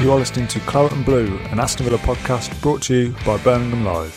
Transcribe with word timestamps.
You 0.00 0.12
are 0.12 0.18
listening 0.18 0.48
to 0.48 0.60
Claret 0.60 0.92
and 0.92 1.04
Blue, 1.04 1.36
an 1.50 1.60
Aston 1.60 1.84
Villa 1.84 1.98
podcast 1.98 2.58
brought 2.62 2.80
to 2.84 2.94
you 2.94 3.14
by 3.26 3.36
Birmingham 3.36 3.84
Live. 3.84 4.14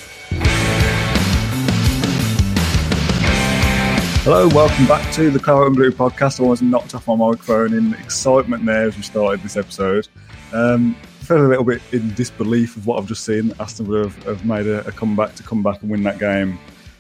Hello, 4.23 4.47
welcome 4.47 4.87
back 4.87 5.13
to 5.15 5.29
the 5.29 5.39
Claret 5.39 5.67
and 5.67 5.75
Blue 5.75 5.91
podcast. 5.91 6.39
I 6.39 6.43
almost 6.43 6.61
knocked 6.61 6.95
off 6.95 7.05
my 7.05 7.17
microphone 7.17 7.73
in 7.73 7.95
excitement 7.95 8.65
there 8.65 8.87
as 8.87 8.95
we 8.95 9.03
started 9.03 9.43
this 9.43 9.57
episode. 9.57 10.07
Um, 10.53 10.95
I 11.19 11.23
felt 11.25 11.41
a 11.41 11.47
little 11.49 11.65
bit 11.65 11.81
in 11.91 12.13
disbelief 12.13 12.77
of 12.77 12.87
what 12.87 12.97
I've 12.97 13.07
just 13.07 13.25
seen. 13.25 13.51
Aston 13.59 13.85
Villa 13.85 14.03
have, 14.03 14.23
have 14.23 14.45
made 14.45 14.67
a, 14.67 14.87
a, 14.87 14.91
comeback 14.93 15.35
to 15.35 15.43
come 15.43 15.61
back 15.61 15.81
and 15.81 15.91
win 15.91 16.01
that 16.03 16.17
game 16.17 16.57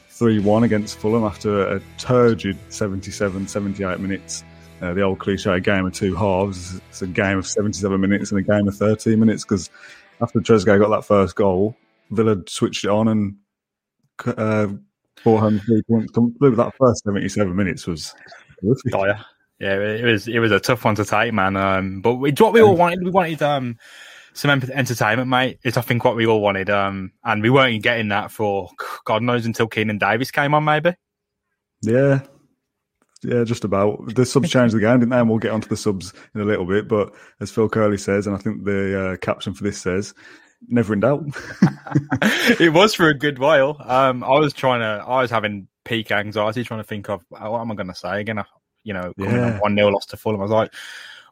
3 0.09 0.39
1 0.39 0.63
against 0.65 0.97
Fulham 0.97 1.23
after 1.23 1.69
a 1.69 1.81
turgid 1.97 2.57
77 2.67 3.47
78 3.47 4.01
minutes. 4.01 4.43
Uh, 4.81 4.93
the 4.93 5.01
old 5.01 5.19
cliche 5.19 5.59
game 5.59 5.85
of 5.85 5.93
two 5.93 6.15
halves. 6.15 6.81
It's 6.89 7.01
a 7.01 7.07
game 7.07 7.37
of 7.37 7.47
77 7.47 7.99
minutes 7.99 8.31
and 8.31 8.39
a 8.39 8.43
game 8.43 8.67
of 8.67 8.75
13 8.75 9.17
minutes 9.19 9.43
because 9.43 9.69
after 10.21 10.39
Trezeguet 10.39 10.79
got 10.79 10.89
that 10.89 11.05
first 11.05 11.35
goal, 11.35 11.77
Villa 12.11 12.37
switched 12.47 12.83
it 12.83 12.89
on 12.89 13.07
and 13.07 13.35
uh, 14.25 14.67
brought 15.23 15.39
home 15.39 15.59
three 15.59 15.81
points. 15.83 16.11
That 16.13 16.73
first 16.77 17.03
77 17.03 17.55
minutes 17.55 17.87
was 17.87 18.13
terrific. 18.61 18.93
Yeah. 18.93 19.21
Yeah, 19.59 19.79
it 19.79 20.03
was 20.03 20.27
it 20.27 20.39
was 20.39 20.51
a 20.51 20.59
tough 20.59 20.83
one 20.83 20.95
to 20.95 21.05
take, 21.05 21.31
man. 21.31 21.55
Um, 21.55 22.01
but 22.01 22.21
it's 22.23 22.41
what 22.41 22.51
we 22.51 22.61
all 22.61 22.75
wanted. 22.75 23.01
We 23.01 23.11
wanted 23.11 23.41
um, 23.41 23.77
some 24.33 24.49
entertainment, 24.51 25.29
mate. 25.29 25.59
It's 25.63 25.77
I 25.77 25.81
think 25.81 26.03
what 26.03 26.17
we 26.17 26.25
all 26.25 26.41
wanted. 26.41 26.69
Um, 26.69 27.13
and 27.23 27.41
we 27.41 27.49
weren't 27.49 27.81
getting 27.81 28.09
that 28.09 28.29
for 28.29 28.69
God 29.05 29.23
knows 29.23 29.45
until 29.45 29.69
Keinan 29.69 29.99
Davis 29.99 30.31
came 30.31 30.53
on, 30.53 30.65
maybe. 30.65 30.95
Yeah, 31.81 32.21
yeah, 33.23 33.43
just 33.43 33.63
about. 33.63 34.15
The 34.15 34.25
subs 34.25 34.49
changed 34.49 34.75
the 34.75 34.79
game, 34.79 34.99
didn't 34.99 35.09
they? 35.09 35.19
And 35.19 35.29
we'll 35.29 35.39
get 35.39 35.51
onto 35.51 35.69
the 35.69 35.77
subs 35.77 36.13
in 36.35 36.41
a 36.41 36.45
little 36.45 36.65
bit. 36.65 36.87
But 36.87 37.13
as 37.39 37.51
Phil 37.51 37.69
Curley 37.69 37.97
says, 37.97 38.27
and 38.27 38.35
I 38.35 38.39
think 38.39 38.63
the 38.65 39.11
uh, 39.13 39.17
caption 39.17 39.53
for 39.53 39.63
this 39.63 39.79
says, 39.79 40.13
never 40.67 40.93
in 40.93 41.01
doubt. 41.01 41.23
it 42.59 42.73
was 42.73 42.93
for 42.93 43.07
a 43.07 43.13
good 43.13 43.39
while. 43.39 43.77
Um, 43.85 44.23
I 44.23 44.39
was 44.39 44.53
trying 44.53 44.81
to, 44.81 45.03
I 45.05 45.21
was 45.21 45.31
having 45.31 45.67
peak 45.85 46.11
anxiety 46.11 46.63
trying 46.63 46.79
to 46.79 46.87
think 46.87 47.09
of 47.09 47.21
what 47.29 47.61
am 47.61 47.71
I 47.71 47.75
going 47.75 47.87
to 47.87 47.95
say 47.95 48.21
again? 48.21 48.43
You 48.83 48.93
know, 48.93 49.13
yeah. 49.17 49.59
one 49.59 49.75
nil 49.75 49.91
loss 49.91 50.05
to 50.07 50.17
Fulham. 50.17 50.41
I 50.41 50.43
was 50.43 50.51
like, 50.51 50.73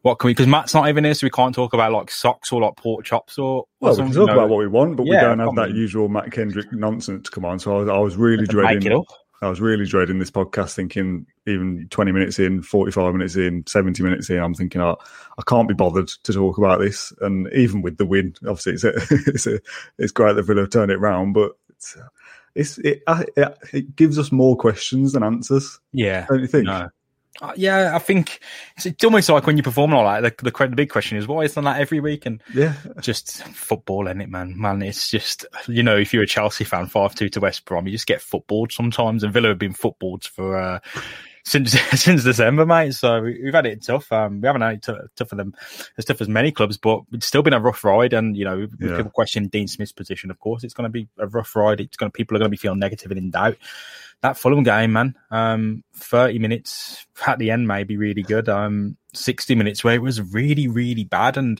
what 0.02 0.16
can 0.16 0.30
we? 0.30 0.32
Because 0.34 0.48
Matt's 0.48 0.74
not 0.74 0.90
even 0.90 1.04
here, 1.04 1.14
so 1.14 1.28
we 1.28 1.32
can't 1.32 1.54
talk 1.54 1.74
about 1.74 1.92
like 1.92 2.10
socks 2.10 2.52
or 2.52 2.62
like 2.62 2.76
pork 2.76 3.06
chops 3.06 3.38
or. 3.38 3.66
Well, 3.80 3.96
we 3.96 4.04
can 4.04 4.14
talk 4.14 4.30
about 4.30 4.50
what 4.50 4.58
we 4.58 4.68
want, 4.68 4.98
but 4.98 5.06
yeah, 5.06 5.22
we 5.22 5.22
don't 5.22 5.40
have 5.40 5.56
that 5.56 5.76
usual 5.76 6.10
Matt 6.10 6.32
Kendrick 6.32 6.72
nonsense 6.72 7.26
to 7.26 7.32
come 7.32 7.46
on. 7.46 7.60
So 7.60 7.76
I 7.76 7.80
was, 7.80 7.90
I 7.90 7.98
was 7.98 8.16
really 8.16 8.48
dreading. 8.48 9.04
I 9.42 9.50
was 9.50 9.60
really 9.60 9.86
dreading 9.86 10.20
this 10.20 10.30
podcast, 10.30 10.76
thinking 10.76 11.26
even 11.48 11.88
20 11.90 12.12
minutes 12.12 12.38
in, 12.38 12.62
45 12.62 13.14
minutes 13.14 13.36
in, 13.36 13.66
70 13.66 14.04
minutes 14.04 14.30
in, 14.30 14.38
I'm 14.38 14.54
thinking, 14.54 14.82
oh, 14.82 14.98
I 15.38 15.42
can't 15.48 15.68
be 15.68 15.74
bothered 15.74 16.10
to 16.10 16.34
talk 16.34 16.60
about 16.60 16.80
this. 16.80 17.12
And 17.22 17.52
even 17.54 17.82
with 17.82 17.98
the 17.98 18.06
win, 18.06 18.36
obviously, 18.48 18.74
it's 18.74 18.84
a, 18.84 18.94
it's, 19.28 19.48
a, 19.48 19.60
it's 19.98 20.12
great 20.12 20.36
that 20.36 20.44
Villa 20.44 20.68
turned 20.68 20.92
it 20.92 21.00
around, 21.00 21.34
but 21.34 21.54
it's, 21.70 21.98
uh, 21.98 22.08
it's 22.54 22.78
it, 22.80 23.02
uh, 23.08 23.24
it, 23.36 23.58
it, 23.74 23.96
gives 23.96 24.20
us 24.20 24.32
more 24.32 24.56
questions 24.56 25.14
than 25.14 25.24
answers. 25.24 25.80
Yeah. 25.92 26.26
Don't 26.30 26.42
you 26.42 26.48
think? 26.48 26.66
No. 26.66 26.90
Uh, 27.40 27.54
yeah, 27.56 27.96
I 27.96 28.00
think 28.00 28.40
it's, 28.76 28.86
it's, 28.86 29.04
almost 29.04 29.30
like 29.30 29.48
when 29.48 29.56
you 29.56 29.64
perform 29.64 29.92
like 29.92 30.22
that. 30.22 30.38
The, 30.38 30.52
the, 30.52 30.68
the 30.68 30.76
big 30.76 30.90
question 30.90 31.18
is 31.18 31.28
why 31.28 31.44
isn't 31.44 31.64
that 31.64 31.80
every 31.80 32.00
week? 32.00 32.26
And 32.26 32.44
yeah, 32.54 32.76
just 33.00 33.44
football, 33.44 34.08
in 34.08 34.20
it, 34.20 34.30
man. 34.30 34.60
Man, 34.60 34.82
it's 34.82 35.10
just 35.10 35.46
you 35.68 35.82
know, 35.82 35.98
if 35.98 36.14
you're 36.14 36.24
a 36.24 36.28
Chelsea 36.28 36.66
fan, 36.66 36.88
five 36.88 37.16
two 37.16 37.30
to 37.30 37.40
West 37.40 37.66
Brom, 37.66 37.88
you 37.88 37.94
just 37.94 38.06
get 38.06 38.22
footballed 38.22 38.72
sometimes. 38.72 39.24
And 39.24 39.32
Villa 39.32 39.48
have 39.50 39.60
been 39.60 39.74
footballed 39.74 40.26
for 40.26 40.58
uh, 40.58 40.80
since 41.44 41.72
since 42.00 42.24
December, 42.24 42.66
mate. 42.66 42.94
So 42.94 43.22
we've 43.22 43.54
had 43.54 43.66
it 43.66 43.84
tough. 43.84 44.12
Um, 44.12 44.42
we 44.42 44.48
haven't 44.48 44.62
had 44.62 44.74
it 44.76 44.84
t- 44.84 45.08
tough 45.16 45.30
for 45.30 45.36
them 45.36 45.56
as 45.98 46.06
tough 46.06 46.22
as 46.22 46.30
many 46.30 46.52
clubs, 46.52 46.78
but 46.78 47.02
it's 47.14 47.28
still 47.28 47.44
been 47.44 47.54
a 47.54 47.60
rough 47.60 47.84
ride. 47.84 48.14
And 48.14 48.36
you 48.36 48.46
know, 48.46 48.68
yeah. 48.80 48.98
people 48.98 49.12
question 49.12 49.48
Dean 49.48 49.68
Smith's 49.68 49.94
position. 49.94 50.32
Of 50.32 50.40
course, 50.40 50.64
it's 50.64 50.74
going 50.74 50.90
to 50.90 50.90
be 50.90 51.08
a 51.18 51.28
rough 51.28 51.56
ride. 51.56 51.80
It's 51.80 51.98
going 51.98 52.12
people 52.12 52.36
are 52.36 52.40
going 52.40 52.50
to 52.50 52.56
be 52.56 52.58
feeling 52.58 52.80
negative 52.80 53.10
and 53.10 53.18
in 53.18 53.32
doubt 53.32 53.58
that 54.22 54.38
Fulham 54.38 54.64
game, 54.64 54.94
man, 54.94 55.16
um, 55.32 55.84
30 55.96 56.40
minutes 56.40 57.06
at 57.26 57.40
the 57.40 57.52
end 57.52 57.68
may 57.68 57.84
be 57.84 57.98
really 57.98 58.24
good. 58.24 58.50
Um, 58.50 58.98
60 59.14 59.56
minutes 59.56 59.84
where 59.84 59.96
it 59.96 60.02
was 60.02 60.22
really, 60.22 60.68
really 60.68 61.04
bad. 61.04 61.38
And, 61.38 61.60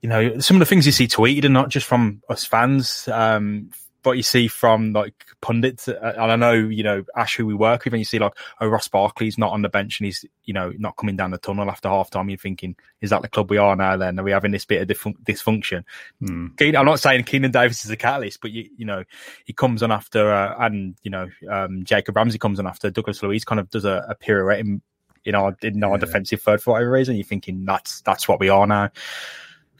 you 0.00 0.08
know, 0.08 0.38
some 0.38 0.56
of 0.56 0.60
the 0.60 0.66
things 0.66 0.86
you 0.86 0.92
see 0.92 1.08
tweeted 1.08 1.44
and 1.44 1.54
not 1.54 1.68
just 1.68 1.86
from 1.86 2.22
us 2.28 2.44
fans, 2.44 3.08
um, 3.08 3.70
what 4.04 4.16
you 4.16 4.22
see 4.22 4.48
from 4.48 4.92
like 4.92 5.14
pundits, 5.40 5.88
uh, 5.88 6.14
and 6.16 6.32
I 6.32 6.36
know 6.36 6.52
you 6.52 6.82
know 6.82 7.04
Ash 7.16 7.36
who 7.36 7.46
we 7.46 7.54
work 7.54 7.84
with, 7.84 7.94
and 7.94 8.00
you 8.00 8.04
see 8.04 8.18
like 8.18 8.32
oh 8.60 8.66
Ross 8.66 8.88
Barkley's 8.88 9.38
not 9.38 9.52
on 9.52 9.62
the 9.62 9.68
bench 9.68 10.00
and 10.00 10.06
he's 10.06 10.24
you 10.44 10.54
know 10.54 10.72
not 10.78 10.96
coming 10.96 11.16
down 11.16 11.30
the 11.30 11.38
tunnel 11.38 11.70
after 11.70 11.88
half 11.88 12.10
time. 12.10 12.28
You're 12.28 12.38
thinking, 12.38 12.76
is 13.00 13.10
that 13.10 13.22
the 13.22 13.28
club 13.28 13.50
we 13.50 13.58
are 13.58 13.76
now? 13.76 13.96
Then 13.96 14.18
are 14.18 14.22
we 14.22 14.30
having 14.32 14.52
this 14.52 14.64
bit 14.64 14.82
of 14.82 15.14
dysfunction? 15.24 15.84
Hmm. 16.20 16.48
I'm 16.60 16.86
not 16.86 17.00
saying 17.00 17.24
Keinan 17.24 17.52
Davis 17.52 17.84
is 17.84 17.90
a 17.90 17.96
catalyst, 17.96 18.40
but 18.40 18.50
you 18.50 18.68
you 18.76 18.84
know 18.84 19.04
he 19.44 19.52
comes 19.52 19.82
on 19.82 19.92
after 19.92 20.32
uh, 20.32 20.54
and 20.58 20.96
you 21.02 21.10
know 21.10 21.28
um, 21.50 21.84
Jacob 21.84 22.16
Ramsey 22.16 22.38
comes 22.38 22.58
on 22.58 22.66
after 22.66 22.90
Douglas 22.90 23.22
Luiz 23.22 23.44
kind 23.44 23.60
of 23.60 23.70
does 23.70 23.84
a, 23.84 24.06
a 24.08 24.14
pirouette 24.14 24.60
in, 24.60 24.82
in 25.24 25.34
our 25.34 25.56
in 25.62 25.82
our 25.82 25.92
yeah. 25.92 25.96
defensive 25.98 26.42
third 26.42 26.62
for 26.62 26.72
whatever 26.72 26.90
reason. 26.90 27.16
You're 27.16 27.24
thinking 27.24 27.64
that's 27.64 28.00
that's 28.02 28.28
what 28.28 28.40
we 28.40 28.48
are 28.48 28.66
now. 28.66 28.90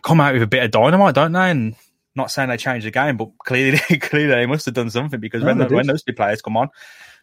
Come 0.02 0.20
out 0.20 0.34
with 0.34 0.42
a 0.42 0.46
bit 0.46 0.62
of 0.62 0.70
dynamite, 0.70 1.14
don't 1.14 1.32
they? 1.32 1.50
And 1.50 1.76
not 2.14 2.30
saying 2.30 2.48
they 2.48 2.56
changed 2.56 2.86
the 2.86 2.90
game, 2.90 3.16
but 3.16 3.30
clearly, 3.44 3.78
clearly 4.00 4.34
they 4.34 4.46
must 4.46 4.66
have 4.66 4.74
done 4.74 4.90
something 4.90 5.20
because 5.20 5.42
no, 5.42 5.48
when, 5.48 5.58
the, 5.58 5.74
when 5.74 5.86
those 5.86 6.02
two 6.02 6.12
players 6.12 6.42
come 6.42 6.56
on, 6.56 6.68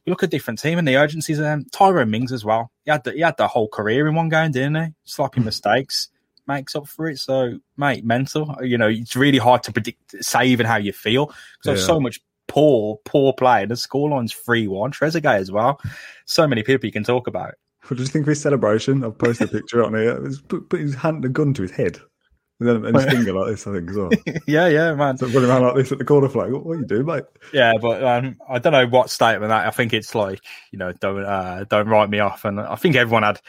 you 0.06 0.12
look 0.12 0.24
at 0.24 0.32
different 0.32 0.60
team 0.60 0.78
and 0.78 0.88
the 0.88 0.98
urgencies. 0.98 1.40
Um, 1.40 1.66
Tyrone 1.72 2.10
Mings 2.10 2.32
as 2.32 2.44
well. 2.44 2.72
He 2.86 2.92
had 2.92 3.04
the, 3.04 3.12
he 3.12 3.22
had 3.22 3.38
the 3.38 3.48
whole 3.48 3.68
career 3.68 4.08
in 4.08 4.16
one 4.16 4.30
game, 4.30 4.52
didn't 4.52 4.76
he? 4.76 4.94
Sloppy 5.04 5.42
hmm. 5.42 5.46
mistakes 5.46 6.10
makes 6.48 6.76
up 6.76 6.88
for 6.88 7.08
it. 7.08 7.20
So, 7.20 7.60
mate, 7.78 8.04
mental. 8.04 8.58
You 8.62 8.78
know, 8.78 8.88
it's 8.88 9.16
really 9.16 9.38
hard 9.38 9.64
to 9.64 9.72
predict, 9.72 10.24
say 10.24 10.46
even 10.48 10.66
how 10.66 10.78
you 10.78 10.92
feel 10.92 11.28
because 11.28 11.38
yeah. 11.66 11.74
there's 11.74 11.86
so 11.86 12.00
much 12.00 12.20
poor, 12.48 13.00
poor 13.06 13.34
play. 13.34 13.62
And 13.62 13.72
the 13.72 13.76
scoreline's 13.76 14.34
3 14.34 14.68
1. 14.68 14.92
Trezeguet 14.92 15.40
as 15.40 15.52
well. 15.52 15.80
So 16.26 16.48
many 16.48 16.64
people 16.64 16.88
you 16.88 16.92
can 16.92 17.04
talk 17.04 17.28
about. 17.28 17.54
What 17.88 17.98
do 17.98 18.04
you 18.04 18.10
think 18.10 18.24
of 18.24 18.30
his 18.30 18.42
celebration? 18.42 19.04
I've 19.04 19.18
posted 19.18 19.50
a 19.50 19.52
picture 19.52 19.84
on 19.84 19.94
here. 19.96 20.24
He's 20.24 20.42
put, 20.42 20.70
put 20.70 20.82
his 20.82 20.96
hand, 20.96 21.26
a 21.26 21.30
gun 21.30 21.54
to 21.56 21.64
his 21.64 21.72
head. 21.72 22.00
And 22.62 22.86
then 22.86 22.94
his 22.94 23.06
finger 23.06 23.34
like 23.34 23.48
this, 23.48 23.66
I 23.66 23.74
think, 23.74 23.90
as 23.90 23.96
well. 23.96 24.12
yeah, 24.48 24.68
yeah, 24.68 24.94
man. 24.94 25.18
So 25.18 25.26
running 25.26 25.50
around 25.50 25.64
like 25.64 25.76
this 25.78 25.92
at 25.92 25.98
the 25.98 26.06
corner 26.06 26.30
flag. 26.30 26.52
What, 26.52 26.64
are 26.64 26.80
you 26.80 26.86
doing, 26.86 27.08
mate? 27.08 27.24
Yeah, 27.52 27.74
but 27.82 28.04
um, 28.04 28.38
I 28.48 28.60
don't 28.60 28.74
know 28.74 28.86
what 28.86 29.10
statement 29.10 29.50
that. 29.50 29.66
I 29.66 29.72
think 29.72 29.94
it's 29.94 30.14
like, 30.14 30.42
you 30.70 30.78
know, 30.78 30.94
don't 30.94 31.26
uh, 31.26 31.66
don't 31.68 31.88
write 31.88 32.12
me 32.12 32.20
off. 32.20 32.46
And 32.46 32.60
I 32.60 32.76
think 32.76 32.96
everyone 32.96 33.24
had. 33.24 33.42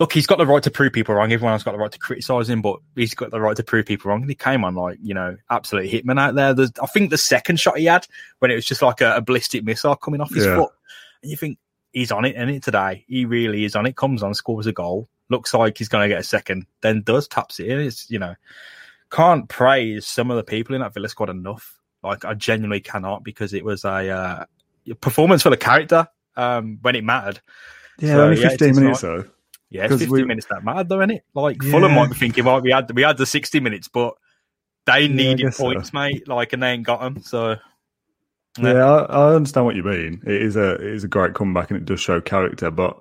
Look, 0.00 0.12
he's 0.12 0.26
got 0.26 0.38
the 0.38 0.46
right 0.46 0.64
to 0.64 0.70
prove 0.72 0.92
people 0.92 1.14
wrong. 1.14 1.30
Everyone 1.30 1.52
else 1.52 1.62
got 1.62 1.72
the 1.72 1.78
right 1.78 1.92
to 1.92 1.98
criticise 2.00 2.50
him, 2.50 2.60
but 2.60 2.80
he's 2.96 3.14
got 3.14 3.30
the 3.30 3.40
right 3.40 3.56
to 3.56 3.62
prove 3.62 3.86
people 3.86 4.10
wrong. 4.10 4.22
And 4.22 4.30
he 4.30 4.34
came 4.34 4.64
on 4.64 4.74
like, 4.74 4.98
you 5.00 5.14
know, 5.14 5.36
absolute 5.48 5.88
hitman 5.88 6.18
out 6.18 6.34
there. 6.34 6.52
There's, 6.52 6.72
I 6.82 6.86
think 6.86 7.10
the 7.10 7.18
second 7.18 7.60
shot 7.60 7.78
he 7.78 7.84
had 7.84 8.08
when 8.40 8.50
it 8.50 8.56
was 8.56 8.64
just 8.64 8.82
like 8.82 9.00
a, 9.00 9.14
a 9.14 9.20
ballistic 9.20 9.62
missile 9.62 9.94
coming 9.94 10.20
off 10.20 10.34
his 10.34 10.44
yeah. 10.44 10.56
foot, 10.56 10.72
and 11.22 11.30
you 11.30 11.36
think 11.36 11.58
he's 11.92 12.10
on 12.10 12.24
it, 12.24 12.34
and 12.34 12.50
it 12.50 12.64
today 12.64 13.04
he 13.06 13.26
really 13.26 13.64
is 13.64 13.76
on 13.76 13.86
it. 13.86 13.94
Comes 13.94 14.24
on, 14.24 14.34
scores 14.34 14.66
a 14.66 14.72
goal. 14.72 15.08
Looks 15.28 15.52
like 15.54 15.78
he's 15.78 15.88
going 15.88 16.08
to 16.08 16.14
get 16.14 16.20
a 16.20 16.24
second, 16.24 16.66
then 16.82 17.02
does 17.02 17.26
taps 17.26 17.58
it 17.58 17.68
in. 17.68 17.80
It's 17.80 18.10
you 18.10 18.18
know 18.18 18.34
can't 19.10 19.48
praise 19.48 20.06
some 20.06 20.30
of 20.30 20.36
the 20.36 20.44
people 20.44 20.74
in 20.74 20.80
that 20.80 20.94
Villa 20.94 21.08
squad 21.08 21.30
enough. 21.30 21.78
Like 22.02 22.24
I 22.24 22.34
genuinely 22.34 22.80
cannot 22.80 23.24
because 23.24 23.52
it 23.52 23.64
was 23.64 23.84
a 23.84 24.08
uh, 24.08 24.44
performance 25.00 25.42
for 25.42 25.50
the 25.50 25.56
character 25.56 26.06
um, 26.36 26.78
when 26.82 26.94
it 26.94 27.04
mattered. 27.04 27.40
Yeah, 27.98 28.14
so, 28.14 28.24
only 28.24 28.36
fifteen 28.36 28.74
yeah, 28.74 28.80
minutes 28.80 29.00
though. 29.00 29.24
Yeah, 29.70 29.84
it's 29.84 29.94
fifteen 29.94 30.10
we... 30.10 30.24
minutes 30.24 30.46
that 30.50 30.64
mattered 30.64 30.88
though, 30.88 31.00
isn't 31.00 31.10
it? 31.10 31.24
Like 31.34 31.62
yeah. 31.62 31.70
Fulham 31.70 31.92
might 31.92 32.10
be 32.10 32.16
thinking, 32.16 32.44
well, 32.44 32.60
we 32.60 32.70
had 32.70 32.90
we 32.94 33.02
had 33.02 33.16
the 33.16 33.26
sixty 33.26 33.60
minutes, 33.60 33.88
but 33.88 34.14
they 34.84 35.08
needed 35.08 35.40
yeah, 35.40 35.50
points, 35.50 35.90
so. 35.90 35.98
mate. 35.98 36.28
Like, 36.28 36.52
and 36.52 36.62
they 36.62 36.70
ain't 36.70 36.86
got 36.86 37.00
them. 37.00 37.20
So 37.22 37.56
yeah, 38.58 38.72
yeah 38.72 38.84
I, 38.84 39.02
I, 39.04 39.34
understand 39.34 39.66
what 39.66 39.76
you 39.76 39.82
mean. 39.82 40.22
It 40.24 40.42
is 40.42 40.56
a 40.56 40.74
it 40.74 40.94
is 40.94 41.04
a 41.04 41.08
great 41.08 41.34
comeback, 41.34 41.70
and 41.70 41.78
it 41.78 41.84
does 41.84 42.00
show 42.00 42.20
character. 42.20 42.70
But 42.70 42.98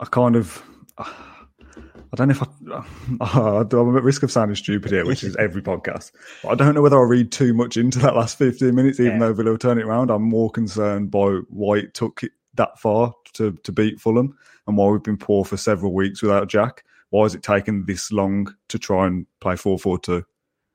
I 0.00 0.04
kind 0.06 0.36
of. 0.36 0.62
I 0.98 2.16
don't 2.16 2.28
know 2.28 2.34
if 2.34 2.42
I, 2.42 3.60
I'm 3.76 3.96
at 3.96 4.02
risk 4.02 4.22
of 4.22 4.30
sounding 4.30 4.56
stupid 4.56 4.90
here, 4.90 5.06
which 5.06 5.24
is 5.24 5.34
every 5.36 5.62
podcast. 5.62 6.12
But 6.42 6.50
I 6.50 6.54
don't 6.54 6.74
know 6.74 6.82
whether 6.82 6.98
I 6.98 7.04
read 7.04 7.32
too 7.32 7.54
much 7.54 7.76
into 7.76 7.98
that 8.00 8.14
last 8.14 8.36
15 8.36 8.74
minutes, 8.74 9.00
even 9.00 9.14
yeah. 9.14 9.18
though 9.18 9.32
Villa 9.32 9.58
turn 9.58 9.78
it 9.78 9.84
around. 9.84 10.10
I'm 10.10 10.22
more 10.22 10.50
concerned 10.50 11.10
by 11.10 11.38
why 11.48 11.76
it 11.76 11.94
took 11.94 12.22
it 12.22 12.32
that 12.54 12.78
far 12.78 13.14
to, 13.34 13.52
to 13.52 13.72
beat 13.72 13.98
Fulham 13.98 14.36
and 14.66 14.76
why 14.76 14.88
we've 14.88 15.02
been 15.02 15.16
poor 15.16 15.44
for 15.44 15.56
several 15.56 15.94
weeks 15.94 16.22
without 16.22 16.48
Jack. 16.48 16.84
Why 17.10 17.24
has 17.24 17.34
it 17.34 17.42
taken 17.42 17.86
this 17.86 18.12
long 18.12 18.54
to 18.68 18.78
try 18.78 19.06
and 19.06 19.26
play 19.40 19.56
4 19.56 19.78
4 19.78 19.98
2 19.98 20.24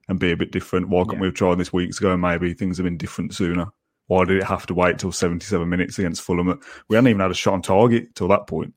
and 0.09 0.19
be 0.19 0.31
a 0.31 0.37
bit 0.37 0.51
different? 0.51 0.89
Why 0.89 1.03
couldn't 1.03 1.15
yeah. 1.15 1.21
we 1.21 1.27
have 1.27 1.35
tried 1.35 1.59
this 1.59 1.73
weeks 1.73 1.99
ago 1.99 2.13
and 2.13 2.21
maybe 2.21 2.53
things 2.53 2.77
have 2.77 2.85
been 2.85 2.97
different 2.97 3.35
sooner? 3.35 3.67
Why 4.07 4.23
did 4.23 4.37
it 4.37 4.43
have 4.43 4.65
to 4.67 4.73
wait 4.73 4.99
till 4.99 5.11
77 5.11 5.67
minutes 5.67 5.99
against 5.99 6.21
Fulham? 6.21 6.59
We 6.87 6.95
hadn't 6.95 7.09
even 7.09 7.19
had 7.19 7.31
a 7.31 7.35
shot 7.35 7.53
on 7.53 7.61
target 7.61 8.15
till 8.15 8.29
that 8.29 8.47
point. 8.47 8.73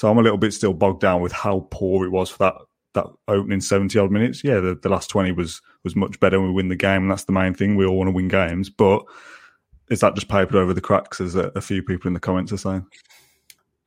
So 0.00 0.10
I'm 0.10 0.16
a 0.16 0.22
little 0.22 0.38
bit 0.38 0.54
still 0.54 0.72
bogged 0.72 1.02
down 1.02 1.20
with 1.20 1.30
how 1.30 1.68
poor 1.70 2.06
it 2.06 2.08
was 2.08 2.30
for 2.30 2.38
that 2.38 2.54
that 2.94 3.04
opening 3.28 3.60
70 3.60 3.98
odd 3.98 4.10
minutes. 4.10 4.42
Yeah, 4.42 4.58
the, 4.58 4.74
the 4.74 4.88
last 4.88 5.10
20 5.10 5.32
was 5.32 5.60
was 5.84 5.94
much 5.94 6.18
better. 6.20 6.40
We 6.40 6.50
win 6.50 6.70
the 6.70 6.74
game, 6.74 7.02
and 7.02 7.10
that's 7.10 7.24
the 7.24 7.32
main 7.32 7.52
thing. 7.52 7.76
We 7.76 7.84
all 7.84 7.98
want 7.98 8.08
to 8.08 8.12
win 8.12 8.28
games, 8.28 8.70
but 8.70 9.04
is 9.90 10.00
that 10.00 10.14
just 10.14 10.28
papered 10.28 10.56
over 10.56 10.72
the 10.72 10.80
cracks, 10.80 11.20
as 11.20 11.34
a, 11.34 11.52
a 11.54 11.60
few 11.60 11.82
people 11.82 12.08
in 12.08 12.14
the 12.14 12.20
comments 12.20 12.50
are 12.50 12.56
saying? 12.56 12.86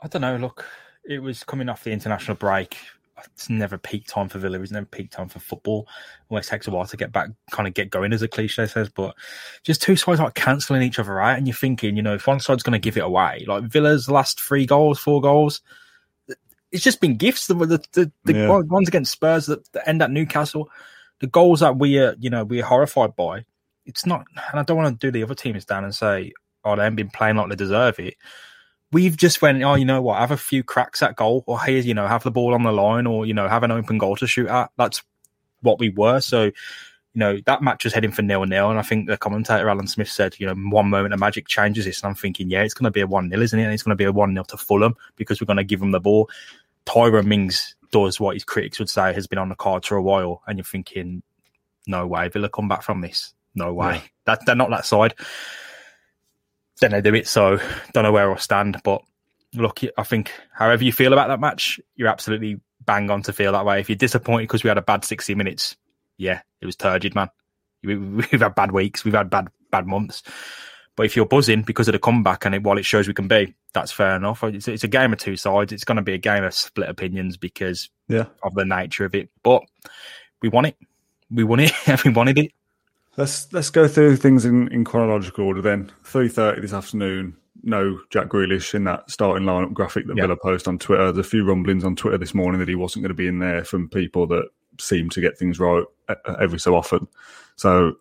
I 0.04 0.07
don't 0.07 0.21
know. 0.21 0.38
Look, 0.38 0.63
it 1.04 1.18
was 1.18 1.44
coming 1.44 1.68
off 1.68 1.83
the 1.83 1.92
international 1.92 2.38
break. 2.38 2.77
it's 3.25 3.50
never 3.50 3.80
peak 3.80 4.06
time 4.06 4.30
for 4.30 4.38
Villa. 4.38 4.62
It's 4.62 4.71
never 4.71 4.86
peak 4.86 5.10
time 5.10 5.30
for 5.30 5.39
football. 5.39 5.88
Always 6.30 6.45
takes 6.45 6.68
a 6.68 6.71
while 6.71 6.86
to 6.86 6.95
get 6.95 7.12
back, 7.12 7.31
kind 7.50 7.68
of 7.68 7.74
get 7.74 7.89
going, 7.89 8.13
as 8.13 8.21
a 8.21 8.27
cliche 8.27 8.68
says. 8.68 8.88
But 8.88 9.15
just 9.63 9.81
two 9.81 9.95
sides 9.95 10.19
like 10.19 10.36
cancelling 10.36 10.83
each 10.83 11.00
other 11.00 11.19
out, 11.19 11.39
and 11.39 11.48
you're 11.48 11.56
thinking, 11.56 11.98
you 11.98 12.04
know, 12.04 12.13
if 12.13 12.27
one 12.27 12.39
side's 12.39 12.62
going 12.62 12.74
to 12.74 12.77
give 12.77 12.98
it 12.98 13.04
away, 13.04 13.45
like 13.48 13.63
Villa's 13.63 14.12
last 14.12 14.39
three 14.39 14.68
goals, 14.68 15.00
four 15.00 15.19
goals, 15.19 15.63
it's 16.73 16.83
just 16.83 16.99
been 16.99 17.15
gifts. 17.15 17.47
The 17.47 17.53
the, 17.53 17.83
the, 17.93 18.11
the 18.25 18.33
yeah. 18.33 18.47
ones 18.47 18.87
against 18.87 19.11
Spurs 19.11 19.45
that, 19.45 19.71
that, 19.71 19.87
end 19.87 20.01
at 20.01 20.11
Newcastle, 20.11 20.69
the 21.19 21.27
goals 21.27 21.61
that 21.61 21.77
we 21.77 21.97
are, 21.99 22.15
you 22.19 22.29
know, 22.29 22.43
we're 22.43 22.65
horrified 22.65 23.15
by. 23.15 23.45
It's 23.85 24.05
not, 24.05 24.25
and 24.51 24.59
I 24.59 24.63
don't 24.63 24.77
want 24.77 24.99
to 24.99 25.07
do 25.07 25.11
the 25.11 25.23
other 25.23 25.35
teams 25.35 25.65
down 25.65 25.83
and 25.83 25.95
say, 25.95 26.33
oh, 26.65 26.75
they 26.75 26.83
haven't 26.83 26.95
been 26.95 27.09
playing 27.09 27.37
like 27.37 27.49
they 27.49 27.55
deserve 27.55 27.99
it 27.99 28.15
we've 28.93 29.17
just 29.17 29.41
went, 29.41 29.61
oh, 29.63 29.73
you 29.73 29.83
know 29.83 30.01
what, 30.01 30.19
have 30.19 30.31
a 30.31 30.37
few 30.37 30.63
cracks 30.63 31.01
at 31.01 31.15
goal, 31.15 31.43
or 31.47 31.59
hey, 31.59 31.79
you 31.81 31.93
know, 31.93 32.07
have 32.07 32.23
the 32.23 32.31
ball 32.31 32.53
on 32.53 32.63
the 32.63 32.71
line, 32.71 33.07
or 33.07 33.25
you 33.25 33.33
know, 33.33 33.49
have 33.49 33.63
an 33.63 33.71
open 33.71 33.97
goal 33.97 34.15
to 34.17 34.27
shoot 34.27 34.47
at. 34.47 34.71
That's 34.77 35.01
what 35.61 35.79
we 35.79 35.89
were. 35.89 36.21
So, 36.21 36.43
you 36.43 36.53
know, 37.15 37.39
that 37.45 37.61
match 37.61 37.83
was 37.83 37.93
heading 37.93 38.11
for 38.11 38.21
nil 38.21 38.45
nil, 38.45 38.69
and 38.69 38.79
I 38.79 38.83
think 38.83 39.07
the 39.07 39.17
commentator 39.17 39.67
Alan 39.67 39.87
Smith 39.87 40.09
said, 40.09 40.35
you 40.39 40.45
know, 40.45 40.53
one 40.53 40.89
moment 40.89 41.13
of 41.13 41.19
magic 41.19 41.47
changes 41.47 41.85
this, 41.85 42.01
and 42.01 42.09
I'm 42.09 42.15
thinking, 42.15 42.49
yeah, 42.49 42.61
it's 42.61 42.73
going 42.73 42.85
to 42.85 42.91
be 42.91 43.01
a 43.01 43.07
one 43.07 43.29
0 43.29 43.41
isn't 43.41 43.59
it? 43.59 43.63
And 43.63 43.73
it's 43.73 43.83
going 43.83 43.97
to 43.97 44.01
be 44.01 44.05
a 44.05 44.13
one 44.13 44.33
0 44.33 44.45
to 44.45 44.57
Fulham 44.57 44.95
because 45.17 45.41
we're 45.41 45.47
going 45.47 45.57
to 45.57 45.63
give 45.63 45.79
them 45.79 45.91
the 45.91 45.99
ball. 45.99 46.29
Tyrone 46.85 47.27
Mings 47.27 47.75
does 47.91 48.19
what 48.19 48.35
his 48.35 48.44
critics 48.44 48.80
would 48.80 48.89
say 48.89 49.13
has 49.13 49.27
been 49.27 49.39
on 49.39 49.50
the 49.50 49.56
cards 49.56 49.88
for 49.88 49.95
a 49.95 50.03
while, 50.03 50.41
and 50.47 50.57
you're 50.57 50.65
thinking, 50.65 51.24
no 51.88 52.07
way, 52.07 52.30
Villa 52.30 52.50
come 52.50 52.68
back 52.68 52.83
from 52.83 53.01
this. 53.01 53.33
No 53.56 53.74
way. 53.74 53.95
Yeah. 53.95 54.01
That 54.25 54.45
they're 54.45 54.56
not 54.56 54.69
that 54.71 54.85
side 54.85 55.13
then 56.83 56.91
they 56.91 57.01
do 57.01 57.15
it. 57.15 57.27
So 57.27 57.59
don't 57.94 58.03
know 58.03 58.12
where 58.12 58.30
I'll 58.30 58.38
stand, 58.38 58.80
but 58.83 59.01
look, 59.53 59.80
I 59.97 60.03
think 60.03 60.31
however 60.51 60.83
you 60.83 60.91
feel 60.91 61.13
about 61.13 61.30
that 61.30 61.39
match, 61.39 61.80
you're 61.95 62.07
absolutely 62.07 62.59
bang 62.86 63.09
on 63.09 63.21
to 63.24 63.33
feel 63.33 63.53
that 63.53 63.65
way. 63.65 63.79
If 63.79 63.89
you're 63.89 63.95
disappointed 63.95 64.44
because 64.44 64.63
we 64.63 64.68
had 64.68 64.77
a 64.77 64.83
bad 64.83 65.06
60 65.06 65.33
minutes, 65.36 65.75
yeah, 66.18 66.41
it 66.62 66.65
was 66.65 66.75
turgid, 66.75 67.15
man. 67.15 67.29
We've 67.83 68.39
had 68.39 68.56
bad 68.56 68.71
weeks, 68.71 69.03
we've 69.03 69.13
had 69.13 69.29
bad 69.29 69.50
bad 69.69 69.86
months. 69.86 70.24
But 70.95 71.07
if 71.07 71.15
you're 71.15 71.25
buzzing 71.25 71.63
because 71.63 71.87
of 71.87 71.93
the 71.93 71.99
comeback 71.99 72.45
and 72.45 72.53
it, 72.53 72.63
while 72.63 72.77
it 72.77 72.85
shows 72.85 73.07
we 73.07 73.13
can 73.13 73.27
be, 73.27 73.55
that's 73.73 73.91
fair 73.91 74.15
enough. 74.15 74.43
It's, 74.43 74.67
it's 74.67 74.83
a 74.83 74.87
game 74.87 75.11
of 75.11 75.19
two 75.19 75.35
sides. 75.35 75.73
It's 75.73 75.83
going 75.83 75.95
to 75.95 76.03
be 76.03 76.13
a 76.13 76.19
game 76.19 76.43
of 76.43 76.53
split 76.53 76.89
opinions 76.89 77.35
because 77.35 77.89
yeah. 78.07 78.25
of 78.43 78.53
the 78.53 78.65
nature 78.65 79.05
of 79.05 79.15
it. 79.15 79.29
But 79.41 79.63
we 80.41 80.49
won 80.49 80.65
it. 80.65 80.77
We 81.31 81.43
won 81.43 81.61
it. 81.61 81.71
we 82.05 82.11
wanted 82.11 82.37
it. 82.37 82.51
Let's 83.15 83.51
let's 83.53 83.69
go 83.69 83.87
through 83.87 84.17
things 84.17 84.43
in, 84.43 84.67
in 84.69 84.83
chronological 84.83 85.45
order 85.45 85.61
then. 85.61 85.91
Three 86.03 86.29
thirty 86.29 86.61
this 86.61 86.73
afternoon. 86.73 87.37
No 87.61 87.99
Jack 88.09 88.27
Grealish 88.27 88.73
in 88.73 88.83
that 88.85 89.09
starting 89.09 89.47
lineup 89.47 89.73
graphic 89.73 90.07
that 90.07 90.15
Villa 90.15 90.35
posted 90.35 90.67
on 90.67 90.79
Twitter. 90.79 91.11
There's 91.11 91.25
a 91.25 91.29
few 91.29 91.45
rumblings 91.45 91.83
on 91.83 91.95
Twitter 91.95 92.17
this 92.17 92.33
morning 92.33 92.59
that 92.59 92.67
he 92.67 92.75
wasn't 92.75 93.03
going 93.03 93.09
to 93.09 93.15
be 93.15 93.27
in 93.27 93.39
there 93.39 93.63
from 93.63 93.87
people 93.87 94.27
that 94.27 94.49
seem 94.79 95.09
to 95.11 95.21
get 95.21 95.37
things 95.37 95.59
right 95.59 95.85
uh, 96.09 96.15
uh, 96.25 96.35
every 96.41 96.59
so 96.59 96.75
often. 96.75 97.07
So 97.55 97.93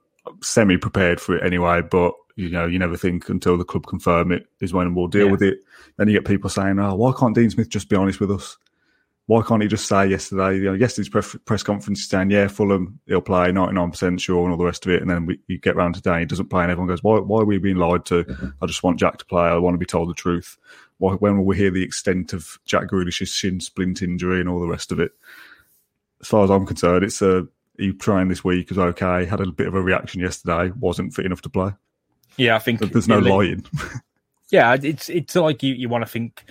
semi 0.42 0.78
prepared 0.78 1.20
for 1.20 1.36
it 1.36 1.44
anyway. 1.44 1.82
But 1.82 2.14
you 2.36 2.50
know, 2.50 2.66
you 2.66 2.78
never 2.78 2.96
think 2.96 3.28
until 3.28 3.56
the 3.56 3.64
club 3.64 3.86
confirm 3.86 4.32
it 4.32 4.46
is 4.60 4.72
when 4.72 4.94
we'll 4.94 5.08
deal 5.08 5.26
yeah. 5.26 5.32
with 5.32 5.42
it. 5.42 5.58
Then 5.96 6.08
you 6.08 6.14
get 6.14 6.26
people 6.26 6.50
saying, 6.50 6.78
"Oh, 6.78 6.94
why 6.94 7.12
can't 7.18 7.34
Dean 7.34 7.50
Smith 7.50 7.68
just 7.68 7.88
be 7.88 7.96
honest 7.96 8.20
with 8.20 8.30
us?" 8.30 8.56
why 9.26 9.40
can't 9.42 9.62
he 9.62 9.68
just 9.68 9.86
say 9.86 10.06
yesterday, 10.06 10.56
you 10.56 10.64
know, 10.64 10.72
yesterday's 10.72 11.08
press, 11.08 11.36
press 11.44 11.62
conference 11.62 12.04
saying, 12.04 12.30
yeah, 12.30 12.48
Fulham, 12.48 12.98
he'll 13.06 13.20
play 13.20 13.50
99% 13.50 14.20
sure 14.20 14.42
and 14.42 14.50
all 14.50 14.58
the 14.58 14.64
rest 14.64 14.84
of 14.84 14.92
it. 14.92 15.00
And 15.00 15.10
then 15.10 15.26
we, 15.26 15.38
we 15.48 15.58
get 15.58 15.76
round 15.76 15.94
today, 15.94 16.20
he 16.20 16.26
doesn't 16.26 16.50
play, 16.50 16.62
and 16.62 16.72
everyone 16.72 16.88
goes, 16.88 17.04
why, 17.04 17.20
why 17.20 17.40
are 17.40 17.44
we 17.44 17.58
being 17.58 17.76
lied 17.76 18.04
to? 18.06 18.54
I 18.60 18.66
just 18.66 18.82
want 18.82 18.98
Jack 18.98 19.18
to 19.18 19.24
play. 19.24 19.42
I 19.42 19.56
want 19.58 19.74
to 19.74 19.78
be 19.78 19.86
told 19.86 20.10
the 20.10 20.14
truth. 20.14 20.58
Why, 20.98 21.14
when 21.14 21.38
will 21.38 21.44
we 21.44 21.56
hear 21.56 21.70
the 21.70 21.84
extent 21.84 22.32
of 22.32 22.58
Jack 22.64 22.88
Grealish's 22.88 23.30
shin 23.30 23.60
splint 23.60 24.02
injury 24.02 24.40
and 24.40 24.48
all 24.48 24.60
the 24.60 24.66
rest 24.66 24.90
of 24.90 24.98
it? 24.98 25.12
As 26.20 26.28
far 26.28 26.44
as 26.44 26.50
I'm 26.50 26.66
concerned, 26.66 27.04
it's 27.04 27.22
a, 27.22 27.46
he 27.78 27.92
trying 27.92 28.28
this 28.28 28.44
week 28.44 28.70
is 28.70 28.78
okay. 28.78 29.24
Had 29.24 29.40
a 29.40 29.50
bit 29.50 29.68
of 29.68 29.74
a 29.74 29.82
reaction 29.82 30.20
yesterday, 30.20 30.72
wasn't 30.78 31.14
fit 31.14 31.26
enough 31.26 31.42
to 31.42 31.48
play. 31.48 31.72
Yeah, 32.36 32.56
I 32.56 32.58
think 32.58 32.80
there's 32.80 33.08
no 33.08 33.18
lying. 33.18 33.64
yeah, 34.50 34.76
it's 34.80 35.08
it's 35.08 35.34
like 35.34 35.62
you, 35.62 35.74
you 35.74 35.88
want 35.88 36.04
to 36.04 36.10
think 36.10 36.44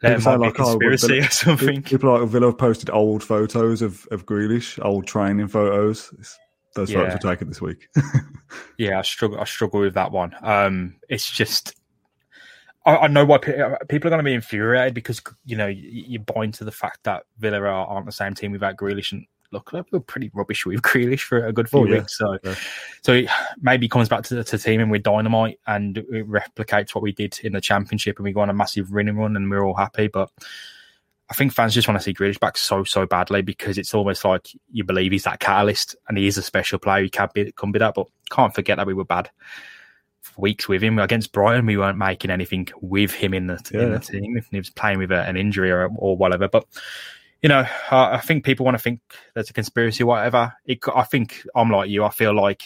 there 0.00 0.18
might 0.20 0.36
like, 0.36 0.54
conspiracy 0.54 1.20
oh, 1.20 1.24
or 1.26 1.30
something. 1.30 1.82
People 1.82 2.18
like 2.18 2.28
Villa 2.28 2.46
have 2.46 2.58
posted 2.58 2.90
old 2.90 3.22
photos 3.22 3.82
of, 3.82 4.06
of 4.10 4.26
Grealish, 4.26 4.82
old 4.84 5.06
training 5.06 5.48
photos. 5.48 6.12
It's, 6.18 6.38
those 6.74 6.90
yeah. 6.90 6.98
photos 6.98 7.14
were 7.14 7.30
taken 7.30 7.48
this 7.48 7.60
week. 7.60 7.88
yeah, 8.78 8.98
I 8.98 9.02
struggle. 9.02 9.40
I 9.40 9.44
struggle 9.44 9.80
with 9.80 9.94
that 9.94 10.12
one. 10.12 10.34
Um, 10.42 10.96
it's 11.08 11.28
just 11.28 11.74
I, 12.86 12.96
I 12.96 13.06
know 13.08 13.24
why 13.24 13.38
people 13.38 14.08
are 14.08 14.10
going 14.10 14.18
to 14.18 14.22
be 14.22 14.34
infuriated 14.34 14.94
because 14.94 15.20
you 15.44 15.56
know 15.56 15.66
you, 15.66 16.04
you 16.06 16.18
buy 16.20 16.46
to 16.46 16.64
the 16.64 16.72
fact 16.72 17.04
that 17.04 17.24
Villa 17.38 17.60
aren't 17.60 18.06
the 18.06 18.12
same 18.12 18.34
team 18.34 18.52
without 18.52 18.76
Grealish, 18.76 19.12
and 19.12 19.26
look, 19.52 19.72
we're 19.72 20.00
pretty 20.00 20.30
rubbish 20.34 20.66
with 20.66 20.82
Grealish 20.82 21.22
for 21.22 21.46
a 21.46 21.52
good 21.52 21.68
few 21.68 21.80
oh, 21.80 21.84
yeah. 21.84 21.98
weeks. 21.98 22.18
So, 22.18 22.38
yeah. 22.42 22.54
so 23.02 23.12
it 23.12 23.28
maybe 23.60 23.88
comes 23.88 24.08
back 24.08 24.24
to, 24.24 24.36
the 24.36 24.44
to 24.44 24.58
teaming 24.58 24.90
with 24.90 25.02
Dynamite 25.02 25.58
and 25.66 25.98
it 25.98 26.28
replicates 26.28 26.94
what 26.94 27.02
we 27.02 27.12
did 27.12 27.38
in 27.42 27.52
the 27.52 27.60
Championship, 27.60 28.16
and 28.16 28.24
we 28.24 28.32
go 28.32 28.40
on 28.40 28.50
a 28.50 28.54
massive 28.54 28.90
winning 28.90 29.16
run, 29.16 29.36
and 29.36 29.50
we're 29.50 29.64
all 29.64 29.74
happy. 29.74 30.08
But 30.08 30.30
I 31.30 31.34
think 31.34 31.52
fans 31.52 31.74
just 31.74 31.88
want 31.88 32.00
to 32.00 32.04
see 32.04 32.14
Grealish 32.14 32.40
back 32.40 32.56
so 32.56 32.84
so 32.84 33.06
badly 33.06 33.42
because 33.42 33.78
it's 33.78 33.94
almost 33.94 34.24
like 34.24 34.48
you 34.70 34.84
believe 34.84 35.12
he's 35.12 35.24
that 35.24 35.40
catalyst, 35.40 35.96
and 36.08 36.18
he 36.18 36.26
is 36.26 36.38
a 36.38 36.42
special 36.42 36.78
player. 36.78 37.02
He 37.02 37.10
can 37.10 37.28
be 37.34 37.52
can 37.52 37.72
be 37.72 37.78
that, 37.78 37.94
but 37.94 38.06
can't 38.30 38.54
forget 38.54 38.76
that 38.76 38.86
we 38.86 38.94
were 38.94 39.04
bad 39.04 39.30
for 40.20 40.40
weeks 40.40 40.68
with 40.68 40.82
him 40.82 40.98
against 40.98 41.32
Brighton. 41.32 41.66
We 41.66 41.76
weren't 41.76 41.98
making 41.98 42.30
anything 42.30 42.68
with 42.80 43.12
him 43.12 43.34
in 43.34 43.46
the 43.46 43.60
yeah. 43.72 43.82
in 43.82 43.92
the 43.92 43.98
team 43.98 44.36
if 44.36 44.48
he 44.50 44.58
was 44.58 44.70
playing 44.70 44.98
with 44.98 45.12
a, 45.12 45.22
an 45.22 45.36
injury 45.36 45.70
or, 45.70 45.88
or 45.96 46.16
whatever, 46.16 46.48
but 46.48 46.66
you 47.42 47.48
know, 47.48 47.60
uh, 47.90 48.10
I 48.12 48.20
think 48.20 48.44
people 48.44 48.64
want 48.64 48.76
to 48.76 48.82
think 48.82 49.00
there's 49.34 49.50
a 49.50 49.52
conspiracy, 49.52 50.04
whatever. 50.04 50.52
It, 50.64 50.80
I 50.94 51.04
think 51.04 51.42
I'm 51.54 51.70
like 51.70 51.88
you. 51.88 52.04
I 52.04 52.10
feel 52.10 52.34
like 52.34 52.62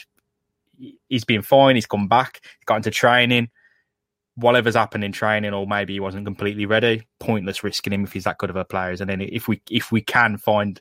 he's 1.09 1.25
been 1.25 1.43
fine. 1.43 1.75
He's 1.75 1.87
come 1.87 2.09
back. 2.09 2.41
Got 2.65 2.77
into 2.77 2.91
training. 2.91 3.51
Whatever's 4.37 4.75
happened 4.75 5.05
in 5.05 5.13
training, 5.13 5.53
or 5.53 5.67
maybe 5.67 5.93
he 5.93 6.01
wasn't 6.01 6.25
completely 6.25 6.65
ready. 6.65 7.07
Pointless 7.21 7.63
risking 7.63 7.93
him 7.93 8.05
if 8.05 8.15
he's 8.15 8.25
that 8.25 8.39
good 8.39 8.49
of 8.49 8.57
a 8.57 8.65
player. 8.65 8.97
And 8.99 9.11
then 9.11 9.21
if 9.21 9.47
we 9.47 9.61
if 9.71 9.93
we 9.93 10.01
can 10.01 10.39
find 10.39 10.81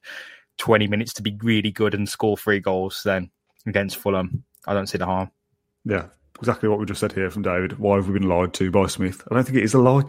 20 0.58 0.88
minutes 0.88 1.14
to 1.14 1.22
be 1.22 1.38
really 1.44 1.72
good 1.72 1.94
and 1.94 2.08
score 2.08 2.38
three 2.38 2.62
goals, 2.62 3.02
then 3.04 3.30
against 3.66 3.98
Fulham, 3.98 4.46
I 4.68 4.74
don't 4.74 4.88
see 4.88 4.98
the 4.98 5.06
harm. 5.06 5.32
Yeah, 5.84 6.06
exactly 6.40 6.70
what 6.70 6.80
we 6.80 6.86
just 6.86 7.02
said 7.02 7.12
here 7.12 7.30
from 7.30 7.42
David. 7.42 7.78
Why 7.78 7.98
have 7.98 8.08
we 8.08 8.18
been 8.18 8.30
lied 8.30 8.54
to 8.54 8.72
by 8.72 8.88
Smith? 8.88 9.22
I 9.30 9.36
don't 9.36 9.44
think 9.44 9.58
it 9.58 9.64
is 9.64 9.74
a 9.74 9.80
lie 9.80 10.04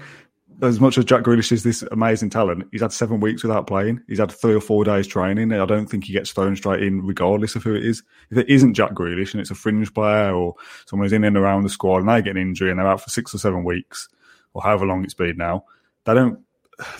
as 0.60 0.80
much 0.80 0.98
as 0.98 1.04
Jack 1.04 1.22
Grealish 1.22 1.52
is 1.52 1.62
this 1.62 1.82
amazing 1.90 2.30
talent, 2.30 2.68
he's 2.72 2.82
had 2.82 2.92
seven 2.92 3.20
weeks 3.20 3.42
without 3.42 3.66
playing. 3.66 4.00
He's 4.08 4.18
had 4.18 4.30
three 4.30 4.54
or 4.54 4.60
four 4.60 4.84
days 4.84 5.06
training. 5.06 5.52
I 5.52 5.64
don't 5.64 5.86
think 5.86 6.04
he 6.04 6.12
gets 6.12 6.32
thrown 6.32 6.56
straight 6.56 6.82
in, 6.82 7.04
regardless 7.04 7.56
of 7.56 7.62
who 7.62 7.74
it 7.74 7.84
is. 7.84 8.02
If 8.30 8.38
it 8.38 8.48
isn't 8.48 8.74
Jack 8.74 8.92
Grealish 8.92 9.32
and 9.32 9.40
it's 9.40 9.50
a 9.50 9.54
fringe 9.54 9.92
player 9.94 10.34
or 10.34 10.54
someone 10.86 11.06
who's 11.06 11.12
in 11.12 11.24
and 11.24 11.36
around 11.36 11.62
the 11.62 11.68
squad 11.68 11.98
and 11.98 12.08
they 12.08 12.22
get 12.22 12.36
an 12.36 12.42
injury 12.42 12.70
and 12.70 12.78
they're 12.78 12.86
out 12.86 13.00
for 13.00 13.10
six 13.10 13.34
or 13.34 13.38
seven 13.38 13.64
weeks 13.64 14.08
or 14.54 14.62
however 14.62 14.86
long 14.86 15.04
it's 15.04 15.14
been 15.14 15.36
now, 15.36 15.64
they 16.04 16.14
don't 16.14 16.38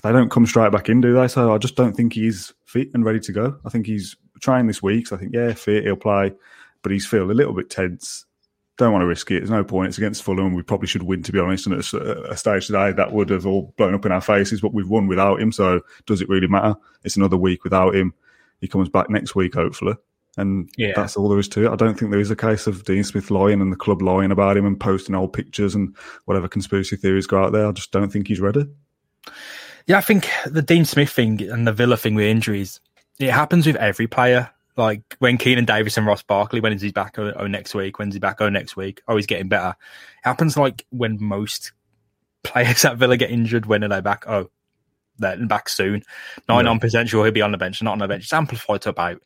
they 0.03 0.12
don't 0.12 0.31
come 0.31 0.47
straight 0.47 0.73
back 0.73 0.88
in, 0.88 1.00
do 1.00 1.15
they? 1.15 1.29
So 1.29 1.53
I 1.53 1.59
just 1.59 1.77
don't 1.77 1.95
think 1.95 2.12
he's 2.12 2.53
fit 2.65 2.88
and 2.95 3.05
ready 3.05 3.21
to 3.21 3.33
go. 3.33 3.59
I 3.65 3.69
think 3.69 3.87
he's 3.87 4.17
trying 4.41 4.67
this 4.67 4.83
week. 4.83 5.09
So 5.09 5.17
I 5.17 5.19
think 5.19 5.35
yeah, 5.35 5.53
fit, 5.55 5.85
he'll 5.85 5.97
play, 5.97 6.33
but 6.83 6.93
he's 6.93 7.07
feeling 7.07 7.31
a 7.31 7.35
little 7.35 7.55
bit 7.55 7.71
tense 7.71 8.27
don't 8.79 8.93
want 8.93 9.02
to 9.02 9.07
risk 9.07 9.31
it. 9.31 9.41
There's 9.41 9.50
no 9.50 9.64
point. 9.64 9.88
It's 9.88 9.99
against 9.99 10.23
Fulham. 10.23 10.55
We 10.55 10.62
probably 10.62 10.88
should 10.88 11.02
win, 11.02 11.23
to 11.25 11.33
be 11.33 11.38
honest. 11.38 11.67
And 11.67 11.75
at 11.75 11.93
a, 11.93 12.37
stage 12.37 12.67
today, 12.67 12.93
that 12.93 13.12
would 13.12 13.31
have 13.31 13.47
all 13.47 13.75
blown 13.76 13.95
up 13.95 14.07
in 14.07 14.12
our 14.12 14.21
faces, 14.21 14.61
but 14.61 14.73
we've 14.73 14.88
won 14.88 15.07
without 15.07 15.41
him. 15.41 15.52
So 15.52 15.83
does 16.07 16.23
it 16.23 16.29
really 16.29 16.49
matter? 16.49 16.75
It's 17.05 17.17
another 17.17 17.37
week 17.37 17.64
without 17.64 17.95
him. 17.95 18.14
He 18.61 18.69
comes 18.69 18.88
back 18.88 19.11
next 19.11 19.35
week, 19.35 19.55
hopefully. 19.55 19.95
And 20.38 20.71
yeah. 20.79 20.93
that's 20.97 21.17
all 21.17 21.29
there 21.29 21.38
is 21.38 21.49
to 21.49 21.67
it. 21.67 21.71
I 21.71 21.76
don't 21.76 21.99
think 21.99 22.11
there 22.11 22.21
is 22.21 22.31
a 22.31 22.37
case 22.37 22.67
of 22.67 22.85
Dean 22.85 23.05
Smith 23.05 23.31
lying 23.31 23.61
and 23.61 23.71
the 23.71 23.76
club 23.76 24.00
lying 24.00 24.33
about 24.33 24.57
him 24.57 24.64
and 24.64 24.81
posting 24.81 25.14
old 25.14 25.35
pictures 25.35 25.75
and 25.75 25.95
whatever 26.25 26.49
conspiracy 26.49 26.97
theories 26.97 27.26
go 27.26 27.43
out 27.43 27.52
there. 27.52 27.67
I 27.67 27.73
just 27.73 27.93
don't 27.93 28.11
think 28.11 28.29
he's 28.29 28.41
ready. 28.41 28.67
Yeah, 29.87 29.99
I 29.99 30.00
think 30.00 30.31
the 30.47 30.62
Dean 30.62 30.87
Smith 30.87 31.11
thing 31.11 31.43
and 31.43 31.67
the 31.67 31.73
Villa 31.73 31.99
thing 31.99 32.14
with 32.14 32.25
injuries, 32.25 32.81
it 33.19 33.31
happens 33.31 33.67
with 33.67 33.76
every 33.76 34.07
player. 34.07 34.50
Like 34.76 35.02
when 35.19 35.37
Keinan 35.37 35.67
Davis 35.67 35.99
and 35.99 36.07
Ross 36.07 36.23
Barkley, 36.23 36.61
when 36.61 36.73
is 36.73 36.81
he 36.81 36.93
back? 36.93 37.19
Oh, 37.19 37.33
oh, 37.37 37.47
next 37.47 37.75
week. 37.75 37.99
When's 37.99 38.14
he 38.14 38.21
back? 38.21 38.41
Oh, 38.41 38.49
next 38.49 38.76
week. 38.76 39.02
Oh, 39.07 39.17
he's 39.17 39.26
getting 39.26 39.49
better. 39.49 39.71
It 39.71 40.26
happens 40.26 40.57
like 40.57 40.87
when 40.91 41.19
most 41.21 41.73
players 42.43 42.85
at 42.85 42.97
Villa 42.97 43.17
get 43.17 43.31
injured. 43.31 43.67
When 43.67 43.85
are 43.85 43.88
they 43.88 44.00
back? 44.00 44.25
Oh, 44.26 44.50
they're 45.19 45.37
back 45.47 45.69
soon. 45.69 46.02
Ninety-nine 46.49 46.81
percent 46.81 47.09
sure 47.09 47.25
he'll 47.25 47.33
be 47.33 47.43
on 47.43 47.52
the 47.52 47.59
bench, 47.59 47.83
not 47.83 47.93
on 47.93 47.99
the 47.99 48.09
bench. 48.09 48.25
It's 48.25 48.33
amplified 48.33 48.83
to 48.83 48.91
about 48.91 49.21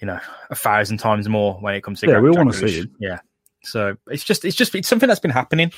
you 0.00 0.06
know 0.06 0.18
a 0.50 0.54
thousand 0.54 0.98
times 0.98 1.28
more 1.28 1.54
when 1.54 1.74
it 1.74 1.82
comes 1.82 2.00
to 2.00 2.08
yeah. 2.08 2.20
We 2.20 2.30
want 2.30 2.52
to 2.52 2.68
see 2.68 2.80
it. 2.80 2.88
Yeah. 2.98 3.20
So 3.62 3.96
it's 4.08 4.24
just 4.24 4.44
it's 4.44 4.56
just 4.56 4.74
it's 4.74 4.88
something 4.88 5.08
that's 5.08 5.20
been 5.20 5.30
happening 5.30 5.72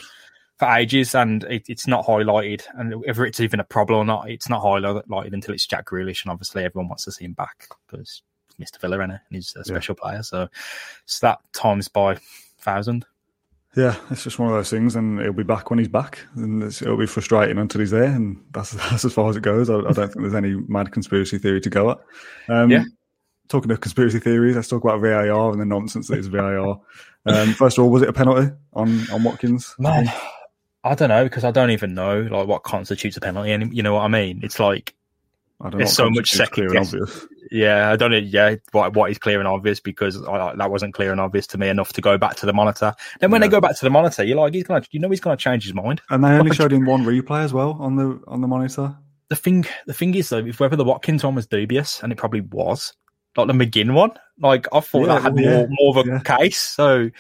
for 0.59 0.69
ages, 0.69 1.15
and 1.15 1.45
it, 1.45 1.65
it's 1.69 1.87
not 1.87 2.07
highlighted. 2.07 2.63
And 2.75 3.05
whether 3.05 3.25
it's 3.27 3.41
even 3.41 3.61
a 3.61 3.65
problem 3.65 4.01
or 4.01 4.05
not, 4.05 4.31
it's 4.31 4.49
not 4.49 4.63
highlighted 4.63 5.33
until 5.33 5.55
it's 5.55 5.67
Jack 5.67 5.87
Grealish, 5.87 6.25
and 6.25 6.31
obviously 6.31 6.65
everyone 6.65 6.89
wants 6.89 7.05
to 7.05 7.13
see 7.13 7.25
him 7.25 7.33
back 7.33 7.69
because 7.89 8.23
Mr. 8.63 8.81
Villa 8.81 9.01
and 9.01 9.19
he's 9.31 9.55
a 9.57 9.65
special 9.65 9.97
yeah. 9.99 10.03
player. 10.03 10.23
So 10.23 10.49
it's 11.05 11.21
that 11.21 11.41
times 11.53 11.89
by 11.89 12.19
thousand. 12.59 13.05
Yeah, 13.75 13.97
it's 14.11 14.23
just 14.23 14.39
one 14.39 14.49
of 14.49 14.55
those 14.55 14.69
things, 14.69 14.97
and 14.97 15.19
he'll 15.19 15.33
be 15.33 15.43
back 15.43 15.71
when 15.71 15.79
he's 15.79 15.89
back, 15.89 16.21
and 16.35 16.63
it'll 16.63 16.99
be 16.99 17.07
frustrating 17.07 17.57
until 17.57 17.81
he's 17.81 17.91
there, 17.91 18.05
and 18.05 18.43
that's 18.53 18.71
that's 18.91 19.05
as 19.05 19.15
far 19.15 19.31
as 19.31 19.37
it 19.37 19.43
goes. 19.43 19.71
I, 19.71 19.77
I 19.77 19.93
don't 19.93 19.95
think 19.95 20.21
there's 20.21 20.35
any 20.35 20.55
mad 20.69 20.93
conspiracy 20.93 21.39
theory 21.39 21.61
to 21.61 21.71
go 21.71 21.91
at. 21.91 21.99
Um, 22.49 22.71
Yeah. 22.71 22.85
Talking 23.49 23.71
of 23.71 23.81
conspiracy 23.81 24.19
theories, 24.19 24.57
let's 24.57 24.69
talk 24.69 24.83
about 24.83 25.01
VAR 25.01 25.51
and 25.51 25.61
the 25.61 25.67
nonsense 25.67 26.09
that 26.09 26.19
is 26.19 26.29
VAR. 26.29 26.81
Um, 27.27 27.53
first 27.53 27.77
of 27.77 27.85
all, 27.85 27.91
was 27.91 28.01
it 28.01 28.09
a 28.09 28.13
penalty 28.13 28.51
on 28.73 29.11
on 29.11 29.25
Watkins? 29.25 29.75
Man, 29.79 30.11
I 30.85 30.95
don't 30.95 31.11
know 31.11 31.25
because 31.25 31.45
I 31.45 31.51
don't 31.51 31.71
even 31.71 31.95
know 31.95 32.21
like 32.23 32.47
what 32.47 32.63
constitutes 32.63 33.17
a 33.17 33.21
penalty. 33.21 33.53
And 33.53 33.75
you 33.75 33.83
know 33.83 33.95
what 33.95 34.03
I 34.03 34.09
mean? 34.09 34.41
It's 34.43 34.59
like 34.59 34.95
I 35.61 35.65
don't 35.65 35.73
know. 35.73 35.79
there's 35.79 35.93
so 35.93 36.09
much 36.09 36.31
second 36.31 36.55
clear 36.55 36.67
and 36.69 36.75
guess. 36.77 36.95
obvious. 36.95 37.27
Yeah, 37.51 37.91
I 37.91 37.97
don't 37.97 38.11
know. 38.13 38.19
Yeah, 38.19 38.55
what 38.71 38.95
what 38.95 39.11
is 39.11 39.19
clear 39.19 39.39
and 39.39 39.49
obvious 39.49 39.81
because 39.81 40.23
I, 40.27 40.55
that 40.55 40.71
wasn't 40.71 40.95
clear 40.95 41.11
and 41.11 41.21
obvious 41.21 41.47
to 41.49 41.59
me 41.59 41.69
enough 41.69 41.93
to 41.95 42.01
go 42.01 42.17
back 42.17 42.37
to 42.37 42.47
the 42.47 42.53
monitor. 42.53 42.95
Then 43.21 43.31
when 43.31 43.41
Yeah. 43.43 43.49
they 43.49 43.51
go 43.51 43.61
back 43.61 43.77
to 43.77 43.85
the 43.85 43.91
monitor, 43.91 44.23
you're 44.23 44.37
like, 44.37 44.55
he's 44.55 44.65
gonna, 44.65 44.83
you 44.93 45.01
know, 45.01 45.11
he's 45.11 45.21
gonna 45.21 45.37
change 45.37 45.65
his 45.65 45.75
mind. 45.75 46.01
And 46.11 46.23
they 46.23 46.29
only 46.31 46.51
Like- 46.51 46.57
showed 46.57 46.73
him 46.73 46.85
one 46.85 47.05
replay 47.05 47.43
as 47.43 47.53
well 47.53 47.77
on 47.81 47.97
the 47.97 48.21
on 48.29 48.41
the 48.43 48.49
monitor. 48.49 48.95
The 49.29 49.37
thing, 49.37 49.65
the 49.87 49.95
thing 49.95 50.15
is 50.15 50.29
though, 50.29 50.39
if 50.47 50.61
whether 50.61 50.77
the 50.77 50.85
Watkins 50.85 51.25
one 51.25 51.35
was 51.35 51.47
dubious, 51.47 52.03
and 52.03 52.13
it 52.13 52.17
probably 52.17 52.43
was, 52.43 52.93
like 53.37 53.47
the 53.49 53.55
McGinn 53.55 53.93
one, 53.95 54.13
like 54.39 54.69
I 54.73 54.81
thought 54.81 55.07
Yeah, 55.07 55.15
that 55.15 55.23
had 55.23 55.39
yeah, 55.39 55.51
more 55.67 55.69
more 55.71 55.99
of 55.99 56.07
a 56.07 56.21
case. 56.21 56.59
So 56.59 57.11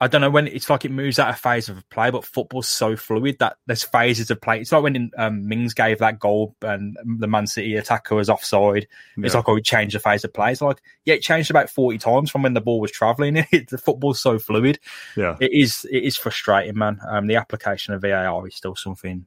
I 0.00 0.08
don't 0.08 0.20
know 0.20 0.28
when 0.30 0.48
it's 0.48 0.68
like 0.68 0.84
it 0.84 0.90
moves 0.90 1.18
out 1.18 1.30
of 1.30 1.38
phase 1.38 1.68
of 1.68 1.88
play, 1.88 2.10
but 2.10 2.24
football's 2.24 2.66
so 2.68 2.96
fluid 2.96 3.38
that 3.38 3.56
there's 3.66 3.84
phases 3.84 4.30
of 4.30 4.40
play. 4.40 4.60
It's 4.60 4.72
like 4.72 4.82
when 4.82 5.10
um, 5.16 5.46
Mings 5.46 5.72
gave 5.72 6.00
that 6.00 6.18
goal 6.18 6.56
and 6.62 6.96
the 7.18 7.28
Man 7.28 7.46
City 7.46 7.76
attacker 7.76 8.16
was 8.16 8.28
offside. 8.28 8.88
It's 9.16 9.34
like, 9.34 9.48
oh, 9.48 9.54
we 9.54 9.62
changed 9.62 9.94
the 9.94 10.00
phase 10.00 10.24
of 10.24 10.34
play. 10.34 10.50
It's 10.52 10.60
like, 10.60 10.82
yeah, 11.04 11.14
it 11.14 11.22
changed 11.22 11.48
about 11.50 11.70
40 11.70 11.98
times 11.98 12.30
from 12.30 12.42
when 12.42 12.54
the 12.54 12.60
ball 12.60 12.80
was 12.80 12.90
travelling. 12.90 13.34
the 13.52 13.80
football's 13.82 14.20
so 14.20 14.38
fluid. 14.38 14.80
Yeah, 15.16 15.36
It 15.40 15.52
is 15.52 15.86
it 15.90 16.02
is 16.02 16.16
frustrating, 16.16 16.76
man. 16.76 17.00
Um, 17.08 17.28
the 17.28 17.36
application 17.36 17.94
of 17.94 18.02
VAR 18.02 18.46
is 18.48 18.56
still 18.56 18.74
something 18.76 19.24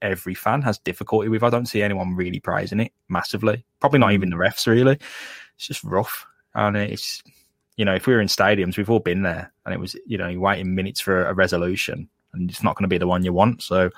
every 0.00 0.34
fan 0.34 0.62
has 0.62 0.78
difficulty 0.78 1.28
with. 1.28 1.42
I 1.42 1.50
don't 1.50 1.66
see 1.66 1.82
anyone 1.82 2.14
really 2.14 2.40
praising 2.40 2.80
it 2.80 2.92
massively. 3.08 3.64
Probably 3.80 3.98
not 3.98 4.10
Mm. 4.10 4.14
even 4.14 4.30
the 4.30 4.36
refs, 4.36 4.66
really. 4.66 4.98
It's 5.56 5.66
just 5.66 5.82
rough. 5.82 6.26
And 6.54 6.76
it's, 6.76 7.22
you 7.76 7.84
know, 7.84 7.94
if 7.94 8.06
we 8.06 8.14
were 8.14 8.20
in 8.20 8.28
stadiums, 8.28 8.76
we've 8.76 8.90
all 8.90 9.00
been 9.00 9.22
there 9.22 9.52
and 9.64 9.74
it 9.74 9.80
was, 9.80 9.96
you 10.06 10.18
know, 10.18 10.28
you're 10.28 10.40
waiting 10.40 10.74
minutes 10.74 11.00
for 11.00 11.26
a 11.26 11.34
resolution 11.34 12.08
and 12.32 12.50
it's 12.50 12.62
not 12.62 12.76
going 12.76 12.84
to 12.84 12.88
be 12.88 12.98
the 12.98 13.06
one 13.06 13.24
you 13.24 13.32
want. 13.32 13.62
So 13.62 13.90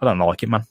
I 0.00 0.04
don't 0.04 0.18
like 0.18 0.42
it, 0.42 0.48
man. 0.48 0.64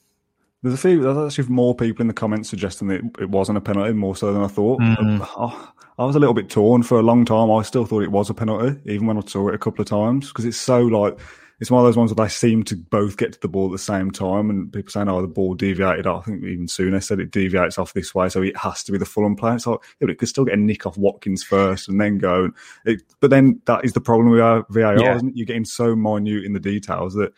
There's 0.62 0.74
a 0.74 0.78
few. 0.78 1.02
There's 1.02 1.38
actually 1.38 1.52
more 1.52 1.74
people 1.74 2.02
in 2.02 2.08
the 2.08 2.14
comments 2.14 2.48
suggesting 2.48 2.88
that 2.88 3.02
it 3.20 3.28
wasn't 3.28 3.58
a 3.58 3.60
penalty, 3.60 3.92
more 3.92 4.14
so 4.14 4.32
than 4.32 4.44
I 4.44 4.46
thought. 4.46 4.80
Mm. 4.80 5.26
Oh, 5.36 5.72
I 5.98 6.04
was 6.04 6.14
a 6.14 6.20
little 6.20 6.34
bit 6.34 6.48
torn 6.48 6.84
for 6.84 7.00
a 7.00 7.02
long 7.02 7.24
time. 7.24 7.50
I 7.50 7.62
still 7.62 7.84
thought 7.84 8.04
it 8.04 8.12
was 8.12 8.30
a 8.30 8.34
penalty, 8.34 8.80
even 8.84 9.08
when 9.08 9.18
I 9.18 9.22
saw 9.22 9.48
it 9.48 9.56
a 9.56 9.58
couple 9.58 9.82
of 9.82 9.88
times, 9.88 10.28
because 10.28 10.44
it's 10.44 10.56
so 10.56 10.80
like 10.82 11.18
it's 11.62 11.70
one 11.70 11.78
of 11.78 11.86
those 11.86 11.96
ones 11.96 12.12
where 12.12 12.26
they 12.26 12.28
seem 12.28 12.64
to 12.64 12.74
both 12.76 13.16
get 13.16 13.34
to 13.34 13.38
the 13.40 13.46
ball 13.46 13.66
at 13.66 13.70
the 13.70 13.78
same 13.78 14.10
time, 14.10 14.50
and 14.50 14.72
people 14.72 14.90
saying, 14.90 15.08
"Oh, 15.08 15.22
the 15.22 15.28
ball 15.28 15.54
deviated." 15.54 16.08
I 16.08 16.18
think 16.22 16.42
even 16.42 16.66
sooner 16.66 17.00
said 17.00 17.20
it 17.20 17.30
deviates 17.30 17.78
off 17.78 17.92
this 17.92 18.12
way, 18.12 18.28
so 18.28 18.42
it 18.42 18.56
has 18.56 18.82
to 18.82 18.90
be 18.90 18.98
the 18.98 19.04
Fulham 19.04 19.36
player. 19.36 19.54
It's 19.54 19.66
like 19.68 19.78
yeah, 19.80 20.06
but 20.06 20.10
it 20.10 20.18
could 20.18 20.26
still 20.28 20.44
get 20.44 20.54
a 20.54 20.60
nick 20.60 20.86
off 20.86 20.98
Watkins 20.98 21.44
first, 21.44 21.88
and 21.88 22.00
then 22.00 22.18
go. 22.18 22.50
It, 22.84 23.02
but 23.20 23.30
then 23.30 23.60
that 23.66 23.84
is 23.84 23.92
the 23.92 24.00
problem 24.00 24.30
with 24.30 24.40
our 24.40 24.66
VAR, 24.70 24.98
Yeah. 24.98 25.14
isn't 25.14 25.28
it? 25.28 25.36
You're 25.36 25.46
getting 25.46 25.64
so 25.64 25.94
minute 25.94 26.42
in 26.44 26.52
the 26.52 26.58
details 26.58 27.14
that 27.14 27.32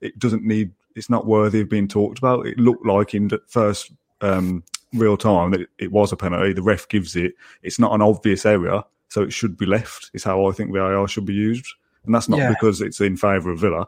it 0.00 0.18
doesn't 0.18 0.42
need. 0.42 0.72
It's 0.94 1.10
not 1.10 1.26
worthy 1.26 1.60
of 1.60 1.68
being 1.68 1.86
talked 1.86 2.16
about. 2.16 2.46
It 2.46 2.58
looked 2.58 2.86
like 2.86 3.12
in 3.12 3.28
the 3.28 3.42
first 3.46 3.92
um, 4.22 4.64
real 4.94 5.18
time 5.18 5.50
that 5.50 5.60
it, 5.60 5.68
it 5.78 5.92
was 5.92 6.12
a 6.12 6.16
penalty. 6.16 6.54
The 6.54 6.62
ref 6.62 6.88
gives 6.88 7.14
it. 7.14 7.34
It's 7.62 7.78
not 7.78 7.92
an 7.92 8.00
obvious 8.00 8.46
area, 8.46 8.86
so 9.08 9.20
it 9.22 9.34
should 9.34 9.58
be 9.58 9.66
left. 9.66 10.10
Is 10.14 10.24
how 10.24 10.46
I 10.46 10.52
think 10.52 10.72
VAR 10.72 11.06
should 11.08 11.26
be 11.26 11.34
used, 11.34 11.66
and 12.06 12.14
that's 12.14 12.28
not 12.28 12.38
Yeah. 12.38 12.48
because 12.50 12.80
it's 12.80 13.00
in 13.00 13.16
favour 13.16 13.50
of 13.50 13.60
Villa. 13.60 13.86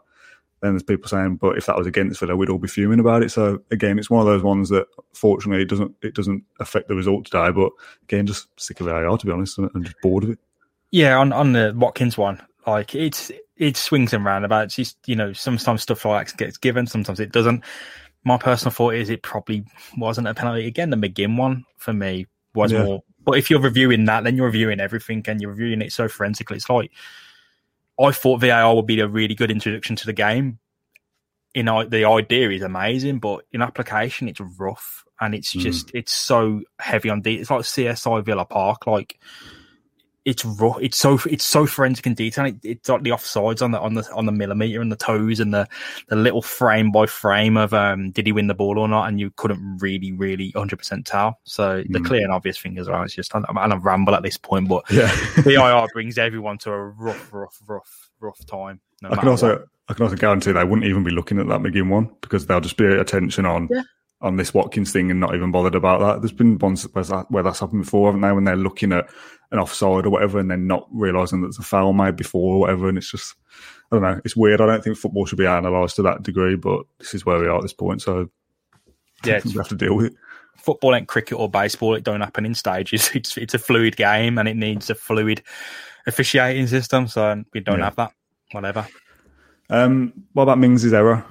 Then 0.60 0.72
there's 0.72 0.82
people 0.82 1.08
saying, 1.08 1.36
but 1.36 1.56
if 1.56 1.66
that 1.66 1.78
was 1.78 1.86
against 1.86 2.18
Villa, 2.18 2.34
we'd 2.36 2.48
all 2.48 2.58
be 2.58 2.66
fuming 2.66 2.98
about 2.98 3.22
it. 3.22 3.30
So 3.30 3.62
again, 3.70 3.96
it's 3.98 4.10
one 4.10 4.20
of 4.20 4.26
those 4.26 4.42
ones 4.42 4.68
that 4.70 4.86
fortunately 5.14 5.62
it 5.62 5.68
doesn't 5.68 5.94
it 6.02 6.14
doesn't 6.14 6.42
affect 6.58 6.88
the 6.88 6.96
result 6.96 7.26
today. 7.26 7.50
But 7.52 7.70
again, 8.02 8.26
just 8.26 8.48
sick 8.60 8.80
of 8.80 8.86
VAR 8.86 9.16
to 9.16 9.26
be 9.26 9.32
honest, 9.32 9.56
and, 9.58 9.70
just 9.84 10.00
bored 10.02 10.24
of 10.24 10.30
it. 10.30 10.38
Yeah, 10.90 11.16
on, 11.18 11.32
on 11.32 11.52
the 11.52 11.72
Watkins 11.76 12.18
one, 12.18 12.42
like 12.66 12.94
it's 12.94 13.30
it 13.56 13.76
swings 13.76 14.12
and 14.12 14.24
roundabouts. 14.24 14.78
It's, 14.78 14.96
you 15.06 15.14
know, 15.16 15.32
sometimes 15.32 15.82
stuff 15.82 16.04
like 16.04 16.28
that 16.28 16.36
gets 16.36 16.56
given, 16.56 16.86
sometimes 16.86 17.20
it 17.20 17.30
doesn't. 17.32 17.62
My 18.24 18.36
personal 18.36 18.72
thought 18.72 18.94
is 18.94 19.10
it 19.10 19.22
probably 19.22 19.64
wasn't 19.96 20.26
a 20.28 20.34
penalty. 20.34 20.66
Again, 20.66 20.90
the 20.90 20.96
McGinn 20.96 21.36
one 21.36 21.64
for 21.76 21.92
me 21.92 22.26
was 22.54 22.72
Yeah. 22.72 22.84
more. 22.84 23.02
But 23.24 23.38
if 23.38 23.50
you're 23.50 23.60
reviewing 23.60 24.06
that, 24.06 24.24
then 24.24 24.36
you're 24.36 24.46
reviewing 24.46 24.80
everything 24.80 25.22
and 25.28 25.40
you're 25.40 25.50
reviewing 25.50 25.82
it 25.82 25.92
so 25.92 26.08
forensically. 26.08 26.56
It's 26.56 26.68
like 26.70 26.90
I 28.00 28.12
thought 28.12 28.40
VAR 28.40 28.74
would 28.76 28.86
be 28.86 29.00
a 29.00 29.08
really 29.08 29.34
good 29.34 29.50
introduction 29.50 29.96
to 29.96 30.06
the 30.06 30.12
game. 30.12 30.58
In 31.54 31.68
i- 31.68 31.84
the 31.86 32.04
idea 32.04 32.50
is 32.50 32.62
amazing, 32.62 33.18
but 33.18 33.44
in 33.52 33.62
application, 33.62 34.28
it's 34.28 34.40
rough 34.40 35.04
and 35.20 35.34
it's 35.34 35.54
Mm. 35.54 35.60
just 35.60 35.90
it's 35.94 36.12
so 36.12 36.62
heavy 36.78 37.08
on 37.08 37.22
detail. 37.22 37.40
It's 37.40 37.50
like 37.50 37.64
CSI 37.64 38.20
Villa 38.20 38.44
Park, 38.44 38.86
like 38.86 39.18
it's 40.28 40.44
raw. 40.44 40.74
It's 40.74 40.98
so 40.98 41.18
it's 41.30 41.44
so 41.44 41.64
forensic 41.66 42.06
in 42.06 42.12
detail. 42.14 42.44
It, 42.44 42.56
it's 42.62 42.88
like 42.88 43.02
the 43.02 43.10
offsides 43.10 43.62
on 43.62 43.70
the 43.70 43.80
on 43.80 43.94
the 43.94 44.06
on 44.12 44.26
the 44.26 44.32
millimeter 44.32 44.82
and 44.82 44.92
the 44.92 44.96
toes 44.96 45.40
and 45.40 45.54
the 45.54 45.66
the 46.08 46.16
little 46.16 46.42
frame 46.42 46.92
by 46.92 47.06
frame 47.06 47.56
of 47.56 47.72
um 47.72 48.10
did 48.10 48.26
he 48.26 48.32
win 48.32 48.46
the 48.46 48.54
ball 48.54 48.78
or 48.78 48.88
not, 48.88 49.08
and 49.08 49.18
you 49.18 49.30
couldn't 49.36 49.78
really 49.78 50.12
really 50.12 50.52
hundred 50.54 50.76
percent 50.76 51.06
tell. 51.06 51.38
So 51.44 51.82
the 51.88 51.98
Mm. 51.98 52.06
clear 52.06 52.24
and 52.24 52.32
obvious 52.32 52.58
thing 52.58 52.76
as 52.78 52.88
well. 52.88 53.02
It's 53.02 53.14
just 53.14 53.34
and 53.34 53.46
I 53.48 53.76
ramble 53.76 54.14
at 54.14 54.22
this 54.22 54.36
point, 54.36 54.68
but 54.68 54.84
Yeah, 54.90 55.10
VAR 55.38 55.88
brings 55.94 56.18
everyone 56.18 56.58
to 56.58 56.72
a 56.72 56.88
rough, 56.88 57.32
rough, 57.32 57.58
rough, 57.66 58.10
rough 58.20 58.44
time. 58.46 58.80
No 59.00 59.10
I 59.10 59.16
can 59.16 59.28
also 59.28 59.48
what. 59.60 59.68
I 59.88 59.94
can 59.94 60.02
also 60.04 60.16
guarantee 60.16 60.52
they 60.52 60.64
wouldn't 60.64 60.84
even 60.84 61.04
be 61.04 61.10
looking 61.10 61.40
at 61.40 61.48
that 61.48 61.60
McGinn 61.60 61.88
one 61.88 62.10
because 62.20 62.46
they'll 62.46 62.60
just 62.60 62.76
be 62.76 62.84
attention 62.84 63.46
on 63.46 63.68
Yeah. 63.70 63.82
On 64.20 64.36
this 64.36 64.52
Watkins 64.52 64.92
thing 64.92 65.10
and 65.10 65.20
not 65.20 65.34
even 65.34 65.52
bothered 65.52 65.74
about 65.76 66.00
that. 66.00 66.20
There's 66.20 66.32
been 66.32 66.58
ones 66.58 66.82
where, 66.92 67.04
that, 67.04 67.30
where 67.30 67.42
that's 67.42 67.60
happened 67.60 67.82
before, 67.84 68.08
haven't 68.08 68.22
they? 68.22 68.32
When 68.32 68.44
they're 68.44 68.56
looking 68.56 68.92
at 68.92 69.08
an 69.52 69.58
offside 69.60 70.06
or 70.06 70.10
whatever 70.10 70.38
and 70.40 70.50
then 70.50 70.66
not 70.66 70.88
realizing 70.90 71.40
that 71.40 71.48
it's 71.48 71.58
a 71.58 71.62
foul 71.62 71.92
made 71.92 72.16
before 72.16 72.56
or 72.56 72.60
whatever, 72.60 72.88
and 72.88 72.98
it's 72.98 73.10
just 73.10 73.34
I 73.90 73.96
don't 73.96 74.02
know. 74.02 74.20
It's 74.24 74.36
weird. 74.36 74.60
I 74.60 74.66
don't 74.66 74.82
think 74.82 74.96
football 74.98 75.24
should 75.24 75.38
be 75.38 75.44
analysed 75.46 75.96
to 75.96 76.02
that 76.02 76.22
degree, 76.22 76.56
but 76.56 76.84
this 76.98 77.14
is 77.14 77.24
where 77.24 77.38
we 77.38 77.46
are 77.46 77.56
at 77.56 77.62
this 77.62 77.72
point, 77.72 78.02
so 78.02 78.28
yeah, 79.24 79.40
we 79.44 79.52
have 79.52 79.68
to 79.68 79.74
deal 79.76 79.94
with 79.96 80.06
it. 80.06 80.14
football 80.56 80.94
ain't 80.94 81.08
cricket 81.08 81.38
or 81.38 81.48
baseball. 81.48 81.94
It 81.94 82.04
don't 82.04 82.20
happen 82.20 82.44
in 82.44 82.54
stages. 82.54 83.10
It's 83.14 83.36
it's 83.38 83.54
a 83.54 83.58
fluid 83.58 83.96
game 83.96 84.36
and 84.38 84.48
it 84.48 84.56
needs 84.56 84.90
a 84.90 84.94
fluid 84.94 85.42
officiating 86.06 86.66
system. 86.66 87.06
So 87.08 87.42
we 87.54 87.60
don't 87.60 87.78
Yeah. 87.78 87.84
have 87.86 87.96
that. 87.96 88.12
Whatever. 88.52 88.86
Um, 89.70 90.12
what 90.32 90.44
about 90.44 90.58
Mings' 90.58 90.90
error? 90.92 91.24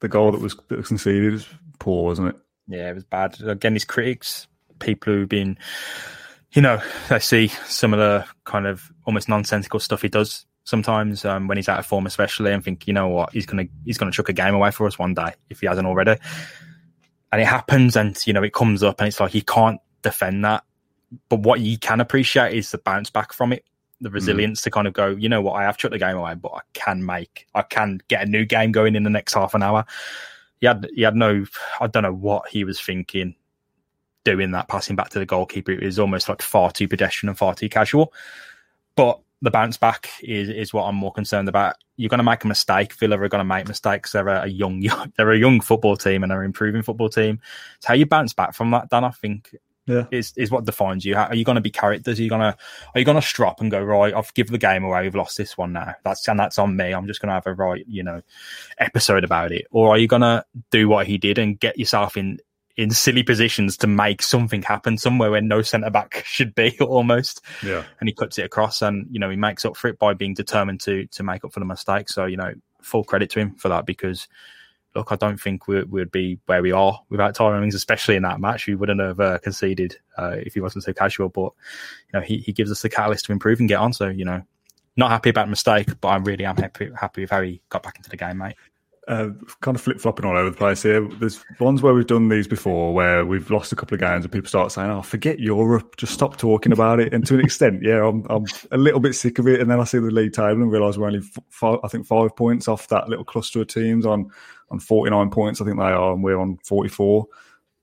The 0.00 0.08
goal 0.08 0.32
that 0.32 0.40
was, 0.40 0.56
that 0.68 0.76
was 0.76 0.88
conceded 0.88 1.44
poor, 1.84 2.04
wasn't 2.04 2.28
it? 2.28 2.36
Yeah, 2.66 2.90
it 2.90 2.94
was 2.94 3.04
bad. 3.04 3.40
Again, 3.42 3.74
his 3.74 3.84
critics, 3.84 4.48
people 4.78 5.12
who've 5.12 5.28
been, 5.28 5.58
you 6.52 6.62
know, 6.62 6.80
they 7.10 7.18
see 7.18 7.48
some 7.66 7.92
of 7.92 7.98
the 7.98 8.26
kind 8.44 8.66
of 8.66 8.90
almost 9.04 9.28
nonsensical 9.28 9.78
stuff 9.78 10.00
he 10.00 10.08
does 10.08 10.46
sometimes 10.64 11.26
um, 11.26 11.46
when 11.46 11.58
he's 11.58 11.68
out 11.68 11.78
of 11.78 11.84
form, 11.84 12.06
especially, 12.06 12.52
and 12.52 12.64
think, 12.64 12.86
you 12.86 12.94
know 12.94 13.08
what, 13.08 13.32
he's 13.34 13.44
gonna 13.44 13.66
he's 13.84 13.98
gonna 13.98 14.10
chuck 14.10 14.30
a 14.30 14.32
game 14.32 14.54
away 14.54 14.70
for 14.70 14.86
us 14.86 14.98
one 14.98 15.12
day 15.12 15.34
if 15.50 15.60
he 15.60 15.66
hasn't 15.66 15.86
already. 15.86 16.16
And 17.32 17.42
it 17.42 17.46
happens, 17.46 17.96
and 17.96 18.18
you 18.26 18.32
know, 18.32 18.42
it 18.42 18.54
comes 18.54 18.82
up, 18.82 19.00
and 19.00 19.08
it's 19.08 19.20
like 19.20 19.32
he 19.32 19.42
can't 19.42 19.80
defend 20.00 20.42
that. 20.46 20.64
But 21.28 21.40
what 21.40 21.60
you 21.60 21.78
can 21.78 22.00
appreciate 22.00 22.54
is 22.54 22.70
the 22.70 22.78
bounce 22.78 23.10
back 23.10 23.34
from 23.34 23.52
it, 23.52 23.64
the 24.00 24.10
resilience 24.10 24.62
to 24.62 24.70
kind 24.70 24.86
of 24.86 24.94
go, 24.94 25.08
you 25.08 25.28
know 25.28 25.42
what, 25.42 25.52
I 25.52 25.64
have 25.64 25.76
chucked 25.76 25.92
the 25.92 25.98
game 25.98 26.16
away, 26.16 26.34
but 26.34 26.52
I 26.52 26.60
can 26.72 27.04
make, 27.04 27.46
I 27.54 27.62
can 27.62 28.00
get 28.08 28.22
a 28.22 28.26
new 28.26 28.46
game 28.46 28.72
going 28.72 28.96
in 28.96 29.02
the 29.02 29.10
next 29.10 29.34
half 29.34 29.54
an 29.54 29.62
hour 29.62 29.84
he 30.64 30.66
had 30.66 30.88
he 30.94 31.02
had 31.02 31.14
no 31.14 31.44
I 31.78 31.88
don't 31.88 32.04
know 32.04 32.14
what 32.14 32.48
he 32.48 32.64
was 32.64 32.80
thinking 32.80 33.34
doing 34.24 34.52
that 34.52 34.66
passing 34.66 34.96
back 34.96 35.10
to 35.10 35.18
the 35.18 35.26
goalkeeper. 35.26 35.72
It 35.72 35.84
was 35.84 35.98
almost 35.98 36.26
like 36.26 36.40
far 36.40 36.70
too 36.70 36.88
pedestrian 36.88 37.28
and 37.28 37.36
far 37.36 37.54
too 37.54 37.68
casual. 37.68 38.14
But 38.96 39.20
the 39.42 39.50
bounce 39.50 39.76
back 39.76 40.08
is 40.22 40.48
is 40.48 40.72
what 40.72 40.84
I'm 40.84 40.94
more 40.94 41.12
concerned 41.12 41.50
about. 41.50 41.76
You're 41.96 42.08
going 42.08 42.18
to 42.18 42.24
make 42.24 42.44
a 42.44 42.48
mistake. 42.48 42.94
Villa 42.94 43.18
are 43.18 43.28
going 43.28 43.40
to 43.40 43.44
make 43.44 43.68
mistakes. 43.68 44.12
They're 44.12 44.26
a, 44.26 44.44
a 44.44 44.46
young, 44.46 44.80
young 44.80 45.12
they're 45.18 45.32
a 45.32 45.38
young 45.38 45.60
football 45.60 45.98
team 45.98 46.22
and 46.22 46.32
they're 46.32 46.40
an 46.40 46.46
improving 46.46 46.80
football 46.80 47.10
team. 47.10 47.40
It's 47.76 47.84
how 47.84 47.92
you 47.92 48.06
bounce 48.06 48.32
back 48.32 48.54
from 48.54 48.70
that. 48.70 48.88
Dan, 48.88 49.04
I 49.04 49.10
think 49.10 49.54
Yeah. 49.86 50.06
is 50.10 50.32
is 50.36 50.50
what 50.50 50.64
defines 50.64 51.04
you. 51.04 51.14
How, 51.14 51.24
are 51.26 51.34
you 51.34 51.44
going 51.44 51.56
to 51.56 51.60
be 51.60 51.70
characters? 51.70 52.18
Are 52.18 52.22
you 52.22 52.30
going 52.30 52.40
to 52.40 52.56
are 52.94 52.98
you 52.98 53.04
going 53.04 53.20
to 53.20 53.26
strop 53.26 53.60
and 53.60 53.70
go 53.70 53.82
right? 53.82 54.14
I've 54.14 54.32
give 54.34 54.48
the 54.48 54.58
game 54.58 54.82
away. 54.82 55.02
We've 55.02 55.14
lost 55.14 55.36
this 55.36 55.58
one 55.58 55.72
now. 55.72 55.94
That's 56.04 56.26
and 56.26 56.38
that's 56.38 56.58
on 56.58 56.76
me. 56.76 56.92
I'm 56.92 57.06
just 57.06 57.20
going 57.20 57.28
to 57.28 57.34
have 57.34 57.46
a 57.46 57.54
right, 57.54 57.84
you 57.86 58.02
know, 58.02 58.22
episode 58.78 59.24
about 59.24 59.52
it. 59.52 59.66
Or 59.70 59.90
are 59.90 59.98
you 59.98 60.08
going 60.08 60.22
to 60.22 60.44
do 60.70 60.88
what 60.88 61.06
he 61.06 61.18
did 61.18 61.38
and 61.38 61.58
get 61.58 61.78
yourself 61.78 62.16
in 62.16 62.38
in 62.76 62.90
silly 62.90 63.22
positions 63.22 63.76
to 63.76 63.86
make 63.86 64.20
something 64.20 64.60
happen 64.62 64.98
somewhere 64.98 65.30
where 65.30 65.40
no 65.40 65.62
centre 65.62 65.90
back 65.90 66.22
should 66.26 66.54
be 66.54 66.76
almost? 66.80 67.42
Yeah. 67.62 67.84
And 68.00 68.08
he 68.08 68.14
cuts 68.14 68.38
it 68.38 68.46
across, 68.46 68.80
and 68.80 69.06
you 69.10 69.20
know 69.20 69.28
he 69.28 69.36
makes 69.36 69.66
up 69.66 69.76
for 69.76 69.88
it 69.88 69.98
by 69.98 70.14
being 70.14 70.34
determined 70.34 70.80
to 70.82 71.06
to 71.08 71.22
make 71.22 71.44
up 71.44 71.52
for 71.52 71.60
the 71.60 71.66
mistake. 71.66 72.08
So 72.08 72.24
you 72.24 72.38
know, 72.38 72.54
full 72.80 73.04
credit 73.04 73.28
to 73.30 73.40
him 73.40 73.54
for 73.56 73.68
that 73.68 73.84
because 73.84 74.28
look, 74.94 75.10
I 75.10 75.16
don't 75.16 75.40
think 75.40 75.66
we 75.66 75.82
would 75.82 76.10
be 76.10 76.38
where 76.46 76.62
we 76.62 76.72
are 76.72 77.00
without 77.08 77.34
Tyrone 77.34 77.60
Mings, 77.60 77.74
especially 77.74 78.16
in 78.16 78.22
that 78.22 78.40
match. 78.40 78.66
We 78.66 78.74
wouldn't 78.74 79.00
have 79.00 79.20
uh, 79.20 79.38
conceded 79.38 79.96
uh, 80.16 80.36
if 80.38 80.54
he 80.54 80.60
wasn't 80.60 80.84
so 80.84 80.92
casual. 80.92 81.28
But 81.28 81.52
you 82.12 82.18
know, 82.18 82.20
he, 82.20 82.38
he 82.38 82.52
gives 82.52 82.70
us 82.70 82.82
the 82.82 82.88
catalyst 82.88 83.26
to 83.26 83.32
improve 83.32 83.60
and 83.60 83.68
get 83.68 83.80
on. 83.80 83.92
So 83.92 84.08
you 84.08 84.24
know, 84.24 84.42
not 84.96 85.10
happy 85.10 85.30
about 85.30 85.46
the 85.46 85.50
mistake, 85.50 85.88
but 86.00 86.08
I 86.08 86.16
really 86.16 86.44
am 86.44 86.56
happy 86.56 86.90
happy 86.98 87.22
with 87.22 87.30
how 87.30 87.42
he 87.42 87.60
got 87.68 87.82
back 87.82 87.96
into 87.96 88.10
the 88.10 88.16
game, 88.16 88.38
mate. 88.38 88.56
Uh, 89.06 89.28
kind 89.60 89.74
of 89.74 89.82
flip 89.82 90.00
flopping 90.00 90.24
all 90.24 90.36
over 90.36 90.48
the 90.48 90.56
place 90.56 90.82
here. 90.82 91.06
There's 91.20 91.44
ones 91.60 91.82
where 91.82 91.92
we've 91.92 92.06
done 92.06 92.30
these 92.30 92.48
before 92.48 92.94
where 92.94 93.26
we've 93.26 93.50
lost 93.50 93.70
a 93.70 93.76
couple 93.76 93.94
of 93.94 94.00
games 94.00 94.24
and 94.24 94.32
people 94.32 94.48
start 94.48 94.72
saying, 94.72 94.90
"Oh, 94.90 95.02
forget 95.02 95.38
Europe, 95.38 95.96
just 95.96 96.14
stop 96.14 96.38
talking 96.38 96.72
about 96.72 97.00
it." 97.00 97.12
And 97.12 97.26
to 97.26 97.34
an 97.34 97.40
extent, 97.40 97.82
yeah, 97.82 98.06
I'm, 98.06 98.24
I'm 98.30 98.46
a 98.70 98.78
little 98.78 99.00
bit 99.00 99.14
sick 99.14 99.38
of 99.38 99.46
it. 99.46 99.60
And 99.60 99.70
then 99.70 99.78
I 99.78 99.84
see 99.84 99.98
the 99.98 100.10
league 100.10 100.32
table 100.32 100.62
and 100.62 100.72
realise 100.72 100.96
we're 100.96 101.06
only 101.06 101.22
five, 101.50 101.80
I 101.84 101.88
think 101.88 102.06
five 102.06 102.34
points 102.34 102.66
off 102.66 102.88
that 102.88 103.08
little 103.10 103.26
cluster 103.26 103.60
of 103.60 103.66
teams 103.66 104.06
on 104.06 104.30
on 104.70 104.80
49 104.80 105.30
points. 105.30 105.60
I 105.60 105.66
think 105.66 105.78
they 105.78 105.84
are, 105.84 106.12
and 106.12 106.24
we're 106.24 106.38
on 106.38 106.58
44 106.64 107.26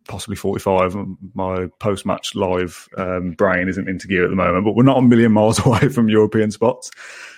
possibly 0.08 0.36
45. 0.36 0.96
My 1.34 1.67
post 1.79 2.05
match 2.05 2.36
live 2.36 2.88
um, 2.98 3.31
brain 3.31 3.70
isn't 3.70 3.88
into 3.88 4.08
gear 4.08 4.24
at 4.24 4.29
the 4.29 4.36
moment, 4.36 4.65
but 4.65 4.75
we're 4.75 4.84
not 4.84 4.98
a 4.98 5.01
million 5.01 5.31
miles 5.31 5.60
away 5.65 5.89
from 5.89 6.10
European 6.10 6.51
spots. 6.51 6.91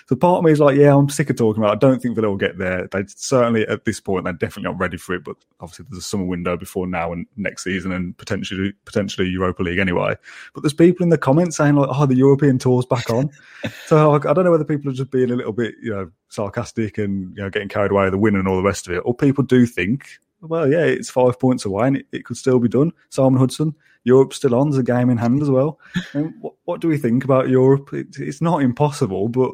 So 0.06 0.16
part 0.16 0.38
of 0.38 0.44
me 0.44 0.52
is 0.52 0.60
like, 0.60 0.76
yeah, 0.76 0.94
I'm 0.94 1.08
sick 1.08 1.30
of 1.30 1.36
talking 1.36 1.62
about 1.62 1.72
it. 1.72 1.76
I 1.76 1.88
don't 1.88 2.00
think 2.00 2.14
Villa 2.14 2.28
will 2.28 2.36
get 2.36 2.58
there. 2.58 2.88
They 2.92 3.04
certainly, 3.06 3.66
at 3.68 3.86
this 3.86 4.00
point, 4.00 4.24
they're 4.24 4.34
definitely 4.34 4.70
not 4.70 4.78
ready 4.78 4.98
for 4.98 5.14
it, 5.14 5.24
but 5.24 5.36
obviously 5.60 5.86
there's 5.88 6.04
a 6.04 6.06
summer 6.06 6.24
window 6.24 6.58
before 6.58 6.86
now 6.86 7.12
and 7.12 7.26
next 7.36 7.64
season 7.64 7.90
and 7.90 8.16
potentially, 8.18 8.74
potentially 8.84 9.28
Europa 9.28 9.62
League 9.62 9.78
anyway. 9.78 10.14
But 10.52 10.62
there's 10.62 10.74
people 10.74 11.04
in 11.04 11.08
the 11.08 11.16
comments 11.16 11.56
saying 11.56 11.76
like, 11.76 11.88
oh, 11.90 12.04
the 12.04 12.16
European 12.16 12.58
tour's 12.58 12.84
back 12.84 13.08
on. 13.08 13.30
so 13.86 14.12
I 14.14 14.18
don't 14.18 14.44
know 14.44 14.50
whether 14.50 14.64
people 14.64 14.90
are 14.90 14.94
just 14.94 15.10
being 15.10 15.30
a 15.30 15.36
little 15.36 15.52
bit, 15.52 15.74
you 15.82 15.90
know, 15.90 16.10
sarcastic 16.28 16.98
and, 16.98 17.34
you 17.34 17.42
know, 17.42 17.48
getting 17.48 17.68
carried 17.68 17.90
away 17.90 18.04
with 18.04 18.12
the 18.12 18.18
win 18.18 18.36
and 18.36 18.46
all 18.46 18.56
the 18.56 18.62
rest 18.62 18.86
of 18.86 18.94
it. 18.94 19.02
Or 19.06 19.14
people 19.14 19.42
do 19.42 19.64
think 19.64 20.18
well, 20.48 20.70
yeah, 20.70 20.84
it's 20.84 21.10
five 21.10 21.38
points 21.38 21.64
away 21.64 21.86
and 21.88 21.96
it, 21.96 22.06
it 22.12 22.24
could 22.24 22.36
still 22.36 22.58
be 22.58 22.68
done. 22.68 22.92
Simon 23.10 23.38
Hudson, 23.38 23.74
Europe's 24.04 24.36
still 24.36 24.54
on, 24.54 24.70
there's 24.70 24.80
a 24.80 24.84
game 24.84 25.10
in 25.10 25.18
hand 25.18 25.42
as 25.42 25.50
well. 25.50 25.78
what, 26.40 26.54
what, 26.64 26.80
do 26.80 26.88
we 26.88 26.98
think 26.98 27.24
about 27.24 27.48
Europe? 27.48 27.92
It, 27.92 28.18
it's 28.18 28.40
not 28.40 28.62
impossible, 28.62 29.28
but 29.28 29.52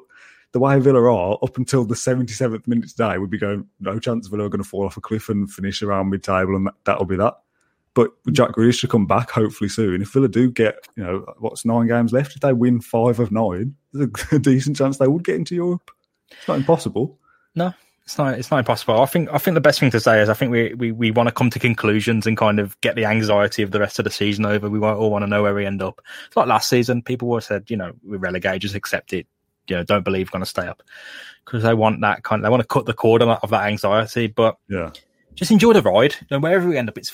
the 0.52 0.58
way 0.58 0.78
Villa 0.80 1.02
are 1.02 1.38
up 1.42 1.56
until 1.56 1.84
the 1.84 1.94
77th 1.94 2.66
minute 2.66 2.90
today, 2.90 3.18
we'd 3.18 3.30
be 3.30 3.38
going, 3.38 3.66
no 3.78 3.98
chance 3.98 4.26
Villa 4.26 4.46
are 4.46 4.48
going 4.48 4.62
to 4.62 4.68
fall 4.68 4.84
off 4.84 4.96
a 4.96 5.00
cliff 5.00 5.28
and 5.28 5.50
finish 5.50 5.82
around 5.82 6.10
mid 6.10 6.22
table, 6.22 6.56
and 6.56 6.66
that, 6.66 6.74
that'll 6.84 7.04
be 7.04 7.16
that. 7.16 7.34
But 7.94 8.10
Jack 8.32 8.52
Grealish 8.52 8.78
should 8.78 8.90
come 8.90 9.06
back 9.06 9.30
hopefully 9.30 9.68
soon. 9.68 10.02
If 10.02 10.12
Villa 10.12 10.28
do 10.28 10.50
get, 10.50 10.76
you 10.96 11.02
know, 11.02 11.24
what's 11.38 11.64
nine 11.64 11.88
games 11.88 12.12
left, 12.12 12.34
if 12.34 12.40
they 12.40 12.52
win 12.52 12.80
five 12.80 13.18
of 13.18 13.32
nine, 13.32 13.74
there's 13.92 14.08
a, 14.32 14.36
a 14.36 14.38
decent 14.40 14.76
chance 14.76 14.98
they 14.98 15.08
would 15.08 15.24
get 15.24 15.36
into 15.36 15.54
Europe. 15.54 15.90
It's 16.30 16.46
not 16.46 16.58
impossible. 16.58 17.18
No, 17.54 17.74
it's 18.04 18.18
not. 18.18 18.38
It's 18.38 18.50
not 18.50 18.58
impossible. 18.58 19.00
I 19.00 19.06
think. 19.06 19.28
I 19.32 19.38
think 19.38 19.54
the 19.54 19.60
best 19.60 19.78
thing 19.78 19.90
to 19.92 20.00
say 20.00 20.20
is 20.20 20.28
I 20.28 20.34
think 20.34 20.50
we 20.50 20.74
we, 20.74 20.92
we 20.92 21.10
want 21.10 21.28
to 21.28 21.32
come 21.32 21.50
to 21.50 21.58
conclusions 21.58 22.26
and 22.26 22.36
kind 22.36 22.58
of 22.58 22.80
get 22.80 22.96
the 22.96 23.04
anxiety 23.04 23.62
of 23.62 23.70
the 23.70 23.78
rest 23.78 23.98
of 23.98 24.04
the 24.04 24.10
season 24.10 24.46
over. 24.46 24.68
We 24.68 24.80
all 24.80 25.10
want 25.10 25.22
to 25.22 25.28
know 25.28 25.42
where 25.42 25.54
we 25.54 25.66
end 25.66 25.82
up. 25.82 26.00
It's 26.26 26.36
like 26.36 26.48
last 26.48 26.68
season. 26.68 27.02
People 27.02 27.28
were 27.28 27.40
said, 27.40 27.70
you 27.70 27.76
know, 27.76 27.92
we're 28.02 28.18
relegated, 28.18 28.62
just 28.62 28.74
accept 28.74 29.12
it. 29.12 29.26
You 29.68 29.76
know, 29.76 29.84
don't 29.84 30.04
believe 30.04 30.28
we're 30.28 30.38
going 30.38 30.44
to 30.44 30.50
stay 30.50 30.66
up 30.66 30.82
because 31.44 31.62
they 31.62 31.74
want 31.74 32.00
that 32.00 32.24
kind. 32.24 32.40
Of, 32.40 32.44
they 32.44 32.50
want 32.50 32.62
to 32.62 32.66
cut 32.66 32.86
the 32.86 32.94
cord 32.94 33.22
of 33.22 33.50
that 33.50 33.64
anxiety. 33.64 34.26
But 34.26 34.56
yeah, 34.68 34.90
just 35.34 35.52
enjoy 35.52 35.72
the 35.72 35.82
ride. 35.82 36.14
You 36.20 36.26
know, 36.32 36.40
wherever 36.40 36.68
we 36.68 36.76
end 36.76 36.88
up, 36.88 36.98
it's 36.98 37.12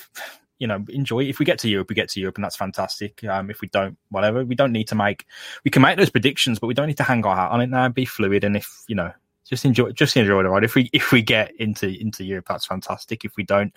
you 0.59 0.66
know 0.66 0.83
enjoy. 0.88 1.25
If 1.25 1.38
we 1.38 1.45
get 1.45 1.59
to 1.61 1.69
Europe, 1.69 1.90
we 1.90 1.95
get 1.95 2.09
to 2.11 2.21
Europe, 2.21 2.37
and 2.37 2.45
that's 2.45 2.57
fantastic. 2.57 3.23
Um, 3.25 3.50
if 3.50 3.61
we 3.61 3.69
don't, 3.69 3.99
whatever, 4.09 4.45
we 4.45 4.55
don't 4.55 4.73
need 4.73 4.88
to 4.88 4.95
make. 4.95 5.26
We 5.64 5.71
can 5.71 5.83
make 5.83 5.99
those 5.99 6.11
predictions, 6.11 6.59
but 6.59 6.69
we 6.69 6.75
don't 6.75 6.87
need 6.87 6.97
to 6.97 7.02
hang 7.02 7.26
our 7.26 7.37
hat 7.37 7.50
on 7.50 7.61
it 7.61 7.69
now. 7.69 7.88
Be 7.90 8.07
fluid, 8.07 8.45
and 8.45 8.57
if 8.57 8.83
you 8.88 8.95
know 8.95 9.12
just 9.48 9.64
enjoy 9.64 9.92
just 9.92 10.16
enjoy 10.16 10.42
the 10.42 10.48
ride. 10.48 10.64
If 10.64 10.74
we 10.74 10.90
if 10.92 11.12
we 11.12 11.22
get 11.22 11.52
into 11.58 11.88
into 11.88 12.24
Europe, 12.24 12.46
that's 12.48 12.66
fantastic. 12.66 13.24
If 13.24 13.36
we 13.36 13.44
don't, 13.44 13.72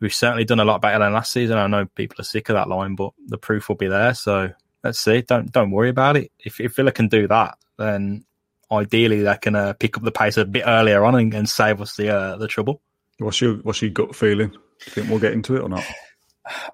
we've 0.00 0.14
certainly 0.14 0.44
done 0.44 0.60
a 0.60 0.64
lot 0.64 0.80
better 0.80 0.98
than 0.98 1.12
last 1.12 1.32
season. 1.32 1.58
I 1.58 1.66
know 1.66 1.86
people 1.86 2.20
are 2.20 2.24
sick 2.24 2.48
of 2.48 2.54
that 2.54 2.68
line, 2.68 2.94
but 2.94 3.12
the 3.26 3.38
proof 3.38 3.68
will 3.68 3.76
be 3.76 3.88
there. 3.88 4.14
So 4.14 4.50
let's 4.84 4.98
see. 4.98 5.22
Don't 5.22 5.50
don't 5.50 5.70
worry 5.70 5.88
about 5.88 6.16
it. 6.16 6.30
If 6.38 6.60
if 6.60 6.76
Villa 6.76 6.92
can 6.92 7.08
do 7.08 7.26
that, 7.28 7.58
then 7.78 8.24
ideally 8.70 9.22
they 9.22 9.36
can 9.40 9.54
uh, 9.54 9.74
pick 9.74 9.96
up 9.96 10.02
the 10.02 10.12
pace 10.12 10.36
a 10.36 10.44
bit 10.44 10.64
earlier 10.66 11.04
on 11.04 11.14
and, 11.14 11.34
and 11.34 11.48
save 11.48 11.80
us 11.80 11.96
the 11.96 12.14
uh, 12.14 12.36
the 12.36 12.48
trouble. 12.48 12.80
What's 13.18 13.40
your 13.40 13.56
what's 13.56 13.82
your 13.82 13.90
gut 13.90 14.14
feeling? 14.14 14.50
Do 14.50 14.58
you 14.86 14.92
think 14.92 15.08
we'll 15.08 15.18
get 15.18 15.32
into 15.32 15.56
it 15.56 15.62
or 15.62 15.68
not? 15.68 15.84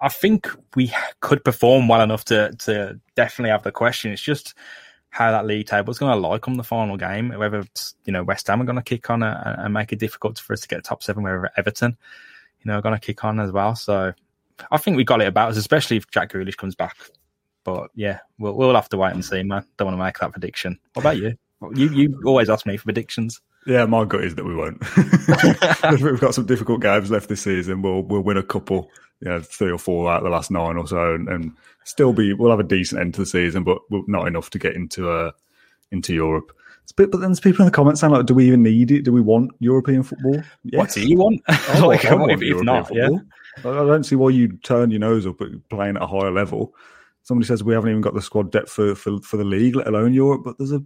I 0.00 0.08
think 0.08 0.48
we 0.74 0.92
could 1.20 1.44
perform 1.44 1.88
well 1.88 2.00
enough 2.00 2.24
to 2.26 2.52
to 2.60 3.00
definitely 3.16 3.50
have 3.50 3.62
the 3.62 3.72
question. 3.72 4.12
It's 4.12 4.22
just 4.22 4.54
how 5.10 5.30
that 5.30 5.46
league 5.46 5.66
table 5.66 5.90
is 5.90 5.98
going 5.98 6.12
to 6.12 6.28
like 6.28 6.48
on 6.48 6.56
the 6.56 6.64
final 6.64 6.96
game. 6.96 7.30
Whether 7.30 7.64
you 8.04 8.12
know 8.12 8.22
West 8.22 8.46
Ham 8.46 8.62
are 8.62 8.66
going 8.66 8.76
to 8.76 8.82
kick 8.82 9.10
on 9.10 9.22
a, 9.22 9.56
and 9.58 9.74
make 9.74 9.92
it 9.92 9.98
difficult 9.98 10.38
for 10.38 10.52
us 10.52 10.60
to 10.60 10.68
get 10.68 10.84
top 10.84 11.02
seven. 11.02 11.22
Whether 11.22 11.50
Everton, 11.56 11.96
you 12.60 12.70
know, 12.70 12.78
are 12.78 12.82
going 12.82 12.94
to 12.94 13.00
kick 13.00 13.24
on 13.24 13.40
as 13.40 13.52
well. 13.52 13.74
So 13.74 14.12
I 14.70 14.78
think 14.78 14.96
we 14.96 15.04
got 15.04 15.22
it 15.22 15.28
about 15.28 15.50
us, 15.50 15.56
especially 15.56 15.96
if 15.96 16.10
Jack 16.10 16.32
Grealish 16.32 16.56
comes 16.56 16.74
back. 16.74 16.96
But 17.64 17.90
yeah, 17.94 18.20
we'll 18.38 18.54
we'll 18.54 18.74
have 18.74 18.88
to 18.90 18.96
wait 18.96 19.14
and 19.14 19.24
see, 19.24 19.42
man. 19.42 19.64
Don't 19.76 19.86
want 19.86 19.98
to 19.98 20.04
make 20.04 20.18
that 20.18 20.32
prediction. 20.32 20.78
What 20.94 21.02
about 21.02 21.18
you? 21.18 21.36
You 21.74 21.88
you 21.90 22.20
always 22.24 22.48
ask 22.48 22.66
me 22.66 22.76
for 22.76 22.84
predictions. 22.84 23.40
Yeah, 23.68 23.84
my 23.84 24.06
gut 24.06 24.24
is 24.24 24.34
that 24.36 24.46
we 24.46 24.54
won't. 24.54 24.82
We've 26.02 26.20
got 26.20 26.34
some 26.34 26.46
difficult 26.46 26.80
games 26.80 27.10
left 27.10 27.28
this 27.28 27.42
season. 27.42 27.82
We'll 27.82 28.02
we'll 28.02 28.22
win 28.22 28.38
a 28.38 28.42
couple, 28.42 28.88
you 29.20 29.28
know, 29.28 29.40
three 29.40 29.70
or 29.70 29.76
four 29.76 30.10
out 30.10 30.18
of 30.18 30.24
the 30.24 30.30
last 30.30 30.50
nine 30.50 30.78
or 30.78 30.88
so, 30.88 31.14
and, 31.14 31.28
and 31.28 31.52
still 31.84 32.14
be 32.14 32.32
we'll 32.32 32.50
have 32.50 32.60
a 32.60 32.64
decent 32.64 33.02
end 33.02 33.12
to 33.14 33.20
the 33.20 33.26
season, 33.26 33.64
but 33.64 33.78
not 33.90 34.26
enough 34.26 34.48
to 34.50 34.58
get 34.58 34.74
into 34.74 35.10
uh 35.10 35.32
into 35.92 36.14
Europe. 36.14 36.50
But, 36.96 37.10
but 37.10 37.20
then 37.20 37.28
there's 37.28 37.40
people 37.40 37.60
in 37.60 37.66
the 37.66 37.76
comments 37.76 38.00
saying 38.00 38.10
like, 38.10 38.24
"Do 38.24 38.32
we 38.32 38.46
even 38.46 38.62
need 38.62 38.90
it? 38.90 39.02
Do 39.02 39.12
we 39.12 39.20
want 39.20 39.50
European 39.58 40.02
football?" 40.02 40.42
Yes. 40.64 40.78
What 40.78 40.90
do 40.92 41.06
you 41.06 41.18
want? 41.18 41.42
I 41.46 41.78
like, 41.84 42.06
I 42.06 42.14
want 42.14 42.32
if, 42.32 42.62
not, 42.62 42.88
football. 42.88 43.12
yeah. 43.12 43.70
I 43.70 43.84
don't 43.84 44.04
see 44.04 44.16
why 44.16 44.30
you 44.30 44.56
turn 44.58 44.90
your 44.90 45.00
nose 45.00 45.26
up 45.26 45.42
at 45.42 45.48
playing 45.68 45.96
at 45.96 46.02
a 46.02 46.06
higher 46.06 46.30
level. 46.30 46.74
Somebody 47.22 47.46
says 47.46 47.62
we 47.62 47.74
haven't 47.74 47.90
even 47.90 48.00
got 48.00 48.14
the 48.14 48.22
squad 48.22 48.50
depth 48.50 48.70
for, 48.70 48.94
for, 48.94 49.20
for 49.20 49.36
the 49.36 49.44
league, 49.44 49.76
let 49.76 49.88
alone 49.88 50.14
Europe. 50.14 50.42
But 50.44 50.56
there's 50.56 50.72
a 50.72 50.82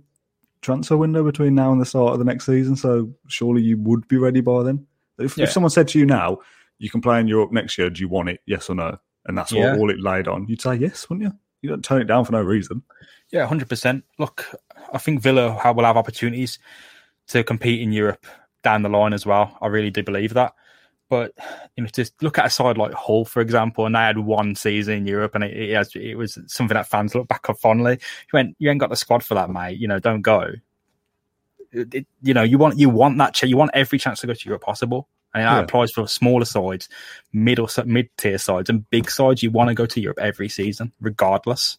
transfer 0.63 0.97
window 0.97 1.23
between 1.23 1.55
now 1.55 1.73
and 1.73 1.81
the 1.81 1.87
start 1.87 2.15
of 2.15 2.19
the 2.19 2.25
next 2.25 2.47
season, 2.47 2.77
so 2.77 3.13
surely 3.27 3.63
you 3.63 3.77
would 3.79 4.09
be 4.09 4.17
ready 4.17 4.41
by 4.41 4.63
then. 4.63 4.87
If, 5.19 5.37
yeah. 5.37 5.45
if 5.45 5.53
someone 5.53 5.71
said 5.71 5.89
to 5.89 5.99
you 5.99 6.07
now, 6.07 6.39
you 6.79 6.89
can 6.89 7.01
play 7.01 7.21
in 7.21 7.29
Europe 7.29 7.53
next 7.53 7.77
year, 7.77 7.91
do 7.91 8.01
you 8.01 8.09
want 8.09 8.31
it? 8.31 8.41
Yes 8.47 8.71
or 8.71 8.75
no? 8.75 8.99
And 9.27 9.37
that's 9.37 9.53
yeah. 9.53 9.77
all, 9.77 9.91
it 9.91 10.01
laid 10.01 10.27
on. 10.27 10.47
You'd 10.49 10.61
say 10.61 10.75
yes, 10.77 11.09
wouldn't 11.09 11.29
you? 11.29 11.39
You 11.61 11.69
don't 11.69 11.85
turn 11.85 12.01
it 12.01 12.07
down 12.07 12.25
for 12.25 12.33
no 12.33 12.41
reason. 12.41 12.83
Yeah, 13.31 13.47
hundred 13.47 13.69
percent. 13.69 14.05
Look, 14.19 14.47
I 14.93 14.99
think 14.99 15.21
Villa 15.23 15.51
will 15.73 15.85
have 15.85 15.97
opportunities 15.97 16.59
to 17.29 17.45
compete 17.45 17.81
in 17.81 17.93
Europe 17.93 18.27
down 18.65 18.83
the 18.83 18.89
line 18.89 19.13
as 19.13 19.25
well. 19.25 19.57
I 19.61 19.69
really 19.69 19.91
do 19.91 20.03
believe 20.03 20.35
that. 20.35 20.55
But 21.13 21.35
you 21.77 21.85
know, 21.85 21.91
just 21.93 22.23
look 22.23 22.39
at 22.39 22.47
a 22.47 22.49
side 22.49 22.79
like 22.79 22.95
Hull, 22.95 23.27
for 23.27 23.43
example, 23.43 23.85
and 23.85 23.95
they 23.95 23.99
had 23.99 24.17
one 24.17 24.55
season 24.55 24.95
in 24.95 25.07
Europe, 25.07 25.35
and 25.35 25.45
it, 25.45 25.55
it, 25.55 25.75
has, 25.75 25.95
it 25.95 26.15
was 26.15 26.39
something 26.47 26.75
that 26.75 26.89
fans 26.89 27.15
look 27.15 27.29
back 27.29 27.51
on 27.51 27.57
fondly. 27.57 27.99
You 28.01 28.31
went, 28.33 28.57
you 28.59 28.71
ain't 28.71 28.81
got 28.81 28.89
the 28.89 28.97
squad 28.97 29.23
for 29.23 29.35
that, 29.35 29.51
mate. 29.51 29.79
You 29.79 29.89
know, 29.89 29.99
don't 29.99 30.23
go. 30.23 30.53
It, 31.71 32.07
you 32.23 32.33
know, 32.33 32.43
you 32.43 32.57
want 32.57 32.79
you 32.79 32.89
want 32.89 33.19
that. 33.19 33.35
Ch- 33.35 33.43
you 33.43 33.59
want 33.59 33.73
every 33.75 33.99
chance 33.99 34.21
to 34.21 34.27
go 34.27 34.33
to 34.33 34.47
Europe 34.47 34.63
possible, 34.63 35.07
and 35.35 35.45
that 35.45 35.53
yeah. 35.53 35.61
applies 35.61 35.91
for 35.91 36.09
smaller 36.09 36.47
sides, 36.47 36.89
middle 37.31 37.69
mid 37.85 38.09
tier 38.17 38.39
sides, 38.39 38.71
and 38.71 38.89
big 38.89 39.11
sides. 39.11 39.43
You 39.43 39.51
want 39.51 39.69
to 39.69 39.75
go 39.75 39.85
to 39.85 40.01
Europe 40.01 40.19
every 40.19 40.49
season, 40.49 40.93
regardless 40.99 41.77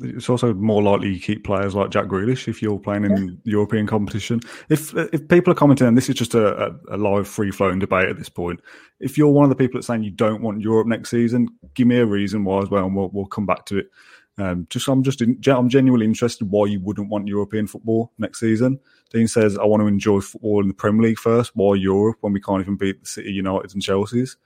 it's 0.00 0.28
also 0.28 0.52
more 0.54 0.82
likely 0.82 1.14
you 1.14 1.20
keep 1.20 1.44
players 1.44 1.74
like 1.74 1.90
Jack 1.90 2.06
Grealish 2.06 2.48
if 2.48 2.60
you're 2.60 2.78
playing 2.78 3.04
in 3.04 3.28
yeah. 3.28 3.34
European 3.44 3.86
competition. 3.86 4.40
If 4.68 4.94
if 4.94 5.28
people 5.28 5.52
are 5.52 5.56
commenting, 5.56 5.86
and 5.86 5.96
this 5.96 6.08
is 6.08 6.14
just 6.14 6.34
a, 6.34 6.66
a, 6.66 6.76
a 6.90 6.96
live 6.96 7.26
free 7.26 7.50
flowing 7.50 7.78
debate 7.78 8.08
at 8.08 8.18
this 8.18 8.28
point, 8.28 8.60
if 9.00 9.16
you're 9.16 9.28
one 9.28 9.44
of 9.44 9.50
the 9.50 9.56
people 9.56 9.78
that's 9.78 9.86
saying 9.86 10.02
you 10.02 10.10
don't 10.10 10.42
want 10.42 10.60
Europe 10.60 10.86
next 10.86 11.10
season, 11.10 11.48
give 11.74 11.86
me 11.86 11.98
a 11.98 12.06
reason 12.06 12.44
why 12.44 12.60
as 12.62 12.68
well, 12.68 12.84
and 12.84 12.94
we'll 12.94 13.10
we'll 13.12 13.26
come 13.26 13.46
back 13.46 13.64
to 13.66 13.78
it. 13.78 13.90
Um, 14.38 14.66
just 14.68 14.86
I'm 14.88 15.02
just 15.02 15.22
in, 15.22 15.40
I'm 15.46 15.68
genuinely 15.68 16.06
interested 16.06 16.50
why 16.50 16.66
you 16.66 16.80
wouldn't 16.80 17.08
want 17.08 17.26
European 17.26 17.66
football 17.66 18.12
next 18.18 18.40
season. 18.40 18.78
Dean 19.10 19.28
says 19.28 19.56
I 19.56 19.64
want 19.64 19.80
to 19.80 19.86
enjoy 19.86 20.20
football 20.20 20.60
in 20.60 20.68
the 20.68 20.74
Premier 20.74 21.08
League 21.08 21.18
first. 21.18 21.52
Why 21.54 21.74
Europe 21.74 22.18
when 22.20 22.34
we 22.34 22.40
can't 22.40 22.60
even 22.60 22.76
beat 22.76 23.00
the 23.00 23.08
City 23.08 23.32
United 23.32 23.72
and 23.72 23.82
Chelsea's? 23.82 24.36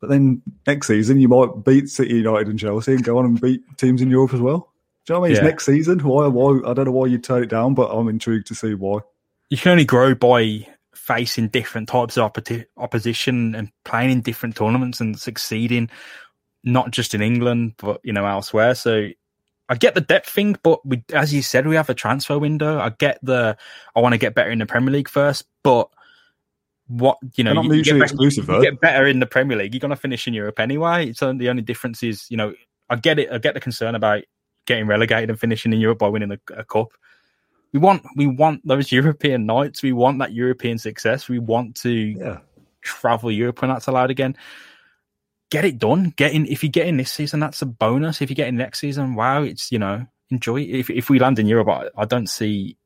But 0.00 0.08
then 0.08 0.42
next 0.66 0.86
season 0.86 1.20
you 1.20 1.28
might 1.28 1.64
beat 1.64 1.88
City 1.88 2.16
United 2.16 2.48
and 2.48 2.58
Chelsea 2.58 2.94
and 2.94 3.04
go 3.04 3.18
on 3.18 3.26
and 3.26 3.40
beat 3.40 3.60
teams 3.76 4.02
in 4.02 4.10
Europe 4.10 4.34
as 4.34 4.40
well. 4.40 4.69
Do 5.06 5.12
you 5.12 5.14
know 5.14 5.20
what 5.20 5.26
I 5.26 5.28
mean? 5.28 5.36
Yeah. 5.36 5.42
It's 5.42 5.50
next 5.50 5.66
season. 5.66 5.98
Why? 6.00 6.26
Why? 6.26 6.60
I 6.68 6.74
don't 6.74 6.84
know 6.84 6.92
why 6.92 7.06
you 7.06 7.18
turn 7.18 7.42
it 7.42 7.50
down, 7.50 7.74
but 7.74 7.90
I'm 7.90 8.08
intrigued 8.08 8.46
to 8.48 8.54
see 8.54 8.74
why. 8.74 9.00
You 9.48 9.56
can 9.56 9.72
only 9.72 9.84
grow 9.84 10.14
by 10.14 10.66
facing 10.94 11.48
different 11.48 11.88
types 11.88 12.16
of 12.16 12.30
opposition 12.76 13.54
and 13.54 13.72
playing 13.84 14.10
in 14.10 14.20
different 14.20 14.56
tournaments 14.56 15.00
and 15.00 15.18
succeeding, 15.18 15.90
not 16.62 16.90
just 16.90 17.14
in 17.14 17.22
England 17.22 17.74
but 17.78 18.00
you 18.04 18.12
know 18.12 18.26
elsewhere. 18.26 18.74
So 18.74 19.08
I 19.68 19.74
get 19.76 19.94
the 19.94 20.00
depth 20.00 20.28
thing, 20.28 20.56
but 20.62 20.84
we, 20.84 21.02
as 21.12 21.32
you 21.32 21.42
said, 21.42 21.66
we 21.66 21.76
have 21.76 21.88
a 21.88 21.94
transfer 21.94 22.38
window. 22.38 22.78
I 22.78 22.90
get 22.90 23.18
the 23.22 23.56
I 23.94 24.00
want 24.00 24.12
to 24.12 24.18
get 24.18 24.34
better 24.34 24.50
in 24.50 24.58
the 24.58 24.66
Premier 24.66 24.92
League 24.92 25.08
first, 25.08 25.44
but 25.62 25.88
what 26.88 27.18
you 27.36 27.44
know, 27.44 27.62
you, 27.62 27.84
get, 27.84 27.96
exclusive, 27.96 28.48
you 28.48 28.62
get 28.62 28.80
better 28.80 29.06
in 29.06 29.20
the 29.20 29.26
Premier 29.26 29.56
League. 29.56 29.72
You're 29.72 29.80
going 29.80 29.90
to 29.90 29.96
finish 29.96 30.26
in 30.26 30.34
Europe 30.34 30.58
anyway. 30.58 31.12
So 31.12 31.32
the 31.32 31.48
only 31.48 31.62
difference 31.62 32.02
is, 32.02 32.26
you 32.30 32.36
know, 32.36 32.52
I 32.88 32.96
get 32.96 33.20
it. 33.20 33.30
I 33.30 33.38
get 33.38 33.54
the 33.54 33.60
concern 33.60 33.94
about 33.94 34.24
getting 34.66 34.86
relegated 34.86 35.30
and 35.30 35.38
finishing 35.38 35.72
in 35.72 35.80
Europe 35.80 35.98
by 35.98 36.08
winning 36.08 36.32
a, 36.32 36.38
a 36.54 36.64
cup. 36.64 36.88
We 37.72 37.80
want 37.80 38.02
we 38.16 38.26
want 38.26 38.66
those 38.66 38.92
European 39.00 39.46
nights. 39.46 39.82
We 39.82 39.92
want 39.92 40.18
that 40.18 40.32
European 40.32 40.78
success. 40.78 41.28
We 41.28 41.38
want 41.38 41.76
to 41.82 41.90
yeah. 41.90 42.38
travel 42.82 43.30
Europe 43.30 43.60
when 43.60 43.70
that's 43.70 43.86
allowed 43.86 44.10
again. 44.10 44.36
Get 45.50 45.64
it 45.64 45.78
done. 45.78 46.14
Get 46.16 46.32
in. 46.32 46.46
If 46.46 46.62
you 46.62 46.68
get 46.68 46.86
in 46.86 46.96
this 46.96 47.12
season, 47.12 47.40
that's 47.40 47.62
a 47.62 47.66
bonus. 47.66 48.22
If 48.22 48.30
you 48.30 48.36
get 48.36 48.48
in 48.48 48.56
next 48.56 48.78
season, 48.78 49.14
wow, 49.14 49.42
it's 49.42 49.72
you 49.72 49.78
know 49.78 50.06
enjoy. 50.30 50.62
If 50.62 50.90
if 50.90 51.10
we 51.10 51.18
land 51.18 51.38
in 51.38 51.46
Europe, 51.46 51.68
I, 51.68 51.88
I 51.96 52.04
don't 52.04 52.28
see 52.28 52.76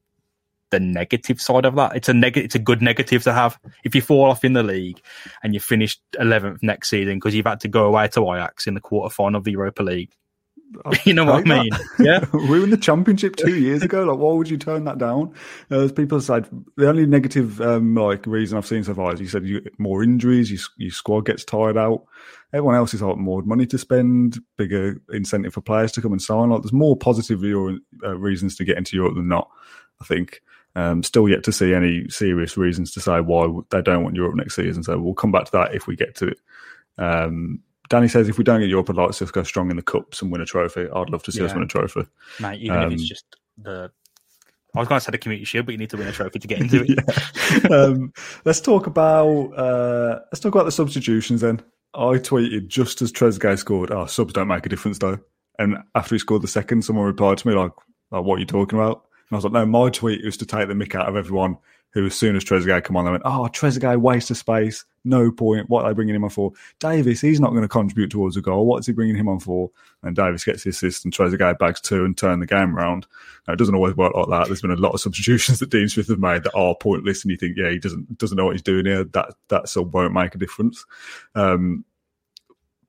the 0.70 0.80
negative 0.80 1.40
side 1.40 1.64
of 1.64 1.76
that. 1.76 1.94
It's 1.94 2.08
a 2.08 2.14
negative. 2.14 2.46
It's 2.46 2.54
a 2.54 2.58
good 2.58 2.82
negative 2.82 3.22
to 3.24 3.32
have. 3.32 3.58
If 3.84 3.94
you 3.94 4.00
fall 4.00 4.30
off 4.30 4.44
in 4.44 4.54
the 4.54 4.62
league 4.62 5.00
and 5.42 5.54
you 5.54 5.60
finish 5.60 5.98
11th 6.18 6.62
next 6.62 6.90
season 6.90 7.16
because 7.16 7.34
you've 7.34 7.46
had 7.46 7.60
to 7.60 7.68
go 7.68 7.86
away 7.86 8.08
to 8.08 8.34
Ajax 8.34 8.66
in 8.66 8.74
the 8.74 8.80
quarter 8.80 9.12
final 9.12 9.38
of 9.38 9.44
the 9.44 9.52
Europa 9.52 9.82
League, 9.82 10.12
you 11.04 11.14
know 11.14 11.24
what 11.24 11.46
I 11.46 11.62
mean? 11.62 11.70
That. 11.70 11.82
Yeah, 11.98 12.38
we 12.50 12.60
won 12.60 12.70
the 12.70 12.76
championship 12.76 13.36
two 13.36 13.56
years 13.56 13.82
ago. 13.82 14.04
Like, 14.04 14.18
why 14.18 14.32
would 14.34 14.48
you 14.48 14.56
turn 14.56 14.84
that 14.84 14.98
down? 14.98 15.34
Uh, 15.70 15.88
people 15.94 16.20
said, 16.20 16.48
the 16.76 16.88
only 16.88 17.06
negative 17.06 17.60
um, 17.60 17.94
like 17.94 18.26
reason 18.26 18.58
I've 18.58 18.66
seen 18.66 18.84
so 18.84 18.94
far 18.94 19.12
is 19.14 19.20
you 19.20 19.28
said 19.28 19.44
you 19.44 19.62
more 19.78 20.02
injuries, 20.02 20.50
your, 20.50 20.60
your 20.76 20.90
squad 20.90 21.26
gets 21.26 21.44
tired 21.44 21.76
out. 21.76 22.04
Everyone 22.52 22.74
else 22.74 22.94
is 22.94 23.02
like 23.02 23.16
more 23.16 23.42
money 23.42 23.66
to 23.66 23.78
spend, 23.78 24.38
bigger 24.56 25.00
incentive 25.10 25.54
for 25.54 25.60
players 25.60 25.92
to 25.92 26.02
come 26.02 26.12
and 26.12 26.22
sign. 26.22 26.50
Like, 26.50 26.62
there's 26.62 26.72
more 26.72 26.96
positive 26.96 27.42
uh, 27.42 28.16
reasons 28.16 28.56
to 28.56 28.64
get 28.64 28.78
into 28.78 28.96
Europe 28.96 29.14
than 29.14 29.28
not. 29.28 29.50
I 30.00 30.04
think. 30.04 30.40
Um, 30.76 31.04
still 31.04 31.28
yet 31.28 31.44
to 31.44 31.52
see 31.52 31.72
any 31.72 32.08
serious 32.08 32.56
reasons 32.56 32.90
to 32.92 33.00
say 33.00 33.20
why 33.20 33.46
they 33.70 33.80
don't 33.80 34.02
want 34.02 34.16
Europe 34.16 34.34
next 34.34 34.56
season. 34.56 34.82
So 34.82 34.98
we'll 34.98 35.14
come 35.14 35.30
back 35.30 35.44
to 35.44 35.52
that 35.52 35.72
if 35.72 35.86
we 35.86 35.94
get 35.94 36.16
to 36.16 36.28
it. 36.28 36.38
Um, 36.98 37.60
Danny 37.88 38.08
says 38.08 38.28
if 38.28 38.38
we 38.38 38.44
don't 38.44 38.60
get 38.60 38.68
Europe, 38.68 38.90
I'd 38.90 38.96
like 38.96 39.12
to 39.12 39.26
go 39.26 39.42
strong 39.42 39.70
in 39.70 39.76
the 39.76 39.82
cups 39.82 40.22
and 40.22 40.32
win 40.32 40.40
a 40.40 40.46
trophy. 40.46 40.88
I'd 40.94 41.10
love 41.10 41.22
to 41.24 41.32
see 41.32 41.40
yeah. 41.40 41.46
us 41.46 41.54
win 41.54 41.64
a 41.64 41.66
trophy, 41.66 42.06
mate. 42.40 42.60
Even 42.62 42.76
um, 42.76 42.86
if 42.86 42.92
it's 42.92 43.02
um, 43.02 43.06
just 43.06 43.36
the. 43.58 43.90
I 44.74 44.80
was 44.80 44.88
going 44.88 44.98
to 44.98 45.04
say 45.04 45.12
the 45.12 45.18
community 45.18 45.44
shield, 45.44 45.66
but 45.66 45.72
you 45.72 45.78
need 45.78 45.90
to 45.90 45.96
win 45.96 46.08
a 46.08 46.12
trophy 46.12 46.40
to 46.40 46.48
get 46.48 46.60
into 46.60 46.84
it. 46.88 47.70
um, 47.70 48.12
let's 48.44 48.60
talk 48.60 48.86
about 48.86 49.52
uh, 49.52 50.20
let's 50.32 50.40
talk 50.40 50.54
about 50.54 50.64
the 50.64 50.72
substitutions 50.72 51.42
then. 51.42 51.60
I 51.94 52.18
tweeted 52.18 52.66
just 52.66 53.00
as 53.02 53.12
Trezeguet 53.12 53.58
scored. 53.58 53.92
Oh, 53.92 54.06
subs 54.06 54.32
don't 54.32 54.48
make 54.48 54.66
a 54.66 54.68
difference 54.68 54.98
though. 54.98 55.18
And 55.58 55.76
after 55.94 56.16
he 56.16 56.18
scored 56.18 56.42
the 56.42 56.48
second, 56.48 56.82
someone 56.82 57.06
replied 57.06 57.38
to 57.38 57.48
me 57.48 57.54
like, 57.54 57.70
like 58.10 58.24
"What 58.24 58.36
are 58.36 58.40
you 58.40 58.46
talking 58.46 58.78
about?" 58.78 59.04
And 59.30 59.32
I 59.32 59.36
was 59.36 59.44
like, 59.44 59.52
"No, 59.52 59.66
my 59.66 59.90
tweet 59.90 60.24
was 60.24 60.36
to 60.38 60.46
take 60.46 60.66
the 60.66 60.74
mick 60.74 60.96
out 60.96 61.08
of 61.08 61.16
everyone 61.16 61.58
who, 61.94 62.04
as 62.06 62.14
soon 62.14 62.34
as 62.34 62.44
Trezeguet 62.44 62.82
come 62.84 62.96
on, 62.96 63.04
they 63.04 63.10
went, 63.12 63.22
"Oh, 63.24 63.48
Trezeguet, 63.52 64.00
waste 64.00 64.30
of 64.30 64.36
space, 64.36 64.84
no 65.04 65.30
point. 65.30 65.70
What 65.70 65.84
are 65.84 65.90
they 65.90 65.94
bringing 65.94 66.16
him 66.16 66.24
on 66.24 66.30
for?" 66.30 66.52
Davis, 66.80 67.20
he's 67.20 67.40
not 67.40 67.50
going 67.50 67.62
to 67.62 67.68
contribute 67.68 68.10
towards 68.10 68.36
a 68.36 68.42
goal. 68.42 68.66
What's 68.66 68.88
he 68.88 68.92
bringing 68.92 69.14
him 69.14 69.28
on 69.28 69.38
for? 69.38 69.70
And 70.02 70.16
Davis 70.16 70.44
gets 70.44 70.64
the 70.64 70.70
assist, 70.70 71.04
and 71.04 71.14
Trezeguet 71.14 71.58
bags 71.58 71.80
two 71.80 72.04
and 72.04 72.18
turn 72.18 72.40
the 72.40 72.46
game 72.46 72.76
around. 72.76 73.06
Now, 73.46 73.54
it 73.54 73.58
doesn't 73.58 73.76
always 73.76 73.96
work 73.96 74.12
like 74.14 74.28
that. 74.28 74.46
There's 74.48 74.60
been 74.60 74.72
a 74.72 74.76
lot 74.76 74.92
of 74.92 75.00
substitutions 75.00 75.58
that 75.60 75.70
Dean 75.70 75.88
Smith 75.88 76.08
have 76.08 76.18
made 76.18 76.42
that 76.42 76.54
are 76.54 76.74
pointless, 76.74 77.22
and 77.22 77.30
you 77.30 77.36
think, 77.36 77.56
yeah, 77.56 77.70
he 77.70 77.78
doesn't 77.78 78.18
doesn't 78.18 78.36
know 78.36 78.46
what 78.46 78.54
he's 78.54 78.62
doing 78.62 78.86
here. 78.86 79.04
That 79.04 79.34
that 79.48 79.68
sub 79.68 79.94
won't 79.94 80.12
make 80.12 80.34
a 80.34 80.38
difference. 80.38 80.84
Um, 81.36 81.84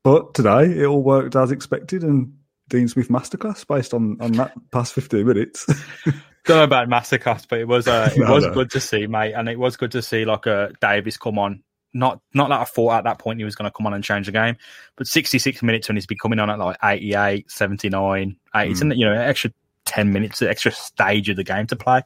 but 0.01 0.33
today, 0.33 0.65
it 0.65 0.85
all 0.85 1.03
worked 1.03 1.35
as 1.35 1.51
expected, 1.51 2.03
and 2.03 2.33
Dean 2.69 2.87
Smith 2.87 3.09
masterclass 3.09 3.67
based 3.67 3.93
on 3.93 4.17
on 4.19 4.31
that 4.33 4.53
past 4.71 4.93
15 4.93 5.27
minutes. 5.27 5.67
don't 6.45 6.57
know 6.57 6.63
about 6.63 6.87
masterclass, 6.87 7.45
but 7.47 7.59
it 7.59 7.67
was 7.67 7.87
uh, 7.87 8.11
it 8.15 8.19
no, 8.25 8.33
was 8.33 8.45
no. 8.45 8.53
good 8.53 8.71
to 8.71 8.79
see, 8.79 9.07
mate, 9.07 9.33
and 9.33 9.49
it 9.49 9.59
was 9.59 9.77
good 9.77 9.91
to 9.91 10.01
see 10.01 10.25
like 10.25 10.45
a 10.45 10.55
uh, 10.55 10.69
Davis 10.81 11.17
come 11.17 11.39
on. 11.39 11.63
Not 11.93 12.21
not 12.33 12.49
that 12.49 12.61
I 12.61 12.65
thought 12.65 12.97
at 12.97 13.03
that 13.05 13.19
point 13.19 13.39
he 13.39 13.45
was 13.45 13.55
going 13.55 13.69
to 13.69 13.75
come 13.75 13.87
on 13.87 13.93
and 13.93 14.03
change 14.03 14.25
the 14.25 14.31
game, 14.31 14.57
but 14.95 15.07
66 15.07 15.63
minutes 15.63 15.87
when 15.87 15.95
he's 15.95 16.05
been 16.05 16.17
coming 16.17 16.39
on 16.39 16.49
at 16.49 16.59
like 16.59 16.77
88, 16.83 17.49
79, 17.49 18.35
80, 18.55 18.73
mm. 18.73 18.97
you 18.97 19.05
know, 19.05 19.13
extra 19.13 19.51
10 19.85 20.11
minutes, 20.11 20.39
the 20.39 20.49
extra 20.49 20.71
stage 20.71 21.29
of 21.29 21.37
the 21.37 21.43
game 21.43 21.67
to 21.67 21.75
play. 21.75 22.01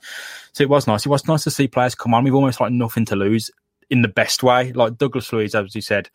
So 0.54 0.64
it 0.64 0.70
was 0.70 0.86
nice. 0.86 1.06
It 1.06 1.10
was 1.10 1.28
nice 1.28 1.44
to 1.46 1.52
see 1.52 1.68
players 1.68 1.96
come 1.96 2.14
on. 2.14 2.24
We've 2.24 2.36
almost 2.36 2.62
like 2.62 2.72
nothing 2.72 3.06
to 3.06 3.16
lose 3.16 3.50
in 3.90 4.02
the 4.02 4.08
best 4.08 4.44
way. 4.44 4.72
Like 4.74 4.98
Douglas 4.98 5.34
Luiz, 5.34 5.56
as 5.56 5.74
you 5.74 5.82
said, 5.82 6.10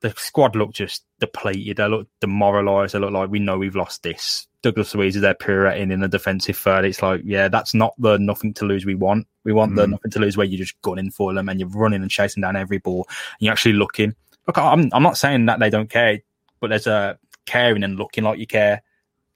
the 0.00 0.12
squad 0.16 0.54
looked 0.56 0.74
just 0.74 1.04
depleted. 1.18 1.78
They 1.78 1.88
looked 1.88 2.10
demoralised. 2.20 2.94
They 2.94 2.98
looked 2.98 3.12
like 3.12 3.30
we 3.30 3.38
know 3.38 3.58
we've 3.58 3.76
lost 3.76 4.02
this. 4.02 4.46
Douglas 4.62 4.94
Luiz 4.94 5.16
is 5.16 5.22
there 5.22 5.34
pirouetting 5.34 5.90
in 5.90 6.00
the 6.00 6.08
defensive 6.08 6.56
third. 6.56 6.84
It's 6.84 7.02
like, 7.02 7.22
yeah, 7.24 7.48
that's 7.48 7.74
not 7.74 7.94
the 7.98 8.18
nothing 8.18 8.54
to 8.54 8.64
lose 8.64 8.86
we 8.86 8.94
want. 8.94 9.26
We 9.44 9.52
want 9.52 9.72
mm. 9.72 9.76
the 9.76 9.86
nothing 9.88 10.10
to 10.12 10.18
lose 10.18 10.36
where 10.36 10.46
you're 10.46 10.58
just 10.58 10.80
gunning 10.82 11.10
for 11.10 11.34
them 11.34 11.48
and 11.48 11.58
you're 11.58 11.68
running 11.68 12.02
and 12.02 12.10
chasing 12.10 12.40
down 12.40 12.56
every 12.56 12.78
ball 12.78 13.06
and 13.08 13.40
you're 13.40 13.52
actually 13.52 13.74
looking. 13.74 14.14
Look, 14.46 14.58
I'm, 14.58 14.88
I'm 14.92 15.02
not 15.02 15.18
saying 15.18 15.46
that 15.46 15.58
they 15.58 15.70
don't 15.70 15.90
care, 15.90 16.20
but 16.60 16.70
there's 16.70 16.86
a 16.86 17.18
caring 17.46 17.84
and 17.84 17.96
looking 17.96 18.24
like 18.24 18.38
you 18.38 18.46
care. 18.46 18.82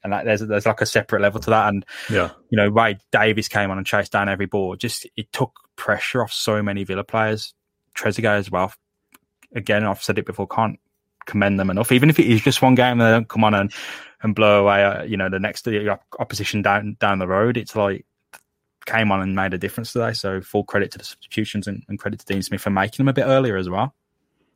And 0.04 0.12
like, 0.12 0.24
there's 0.24 0.40
there's 0.40 0.66
like 0.66 0.80
a 0.80 0.86
separate 0.86 1.22
level 1.22 1.40
to 1.40 1.50
that. 1.50 1.68
And 1.68 1.84
yeah, 2.08 2.30
you 2.50 2.56
know, 2.56 2.68
Ray 2.68 2.98
Davis 3.10 3.48
came 3.48 3.70
on 3.70 3.78
and 3.78 3.86
chased 3.86 4.12
down 4.12 4.28
every 4.28 4.46
ball. 4.46 4.76
Just 4.76 5.06
it 5.16 5.32
took 5.32 5.52
pressure 5.74 6.22
off 6.22 6.32
so 6.32 6.62
many 6.62 6.84
Villa 6.84 7.02
players. 7.02 7.54
Trezeguet 7.96 8.38
as 8.38 8.50
well 8.50 8.72
again, 9.56 9.84
I've 9.84 10.02
said 10.02 10.18
it 10.18 10.26
before, 10.26 10.46
can't 10.46 10.78
commend 11.26 11.58
them 11.58 11.70
enough. 11.70 11.92
Even 11.92 12.10
if 12.10 12.18
it 12.18 12.26
is 12.26 12.42
just 12.42 12.62
one 12.62 12.74
game, 12.74 12.98
they 12.98 13.10
don't 13.10 13.28
come 13.28 13.44
on 13.44 13.54
and, 13.54 13.72
and 14.22 14.34
blow 14.34 14.62
away, 14.62 14.84
uh, 14.84 15.02
you 15.02 15.16
know, 15.16 15.28
the 15.28 15.38
next 15.38 15.64
the 15.64 15.98
opposition 16.18 16.62
down 16.62 16.96
down 16.98 17.18
the 17.18 17.26
road. 17.28 17.56
It's 17.56 17.76
like 17.76 18.06
came 18.86 19.12
on 19.12 19.20
and 19.20 19.34
made 19.34 19.52
a 19.52 19.58
difference 19.58 19.92
today. 19.92 20.12
So 20.12 20.40
full 20.40 20.64
credit 20.64 20.92
to 20.92 20.98
the 20.98 21.04
substitutions 21.04 21.66
and, 21.66 21.82
and 21.88 21.98
credit 21.98 22.20
to 22.20 22.26
Dean 22.26 22.42
Smith 22.42 22.62
for 22.62 22.70
making 22.70 22.98
them 22.98 23.08
a 23.08 23.12
bit 23.12 23.26
earlier 23.26 23.56
as 23.56 23.68
well. 23.68 23.94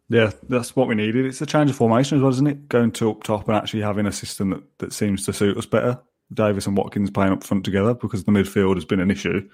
Yeah, 0.09 0.33
that's 0.48 0.74
what 0.74 0.88
we 0.88 0.94
needed. 0.94 1.26
It's 1.26 1.40
a 1.40 1.46
change 1.46 1.70
of 1.70 1.76
formation 1.76 2.18
as 2.18 2.22
well, 2.22 2.33
isn't 2.33 2.46
it? 2.46 2.68
Going 2.68 2.90
to 2.92 3.11
up 3.11 3.22
top 3.22 3.46
and 3.46 3.56
actually 3.56 3.83
having 3.83 4.06
a 4.06 4.12
system 4.12 4.50
that, 4.50 4.62
that 4.78 4.92
seems 4.92 5.24
to 5.26 5.33
suit 5.33 5.56
us 5.56 5.66
better. 5.66 6.00
Davis 6.33 6.66
and 6.66 6.76
Watkins 6.76 7.11
playing 7.11 7.33
up 7.33 7.44
front 7.44 7.64
together 7.64 7.94
because 7.94 8.24
the 8.24 8.33
midfield 8.33 8.76
has 8.76 8.85
been 8.85 9.00
an 9.00 9.11
issue. 9.11 9.48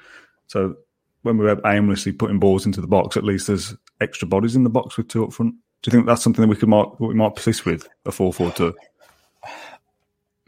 So 0.47 0.77
when 1.23 1.39
we're 1.39 1.61
aimlessly 1.67 2.13
putting 2.13 2.39
balls 2.39 2.65
into 2.65 2.81
the 2.81 2.87
box, 2.87 3.17
at 3.17 3.25
least 3.25 3.49
there's 3.49 3.75
extra 4.01 4.29
bodies 4.29 4.57
in 4.57 4.65
the 4.65 4.71
box 4.71 4.97
with 4.97 5.09
two 5.09 5.25
up 5.25 5.33
front. 5.33 5.55
Do 5.87 5.91
you 5.91 5.99
think 5.99 6.09
that's 6.09 6.23
something 6.23 6.43
that 6.43 6.49
we 6.49 6.57
could 6.57 6.69
mark, 6.69 6.99
we 6.99 7.15
might 7.15 7.37
persist 7.37 7.65
with 7.65 7.89
a 8.07 8.11
four 8.11 8.33
four 8.33 8.51
two? 8.51 8.75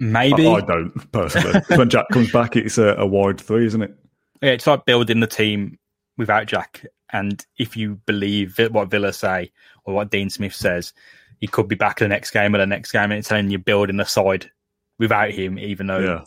Maybe 0.00 0.48
I, 0.48 0.54
I 0.54 0.60
don't 0.62 1.12
personally. 1.12 1.60
when 1.76 1.88
Jack 1.88 2.08
comes 2.08 2.32
back, 2.32 2.56
it's 2.56 2.76
a, 2.76 2.96
a, 2.96 3.06
wide 3.06 3.40
three, 3.40 3.64
isn't 3.66 3.80
it? 3.80 3.94
Yeah, 4.42 4.50
it's 4.50 4.66
like 4.66 4.84
building 4.84 5.20
the 5.20 5.28
team 5.28 5.78
without 6.16 6.46
Jack. 6.48 6.84
And 7.12 7.46
if 7.56 7.76
you 7.76 8.00
believe 8.04 8.58
what 8.72 8.90
Villa 8.90 9.12
say 9.12 9.52
or 9.84 9.94
what 9.94 10.10
Dean 10.10 10.28
Smith 10.28 10.56
says, 10.56 10.92
he 11.38 11.46
could 11.46 11.68
be 11.68 11.76
back 11.76 12.00
in 12.00 12.06
the 12.06 12.14
next 12.16 12.32
game 12.32 12.52
or 12.52 12.58
the 12.58 12.66
next 12.66 12.90
game, 12.90 13.04
and 13.04 13.14
it's 13.14 13.28
saying 13.28 13.48
you're 13.50 13.60
building 13.60 13.98
the 13.98 14.06
side 14.06 14.50
without 14.98 15.30
him, 15.30 15.56
even 15.56 15.86
though 15.86 16.00
yeah, 16.00 16.24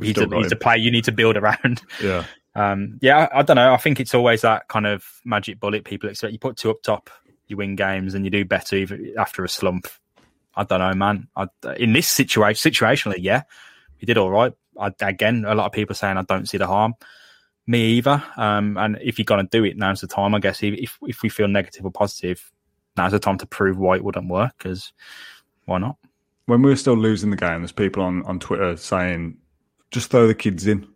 he's, 0.00 0.16
a, 0.16 0.28
he's 0.28 0.52
a 0.52 0.56
player 0.56 0.76
you 0.76 0.92
need 0.92 1.04
to 1.06 1.12
build 1.12 1.36
around. 1.36 1.82
Yeah. 2.00 2.24
Um, 2.56 3.00
yeah, 3.02 3.26
I, 3.32 3.40
I, 3.40 3.42
don't 3.42 3.56
know. 3.56 3.74
I 3.74 3.78
think 3.78 3.98
it's 3.98 4.14
always 4.14 4.42
that 4.42 4.68
kind 4.68 4.86
of 4.86 5.04
magic 5.24 5.58
bullet 5.58 5.84
people 5.84 6.08
expect. 6.08 6.32
You 6.32 6.38
put 6.38 6.56
two 6.56 6.70
up 6.70 6.84
top, 6.84 7.10
you 7.46 7.56
win 7.56 7.76
games, 7.76 8.14
and 8.14 8.24
you 8.24 8.30
do 8.30 8.44
better 8.44 8.76
even 8.76 9.14
after 9.18 9.44
a 9.44 9.48
slump. 9.48 9.88
I 10.56 10.64
don't 10.64 10.78
know, 10.78 10.94
man. 10.94 11.28
I, 11.36 11.46
in 11.76 11.92
this 11.92 12.10
situation, 12.10 12.70
situationally, 12.70 13.18
yeah, 13.18 13.42
we 14.00 14.06
did 14.06 14.18
all 14.18 14.30
right. 14.30 14.52
I, 14.78 14.92
again, 15.00 15.44
a 15.46 15.54
lot 15.54 15.66
of 15.66 15.72
people 15.72 15.94
saying 15.94 16.16
I 16.16 16.22
don't 16.22 16.48
see 16.48 16.58
the 16.58 16.66
harm. 16.66 16.94
Me 17.66 17.94
either. 17.94 18.22
Um, 18.36 18.76
and 18.76 18.98
if 19.00 19.18
you're 19.18 19.24
going 19.24 19.44
to 19.44 19.50
do 19.50 19.64
it, 19.64 19.76
now's 19.76 20.00
the 20.00 20.06
time. 20.06 20.34
I 20.34 20.38
guess 20.38 20.62
if 20.62 20.98
if 21.02 21.22
we 21.22 21.28
feel 21.28 21.48
negative 21.48 21.84
or 21.84 21.90
positive, 21.90 22.52
now's 22.96 23.12
the 23.12 23.18
time 23.18 23.38
to 23.38 23.46
prove 23.46 23.78
why 23.78 23.96
it 23.96 24.04
wouldn't 24.04 24.28
work. 24.28 24.52
Because 24.58 24.92
why 25.64 25.78
not? 25.78 25.96
When 26.46 26.60
we 26.60 26.70
were 26.70 26.76
still 26.76 26.96
losing 26.96 27.30
the 27.30 27.36
game, 27.36 27.60
there's 27.60 27.72
people 27.72 28.02
on 28.02 28.22
on 28.26 28.38
Twitter 28.38 28.76
saying, 28.76 29.38
"Just 29.90 30.10
throw 30.10 30.26
the 30.26 30.34
kids 30.34 30.66
in." 30.66 30.86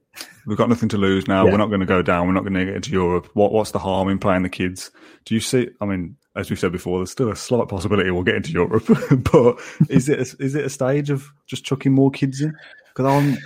We've 0.46 0.58
got 0.58 0.68
nothing 0.68 0.88
to 0.90 0.98
lose 0.98 1.28
now. 1.28 1.44
Yeah. 1.44 1.52
We're 1.52 1.58
not 1.58 1.68
going 1.68 1.80
to 1.80 1.86
go 1.86 2.02
down. 2.02 2.26
We're 2.26 2.32
not 2.32 2.42
going 2.42 2.54
to 2.54 2.64
get 2.64 2.74
into 2.76 2.90
Europe. 2.90 3.28
What 3.34 3.52
What's 3.52 3.70
the 3.70 3.78
harm 3.78 4.08
in 4.08 4.18
playing 4.18 4.42
the 4.42 4.48
kids? 4.48 4.90
Do 5.24 5.34
you 5.34 5.40
see? 5.40 5.68
I 5.80 5.86
mean, 5.86 6.16
as 6.38 6.50
we 6.50 6.56
said 6.56 6.72
before, 6.72 6.98
there's 6.98 7.10
still 7.10 7.30
a 7.30 7.36
slight 7.36 7.68
possibility 7.68 8.10
we'll 8.10 8.22
get 8.22 8.36
into 8.36 8.52
Europe. 8.52 8.86
but 9.32 9.58
is 9.90 10.08
it 10.08 10.18
a, 10.18 10.42
is 10.42 10.54
it 10.54 10.64
a 10.64 10.70
stage 10.70 11.10
of 11.10 11.28
just 11.46 11.64
chucking 11.64 11.92
more 11.92 12.10
kids 12.10 12.40
in? 12.40 12.56
Because 12.88 13.06
I'm 13.06 13.38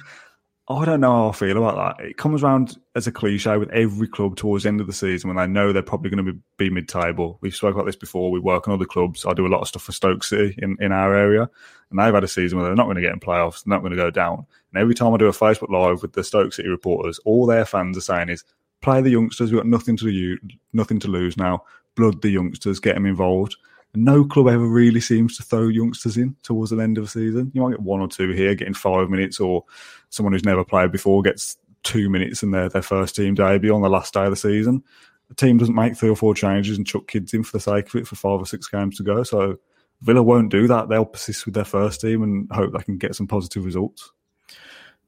I 0.69 0.85
don't 0.85 1.01
know 1.01 1.11
how 1.11 1.29
I 1.31 1.33
feel 1.33 1.59
about 1.59 1.99
that. 1.99 2.05
It 2.05 2.17
comes 2.17 2.43
around 2.43 2.79
as 2.95 3.07
a 3.07 3.13
cliche 3.13 3.57
with 3.57 3.71
every 3.71 4.07
club 4.07 4.37
towards 4.37 4.63
the 4.63 4.69
end 4.69 4.81
of 4.81 4.87
the 4.87 4.93
season 4.93 5.29
when 5.29 5.37
they 5.37 5.53
know 5.53 5.73
they're 5.73 5.83
probably 5.83 6.09
going 6.09 6.25
to 6.25 6.33
be, 6.33 6.39
be 6.57 6.71
mid 6.71 6.89
table. 6.89 7.39
We've 7.41 7.55
spoke 7.55 7.75
about 7.75 7.87
this 7.87 7.97
before. 7.97 8.31
We 8.31 8.39
work 8.39 8.69
on 8.69 8.75
other 8.75 8.85
clubs. 8.85 9.27
I 9.27 9.35
do 9.35 9.47
a 9.47 9.49
lot 9.49 9.61
of 9.61 9.69
stuff 9.69 9.83
for 9.83 9.93
Stoke 9.93 10.23
City 10.23 10.55
in, 10.59 10.77
in 10.81 10.93
our 10.93 11.15
area, 11.15 11.51
and 11.91 11.99
they've 11.99 12.15
had 12.15 12.23
a 12.23 12.29
season 12.29 12.59
where 12.59 12.67
they're 12.67 12.77
not 12.77 12.85
going 12.85 12.97
to 12.97 13.03
get 13.03 13.13
in 13.13 13.19
playoffs, 13.19 13.65
they're 13.65 13.75
not 13.75 13.81
going 13.81 13.91
to 13.91 13.97
go 13.97 14.11
down. 14.11 14.47
And 14.73 14.81
every 14.81 14.95
time 14.95 15.13
I 15.13 15.17
do 15.17 15.27
a 15.27 15.33
Facebook 15.33 15.71
Live 15.71 16.01
with 16.01 16.13
the 16.13 16.23
Stoke 16.23 16.53
City 16.53 16.69
reporters, 16.69 17.19
all 17.25 17.47
their 17.47 17.65
fans 17.65 17.99
are 17.99 18.03
saying 18.03 18.29
is, 18.29 18.45
play 18.83 19.01
the 19.01 19.11
youngsters. 19.11 19.51
We've 19.51 19.61
got 19.61 19.67
nothing 19.67 19.97
to 19.97 20.05
do, 20.05 20.39
nothing 20.73 21.01
to 21.01 21.09
lose 21.09 21.37
now. 21.37 21.65
Blood 21.97 22.23
the 22.23 22.31
youngsters, 22.31 22.81
get 22.81 22.95
them 22.95 23.07
involved. 23.07 23.57
And 23.95 24.05
no 24.05 24.25
club 24.25 24.49
ever 24.49 24.67
really 24.67 25.01
seems 25.01 25.37
to 25.37 25.43
throw 25.43 25.69
youngsters 25.69 26.17
in 26.17 26.35
towards 26.43 26.71
the 26.71 26.79
end 26.79 26.99
of 26.99 27.05
the 27.05 27.11
season. 27.11 27.51
You 27.55 27.63
might 27.63 27.73
get 27.73 27.83
one 27.83 28.01
or 28.01 28.09
two 28.09 28.31
here 28.31 28.55
getting 28.55 28.75
five 28.75 29.11
minutes, 29.11 29.41
or 29.41 29.65
someone 30.09 30.33
who's 30.33 30.45
never 30.45 30.65
played 30.65 30.93
before 30.93 31.23
gets 31.23 31.57
two 31.83 32.09
minutes 32.09 32.43
in 32.43 32.53
their, 32.53 32.69
their 32.69 32.83
first 32.83 33.17
team 33.17 33.35
debut 33.35 33.75
on 33.75 33.83
the 33.83 33.91
last 33.91 34.15
day 34.15 34.25
of 34.25 34.31
the 34.31 34.37
season. 34.37 34.83
The 35.29 35.35
team 35.35 35.59
doesn't 35.59 35.75
make 35.75 35.97
three 35.97 36.11
or 36.11 36.17
four 36.17 36.35
changes 36.35 36.77
and 36.77 36.87
chuck 36.87 37.09
kids 37.09 37.35
in 37.35 37.43
for 37.43 37.53
the 37.53 37.61
sake 37.61 37.89
of 37.89 37.95
it 37.97 38.07
for 38.07 38.17
five 38.17 38.41
or 38.41 38.47
six 38.47 38.69
games 38.69 38.97
to 38.99 39.03
go. 39.03 39.23
So 39.23 39.59
Villa 40.03 40.23
won't 40.23 40.51
do 40.51 40.67
that. 40.69 40.89
They'll 40.89 41.05
persist 41.05 41.47
with 41.47 41.55
their 41.55 41.65
first 41.65 42.01
team 42.01 42.23
and 42.23 42.51
hope 42.53 42.73
they 42.73 42.83
can 42.83 42.99
get 42.99 43.15
some 43.15 43.27
positive 43.27 43.65
results. 43.65 44.11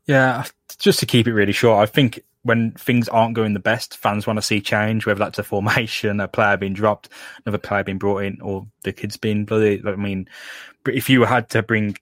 Yeah, 0.07 0.44
just 0.79 1.01
to 1.01 1.07
keep 1.07 1.27
it 1.27 1.35
really 1.35 1.53
short, 1.53 1.83
I 1.83 1.90
think 1.90 2.20
when 2.44 2.72
things 2.72 3.09
aren't 3.09 3.35
going 3.35 3.54
the 3.54 3.61
best, 3.61 3.96
fans 3.96 4.26
want 4.26 4.37
to 4.37 4.42
see 4.42 4.61
change, 4.61 5.07
whether 5.07 5.18
that's 5.18 5.38
a 5.38 5.42
formation, 5.42 6.20
a 6.20 6.28
player 6.28 6.57
being 6.57 6.74
dropped, 6.74 7.09
another 7.44 7.59
player 7.59 7.83
being 7.83 7.98
brought 7.98 8.22
in, 8.22 8.40
or 8.40 8.66
the 8.85 8.92
kids 8.92 9.16
being 9.16 9.44
bloody. 9.44 9.83
I 9.85 9.96
mean, 9.96 10.28
if 10.87 11.11
you 11.11 11.24
had 11.24 11.50
to 11.50 11.62
bring 11.62 11.96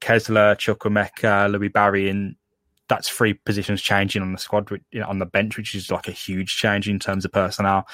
Kesler, 0.00 0.56
Chukwuemeka, 0.56 1.50
Louie 1.50 1.68
Barry 1.68 2.08
in 2.08 2.36
that's 2.88 3.08
three 3.08 3.34
positions 3.34 3.82
changing 3.82 4.22
on 4.22 4.32
the 4.32 4.38
squad 4.38 4.70
you 4.92 5.00
know, 5.00 5.08
on 5.08 5.18
the 5.18 5.26
bench, 5.26 5.56
which 5.56 5.74
is 5.74 5.90
like 5.90 6.08
a 6.08 6.12
huge 6.12 6.56
change 6.56 6.88
in 6.88 6.98
terms 6.98 7.24
of 7.24 7.32
personnel. 7.32 7.86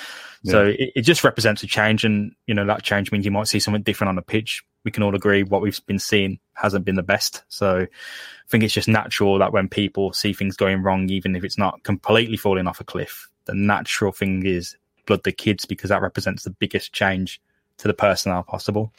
Yeah. 0.42 0.52
So 0.52 0.66
it, 0.66 0.92
it, 0.96 1.02
just 1.02 1.24
represents 1.24 1.62
a 1.62 1.66
change, 1.66 2.04
and 2.04 2.32
you 2.46 2.54
know 2.54 2.66
that 2.66 2.82
change 2.82 3.10
means 3.10 3.24
you 3.24 3.30
might 3.30 3.48
see 3.48 3.58
something 3.58 3.82
different 3.82 4.10
on 4.10 4.16
the 4.16 4.22
pitch. 4.22 4.62
We 4.84 4.90
can 4.90 5.02
all 5.02 5.14
agree 5.14 5.42
what 5.42 5.62
we've 5.62 5.80
been 5.86 5.98
seeing 5.98 6.38
hasn't 6.54 6.84
been 6.84 6.96
the 6.96 7.02
best. 7.02 7.44
So 7.48 7.80
I 7.80 8.48
think 8.48 8.64
it's 8.64 8.74
just 8.74 8.88
natural 8.88 9.38
that 9.38 9.52
when 9.52 9.68
people 9.68 10.12
see 10.12 10.32
things 10.32 10.56
going 10.56 10.82
wrong, 10.82 11.08
even 11.08 11.36
if 11.36 11.44
it's 11.44 11.58
not 11.58 11.82
completely 11.84 12.36
falling 12.36 12.66
off 12.66 12.80
a 12.80 12.84
cliff, 12.84 13.28
the 13.44 13.54
natural 13.54 14.12
thing 14.12 14.44
is 14.44 14.76
blood 15.06 15.22
the 15.24 15.32
kids 15.32 15.64
because 15.64 15.90
that 15.90 16.02
represents 16.02 16.44
the 16.44 16.50
biggest 16.50 16.92
change 16.92 17.40
to 17.78 17.88
the 17.88 17.94
personnel 17.94 18.42
possible. 18.42 18.92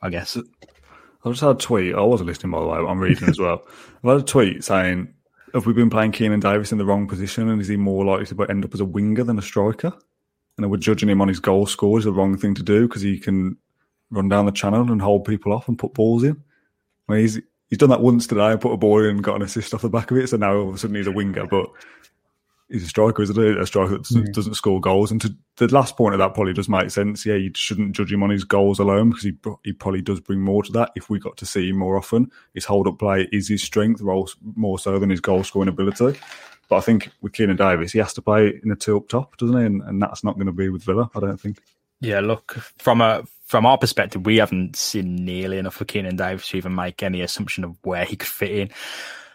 I 0.00 0.10
guess. 0.10 0.36
I 1.24 1.30
just 1.30 1.40
had 1.40 1.50
a 1.50 1.54
tweet. 1.54 1.94
I 1.94 2.02
wasn't 2.02 2.28
listening, 2.28 2.52
by 2.52 2.60
the 2.60 2.66
way. 2.66 2.78
I'm 2.78 3.00
reading 3.00 3.28
as 3.28 3.38
well. 3.38 3.66
I 4.04 4.10
had 4.10 4.20
a 4.20 4.22
tweet 4.22 4.62
saying, 4.62 5.14
"Have 5.54 5.66
we 5.66 5.72
been 5.72 5.88
playing 5.88 6.12
Keinan 6.12 6.40
Davis 6.40 6.72
in 6.72 6.78
the 6.78 6.84
wrong 6.84 7.08
position, 7.08 7.48
and 7.48 7.60
is 7.60 7.68
he 7.68 7.76
more 7.76 8.04
likely 8.04 8.26
to 8.26 8.42
end 8.44 8.64
up 8.64 8.74
as 8.74 8.80
a 8.80 8.84
winger 8.84 9.24
than 9.24 9.38
a 9.38 9.42
striker?" 9.42 9.92
And 10.56 10.70
we're 10.70 10.76
judging 10.76 11.08
him 11.08 11.20
on 11.20 11.28
his 11.28 11.40
goal 11.40 11.66
score 11.66 11.98
is 11.98 12.04
the 12.04 12.12
wrong 12.12 12.36
thing 12.36 12.54
to 12.54 12.62
do 12.62 12.86
because 12.86 13.02
he 13.02 13.18
can 13.18 13.56
run 14.10 14.28
down 14.28 14.46
the 14.46 14.52
channel 14.52 14.90
and 14.90 15.00
hold 15.00 15.24
people 15.24 15.52
off 15.52 15.68
and 15.68 15.78
put 15.78 15.94
balls 15.94 16.24
in. 16.24 16.42
I 17.08 17.12
mean, 17.12 17.20
he's 17.22 17.40
he's 17.68 17.78
done 17.78 17.90
that 17.90 18.02
once 18.02 18.26
today 18.26 18.52
and 18.52 18.60
put 18.60 18.72
a 18.72 18.76
ball 18.76 19.00
in 19.00 19.10
and 19.10 19.24
got 19.24 19.36
an 19.36 19.42
assist 19.42 19.74
off 19.74 19.82
the 19.82 19.88
back 19.88 20.10
of 20.10 20.16
it. 20.16 20.28
So 20.28 20.36
now 20.36 20.54
all 20.54 20.68
of 20.68 20.74
a 20.74 20.78
sudden 20.78 20.96
he's 20.96 21.06
a 21.06 21.12
winger, 21.12 21.46
but 21.46 21.66
he's 22.68 22.84
a 22.84 22.88
striker, 22.88 23.22
isn't 23.22 23.36
he? 23.36 23.60
A 23.60 23.66
striker 23.66 23.92
that 23.92 24.02
doesn't, 24.02 24.28
mm. 24.28 24.32
doesn't 24.32 24.54
score 24.54 24.80
goals. 24.80 25.10
And 25.10 25.20
to 25.20 25.34
the 25.56 25.74
last 25.74 25.96
point 25.96 26.14
of 26.14 26.18
that 26.18 26.34
probably 26.34 26.52
does 26.52 26.68
make 26.68 26.90
sense. 26.90 27.24
Yeah, 27.26 27.34
you 27.34 27.50
shouldn't 27.54 27.94
judge 27.94 28.12
him 28.12 28.22
on 28.22 28.30
his 28.30 28.44
goals 28.44 28.78
alone 28.78 29.10
because 29.10 29.24
he 29.24 29.34
he 29.64 29.72
probably 29.72 30.02
does 30.02 30.20
bring 30.20 30.40
more 30.40 30.62
to 30.62 30.72
that. 30.72 30.92
If 30.94 31.10
we 31.10 31.18
got 31.18 31.36
to 31.38 31.46
see 31.46 31.68
him 31.68 31.76
more 31.76 31.96
often, 31.96 32.30
his 32.54 32.64
hold 32.64 32.86
up 32.86 32.98
play 32.98 33.28
is 33.32 33.48
his 33.48 33.62
strength, 33.62 34.02
more 34.02 34.78
so 34.78 34.98
than 34.98 35.10
his 35.10 35.20
goal 35.20 35.44
scoring 35.44 35.68
ability. 35.68 36.18
But 36.68 36.76
I 36.76 36.80
think 36.80 37.10
with 37.20 37.32
Keinan 37.32 37.58
Davis, 37.58 37.92
he 37.92 37.98
has 37.98 38.14
to 38.14 38.22
play 38.22 38.60
in 38.62 38.70
a 38.70 38.76
two 38.76 38.96
up 38.96 39.08
top, 39.08 39.36
doesn't 39.36 39.58
he? 39.58 39.66
And, 39.66 39.82
and 39.82 40.00
that's 40.00 40.24
not 40.24 40.34
going 40.34 40.46
to 40.46 40.52
be 40.52 40.70
with 40.70 40.82
Villa, 40.82 41.10
I 41.14 41.20
don't 41.20 41.40
think. 41.40 41.58
Yeah, 42.00 42.20
look 42.20 42.52
from 42.78 43.00
a 43.00 43.24
from 43.44 43.66
our 43.66 43.78
perspective, 43.78 44.24
we 44.24 44.38
haven't 44.38 44.76
seen 44.76 45.16
nearly 45.16 45.58
enough 45.58 45.80
of 45.80 45.86
Keinan 45.86 46.16
Davis 46.16 46.48
to 46.48 46.56
even 46.56 46.74
make 46.74 47.02
any 47.02 47.20
assumption 47.20 47.62
of 47.64 47.76
where 47.82 48.04
he 48.04 48.16
could 48.16 48.28
fit 48.28 48.50
in. 48.50 48.70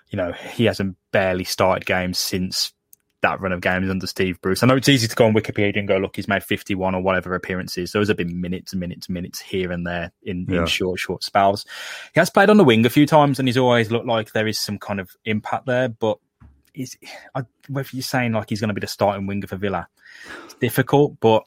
You 0.09 0.17
know, 0.17 0.31
he 0.31 0.65
hasn't 0.65 0.97
barely 1.11 1.43
started 1.43 1.85
games 1.85 2.17
since 2.17 2.73
that 3.21 3.39
run 3.41 3.51
of 3.51 3.61
games 3.61 3.89
under 3.89 4.07
Steve 4.07 4.41
Bruce. 4.41 4.63
I 4.63 4.67
know 4.67 4.77
it's 4.77 4.89
easy 4.89 5.07
to 5.07 5.15
go 5.15 5.25
on 5.25 5.33
Wikipedia 5.33 5.77
and 5.77 5.87
go, 5.87 5.97
look, 5.97 6.15
he's 6.15 6.27
made 6.27 6.43
51 6.43 6.95
or 6.95 7.01
whatever 7.01 7.35
appearances. 7.35 7.91
Those 7.91 8.07
have 8.07 8.17
been 8.17 8.41
minutes 8.41 8.71
and 8.71 8.79
minutes 8.79 9.07
and 9.07 9.13
minutes 9.13 9.39
here 9.39 9.71
and 9.71 9.85
there 9.85 10.11
in, 10.23 10.45
yeah. 10.49 10.61
in 10.61 10.65
short, 10.67 10.99
short 10.99 11.23
spells. 11.23 11.65
He 12.13 12.19
has 12.19 12.29
played 12.29 12.49
on 12.49 12.57
the 12.57 12.63
wing 12.63 12.85
a 12.85 12.89
few 12.89 13.05
times 13.05 13.37
and 13.37 13.47
he's 13.47 13.57
always 13.57 13.91
looked 13.91 14.07
like 14.07 14.31
there 14.31 14.47
is 14.47 14.57
some 14.57 14.79
kind 14.79 14.99
of 14.99 15.11
impact 15.25 15.65
there. 15.65 15.89
But 15.89 16.17
is 16.73 16.97
whether 17.67 17.89
you're 17.91 18.01
saying 18.01 18.31
like 18.31 18.49
he's 18.49 18.61
going 18.61 18.69
to 18.69 18.73
be 18.73 18.81
the 18.81 18.87
starting 18.87 19.27
winger 19.27 19.47
for 19.47 19.57
Villa, 19.57 19.87
it's 20.45 20.53
difficult. 20.55 21.19
But 21.19 21.43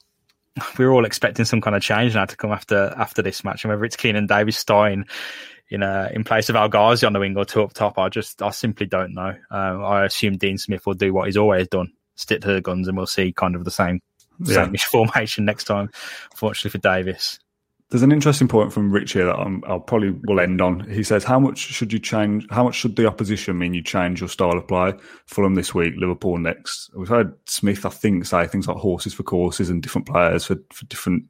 we're 0.78 0.90
all 0.90 1.04
expecting 1.04 1.44
some 1.44 1.60
kind 1.60 1.76
of 1.76 1.82
change 1.82 2.14
now 2.14 2.24
to 2.24 2.36
come 2.36 2.52
after 2.52 2.94
after 2.96 3.22
this 3.22 3.44
match. 3.44 3.64
And 3.64 3.70
whether 3.70 3.84
it's 3.84 3.96
Keinan 3.96 4.28
Davis 4.28 4.56
starting 4.56 5.06
in 5.72 5.82
uh, 5.82 6.10
in 6.12 6.22
place 6.22 6.50
of 6.50 6.70
Ghazi 6.70 7.06
on 7.06 7.14
the 7.14 7.18
wing 7.18 7.36
or 7.36 7.44
two 7.44 7.62
up 7.62 7.72
top. 7.72 7.98
I 7.98 8.08
just 8.10 8.42
I 8.42 8.50
simply 8.50 8.86
don't 8.86 9.14
know. 9.14 9.34
Uh, 9.50 9.82
I 9.82 10.04
assume 10.04 10.36
Dean 10.36 10.58
Smith 10.58 10.86
will 10.86 10.94
do 10.94 11.14
what 11.14 11.26
he's 11.26 11.38
always 11.38 11.66
done, 11.68 11.92
stick 12.14 12.42
to 12.42 12.52
the 12.52 12.60
guns, 12.60 12.88
and 12.88 12.96
we'll 12.96 13.06
see 13.06 13.32
kind 13.32 13.56
of 13.56 13.64
the 13.64 13.70
same 13.70 14.00
yeah. 14.40 14.66
same 14.66 14.74
formation 14.90 15.44
next 15.46 15.64
time. 15.64 15.88
Fortunately 16.36 16.70
for 16.70 16.78
Davis. 16.78 17.38
There's 17.92 18.02
an 18.02 18.10
interesting 18.10 18.48
point 18.48 18.72
from 18.72 18.90
Rich 18.90 19.12
here 19.12 19.26
that 19.26 19.36
i 19.36 19.46
will 19.46 19.80
probably 19.80 20.12
will 20.24 20.40
end 20.40 20.62
on. 20.62 20.80
He 20.88 21.02
says, 21.02 21.24
"How 21.24 21.38
much 21.38 21.58
should 21.58 21.92
you 21.92 21.98
change? 21.98 22.46
How 22.48 22.64
much 22.64 22.74
should 22.74 22.96
the 22.96 23.06
opposition 23.06 23.58
mean 23.58 23.74
you 23.74 23.82
change 23.82 24.18
your 24.18 24.30
style 24.30 24.56
of 24.56 24.66
play? 24.66 24.94
Fulham 25.26 25.56
this 25.56 25.74
week, 25.74 25.92
Liverpool 25.98 26.38
next. 26.38 26.90
We've 26.96 27.06
heard 27.06 27.34
Smith, 27.46 27.84
I 27.84 27.90
think, 27.90 28.24
say 28.24 28.46
things 28.46 28.66
like 28.66 28.78
horses 28.78 29.12
for 29.12 29.24
courses 29.24 29.68
and 29.68 29.82
different 29.82 30.06
players 30.06 30.46
for, 30.46 30.56
for 30.72 30.86
different 30.86 31.24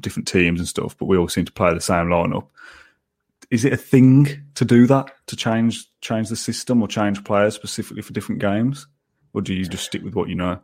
different 0.00 0.26
teams 0.26 0.58
and 0.58 0.66
stuff. 0.66 0.96
But 0.96 1.04
we 1.04 1.18
all 1.18 1.28
seem 1.28 1.44
to 1.44 1.52
play 1.52 1.74
the 1.74 1.82
same 1.82 2.06
lineup 2.06 2.46
is 3.50 3.64
it 3.64 3.72
a 3.72 3.76
thing 3.76 4.26
to 4.54 4.64
do 4.64 4.86
that 4.86 5.12
to 5.26 5.36
change 5.36 5.86
change 6.00 6.30
the 6.30 6.36
system 6.36 6.82
or 6.82 6.88
change 6.88 7.22
players 7.24 7.54
specifically 7.54 8.02
for 8.02 8.14
different 8.14 8.40
games, 8.40 8.86
or 9.34 9.42
do 9.42 9.52
you 9.52 9.66
just 9.66 9.84
stick 9.84 10.02
with 10.02 10.14
what 10.14 10.30
you 10.30 10.34
know? 10.34 10.60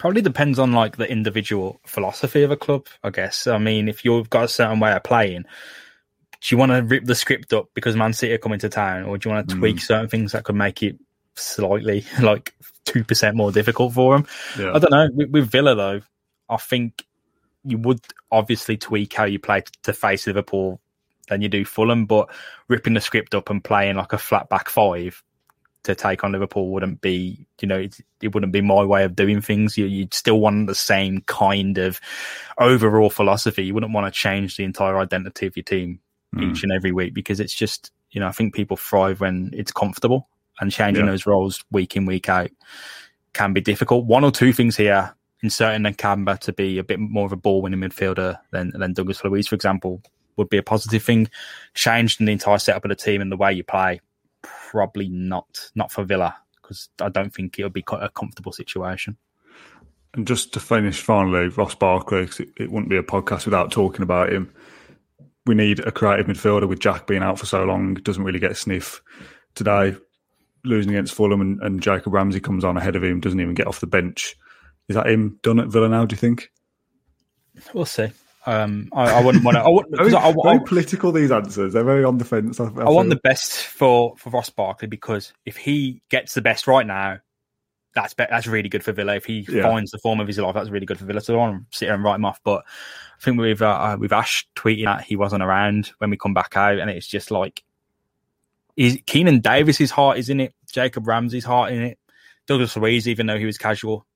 Probably 0.00 0.22
depends 0.22 0.58
on 0.58 0.72
like 0.72 0.96
the 0.96 1.06
individual 1.06 1.78
philosophy 1.84 2.42
of 2.42 2.50
a 2.50 2.56
club, 2.56 2.86
I 3.04 3.10
guess. 3.10 3.46
I 3.46 3.58
mean, 3.58 3.86
if 3.86 4.02
you've 4.02 4.30
got 4.30 4.44
a 4.44 4.48
certain 4.48 4.80
way 4.80 4.92
of 4.92 5.02
playing, 5.02 5.42
do 5.42 6.54
you 6.54 6.56
want 6.56 6.72
to 6.72 6.82
rip 6.82 7.04
the 7.04 7.14
script 7.14 7.52
up 7.52 7.68
because 7.74 7.96
Man 7.96 8.14
City 8.14 8.32
are 8.32 8.38
coming 8.38 8.58
to 8.60 8.70
town, 8.70 9.04
or 9.04 9.18
do 9.18 9.28
you 9.28 9.34
want 9.34 9.50
to 9.50 9.56
tweak 9.56 9.76
mm. 9.76 9.82
certain 9.82 10.08
things 10.08 10.32
that 10.32 10.44
could 10.44 10.56
make 10.56 10.82
it 10.82 10.96
slightly 11.34 12.06
like 12.22 12.54
two 12.86 13.04
percent 13.04 13.36
more 13.36 13.52
difficult 13.52 13.92
for 13.92 14.16
them? 14.16 14.26
Yeah. 14.58 14.72
I 14.72 14.78
don't 14.78 14.90
know. 14.90 15.08
With, 15.12 15.30
with 15.32 15.50
Villa 15.50 15.74
though, 15.74 16.00
I 16.48 16.56
think 16.56 17.04
you 17.66 17.76
would 17.76 18.00
obviously 18.32 18.78
tweak 18.78 19.12
how 19.12 19.24
you 19.24 19.38
play 19.38 19.64
to 19.82 19.92
face 19.92 20.26
Liverpool 20.26 20.80
than 21.28 21.42
you 21.42 21.50
do 21.50 21.66
Fulham. 21.66 22.06
But 22.06 22.30
ripping 22.68 22.94
the 22.94 23.02
script 23.02 23.34
up 23.34 23.50
and 23.50 23.62
playing 23.62 23.96
like 23.96 24.14
a 24.14 24.18
flat 24.18 24.48
back 24.48 24.70
five 24.70 25.22
to 25.84 25.94
take 25.94 26.24
on 26.24 26.32
Liverpool 26.32 26.68
wouldn't 26.68 27.00
be, 27.00 27.46
you 27.60 27.68
know, 27.68 27.78
it, 27.78 27.98
it 28.20 28.34
wouldn't 28.34 28.52
be 28.52 28.60
my 28.60 28.84
way 28.84 29.04
of 29.04 29.16
doing 29.16 29.40
things. 29.40 29.78
You, 29.78 30.02
would 30.02 30.14
still 30.14 30.40
want 30.40 30.66
the 30.66 30.74
same 30.74 31.22
kind 31.22 31.78
of 31.78 32.00
overall 32.58 33.10
philosophy. 33.10 33.64
You 33.64 33.74
wouldn't 33.74 33.92
want 33.92 34.12
to 34.12 34.18
change 34.18 34.56
the 34.56 34.64
entire 34.64 34.98
identity 34.98 35.46
of 35.46 35.56
your 35.56 35.64
team 35.64 36.00
mm. 36.34 36.50
each 36.50 36.62
and 36.62 36.72
every 36.72 36.92
week 36.92 37.14
because 37.14 37.40
it's 37.40 37.54
just, 37.54 37.92
you 38.10 38.20
know, 38.20 38.28
I 38.28 38.32
think 38.32 38.54
people 38.54 38.76
thrive 38.76 39.20
when 39.20 39.50
it's 39.54 39.72
comfortable 39.72 40.28
and 40.60 40.70
changing 40.70 41.06
yeah. 41.06 41.10
those 41.10 41.26
roles 41.26 41.64
week 41.70 41.96
in, 41.96 42.04
week 42.04 42.28
out 42.28 42.50
can 43.32 43.52
be 43.52 43.60
difficult. 43.60 44.04
One 44.04 44.24
or 44.24 44.30
two 44.30 44.52
things 44.52 44.76
here 44.76 45.14
inserting 45.42 45.82
Nakamba 45.82 46.38
to 46.40 46.52
be 46.52 46.78
a 46.78 46.84
bit 46.84 47.00
more 47.00 47.26
of 47.26 47.32
a 47.32 47.36
ball 47.36 47.62
winning 47.62 47.80
midfielder 47.80 48.38
than 48.50 48.72
than 48.74 48.92
Douglas 48.92 49.24
Luiz, 49.24 49.48
for 49.48 49.54
example, 49.54 50.02
would 50.36 50.48
be 50.48 50.58
a 50.58 50.62
positive 50.62 51.02
thing. 51.02 51.28
Changing 51.74 52.26
the 52.26 52.32
entire 52.32 52.58
setup 52.58 52.84
of 52.84 52.90
the 52.90 52.94
team 52.94 53.20
and 53.20 53.32
the 53.32 53.36
way 53.36 53.52
you 53.52 53.64
play, 53.64 54.00
probably 54.42 55.08
not. 55.08 55.70
Not 55.74 55.92
for 55.92 56.04
Villa 56.04 56.36
because 56.70 56.88
I 57.00 57.08
don't 57.08 57.34
think 57.34 57.58
it'll 57.58 57.70
be 57.70 57.82
quite 57.82 58.02
a 58.02 58.08
comfortable 58.10 58.52
situation. 58.52 59.16
And 60.14 60.26
just 60.26 60.52
to 60.54 60.60
finish 60.60 61.00
finally, 61.00 61.48
Ross 61.48 61.74
Barkley, 61.74 62.22
it, 62.22 62.40
it 62.56 62.70
wouldn't 62.70 62.90
be 62.90 62.96
a 62.96 63.02
podcast 63.02 63.44
without 63.44 63.70
talking 63.70 64.02
about 64.02 64.32
him. 64.32 64.52
We 65.46 65.54
need 65.54 65.80
a 65.80 65.92
creative 65.92 66.26
midfielder 66.26 66.68
with 66.68 66.80
Jack 66.80 67.06
being 67.06 67.22
out 67.22 67.38
for 67.38 67.46
so 67.46 67.64
long, 67.64 67.94
doesn't 67.94 68.22
really 68.22 68.38
get 68.38 68.52
a 68.52 68.56
sniff 68.56 69.02
today. 69.54 69.96
Losing 70.64 70.92
against 70.92 71.14
Fulham 71.14 71.40
and, 71.40 71.60
and 71.62 71.82
Jacob 71.82 72.12
Ramsey 72.12 72.40
comes 72.40 72.64
on 72.64 72.76
ahead 72.76 72.96
of 72.96 73.04
him, 73.04 73.20
doesn't 73.20 73.40
even 73.40 73.54
get 73.54 73.66
off 73.66 73.80
the 73.80 73.86
bench. 73.86 74.36
Is 74.88 74.96
that 74.96 75.06
him 75.06 75.38
done 75.42 75.60
at 75.60 75.68
Villa 75.68 75.88
now, 75.88 76.04
do 76.04 76.14
you 76.14 76.18
think? 76.18 76.50
We'll 77.72 77.84
see. 77.84 78.10
Um, 78.46 78.88
I, 78.92 79.18
I, 79.18 79.24
wouldn't 79.24 79.44
want 79.44 79.56
to. 79.56 79.60
I 79.60 79.68
wouldn't, 79.68 79.96
very, 79.96 80.14
I, 80.14 80.30
I, 80.30 80.34
very 80.42 80.60
political. 80.60 81.12
These 81.12 81.30
answers, 81.30 81.74
they're 81.74 81.84
very 81.84 82.04
on 82.04 82.18
the 82.18 82.24
fence. 82.24 82.58
I, 82.58 82.68
want 82.68 83.10
the 83.10 83.16
best 83.16 83.66
for 83.66 84.16
for 84.16 84.30
Ross 84.30 84.48
Barkley 84.48 84.88
because 84.88 85.34
if 85.44 85.56
he 85.56 86.00
gets 86.08 86.32
the 86.32 86.40
best 86.40 86.66
right 86.66 86.86
now, 86.86 87.18
that's 87.94 88.14
be, 88.14 88.24
that's 88.30 88.46
really 88.46 88.70
good 88.70 88.82
for 88.82 88.92
Villa. 88.92 89.16
If 89.16 89.26
he 89.26 89.46
yeah. 89.48 89.62
finds 89.62 89.90
the 89.90 89.98
form 89.98 90.20
of 90.20 90.26
his 90.26 90.38
life, 90.38 90.54
that's 90.54 90.70
really 90.70 90.86
good 90.86 90.98
for 90.98 91.04
Villa. 91.04 91.20
So 91.20 91.34
I 91.34 91.36
want 91.36 91.70
to 91.70 91.76
sit 91.76 91.86
here 91.86 91.94
and 91.94 92.02
write 92.02 92.14
him 92.14 92.24
off. 92.24 92.40
But 92.42 92.64
I 92.64 93.22
think 93.22 93.38
with 93.38 93.60
uh, 93.60 93.96
we've 94.00 94.12
Ash 94.12 94.48
tweeting 94.56 94.86
that 94.86 95.04
he 95.04 95.16
wasn't 95.16 95.42
around 95.42 95.92
when 95.98 96.08
we 96.08 96.16
come 96.16 96.34
back 96.34 96.56
out, 96.56 96.78
and 96.78 96.88
it's 96.88 97.06
just 97.06 97.30
like, 97.30 97.62
is 98.74 98.96
Keinan 99.06 99.42
Davis's 99.42 99.90
heart 99.90 100.16
is 100.16 100.30
in 100.30 100.40
it. 100.40 100.54
Jacob 100.72 101.06
Ramsey's 101.06 101.44
heart 101.44 101.72
in 101.72 101.82
it. 101.82 101.98
Douglas 102.46 102.74
Luiz, 102.74 103.06
even 103.06 103.26
though 103.26 103.38
he 103.38 103.44
was 103.44 103.58
casual, 103.58 104.06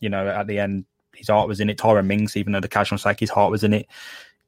you 0.00 0.08
know, 0.08 0.28
at 0.28 0.46
the 0.46 0.60
end 0.60 0.84
his 1.14 1.28
heart 1.28 1.48
was 1.48 1.60
in 1.60 1.70
it. 1.70 1.78
Tyrone 1.78 2.06
Mings, 2.06 2.36
even 2.36 2.52
though 2.52 2.60
the 2.60 2.68
casual 2.68 2.98
sake, 2.98 3.20
his 3.20 3.30
heart 3.30 3.50
was 3.50 3.64
in 3.64 3.72
it. 3.72 3.86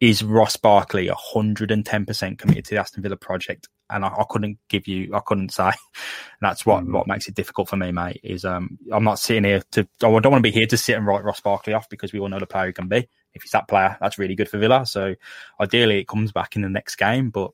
Is 0.00 0.22
Ross 0.22 0.56
Barkley 0.56 1.08
110% 1.08 2.38
committed 2.38 2.64
to 2.64 2.74
the 2.74 2.80
Aston 2.80 3.02
Villa 3.02 3.16
project? 3.16 3.68
And 3.88 4.04
I, 4.04 4.08
I 4.08 4.24
couldn't 4.28 4.58
give 4.68 4.88
you, 4.88 5.14
I 5.14 5.20
couldn't 5.20 5.52
say. 5.52 5.70
that's 6.40 6.66
what, 6.66 6.84
mm. 6.84 6.92
what 6.92 7.06
makes 7.06 7.28
it 7.28 7.34
difficult 7.34 7.68
for 7.68 7.76
me, 7.76 7.92
mate. 7.92 8.20
Is 8.22 8.44
um, 8.44 8.78
I'm 8.92 9.04
not 9.04 9.18
sitting 9.18 9.44
here 9.44 9.62
to, 9.72 9.80
I 9.80 10.08
don't 10.08 10.32
want 10.32 10.36
to 10.36 10.40
be 10.40 10.50
here 10.50 10.66
to 10.66 10.76
sit 10.76 10.96
and 10.96 11.06
write 11.06 11.24
Ross 11.24 11.40
Barkley 11.40 11.74
off 11.74 11.88
because 11.88 12.12
we 12.12 12.18
all 12.18 12.28
know 12.28 12.40
the 12.40 12.46
player 12.46 12.66
he 12.66 12.72
can 12.72 12.88
be. 12.88 13.08
If 13.34 13.42
he's 13.42 13.52
that 13.52 13.68
player, 13.68 13.96
that's 14.00 14.18
really 14.18 14.34
good 14.34 14.48
for 14.48 14.58
Villa. 14.58 14.86
So 14.86 15.14
ideally, 15.60 16.00
it 16.00 16.08
comes 16.08 16.32
back 16.32 16.56
in 16.56 16.62
the 16.62 16.68
next 16.68 16.96
game, 16.96 17.30
but 17.30 17.52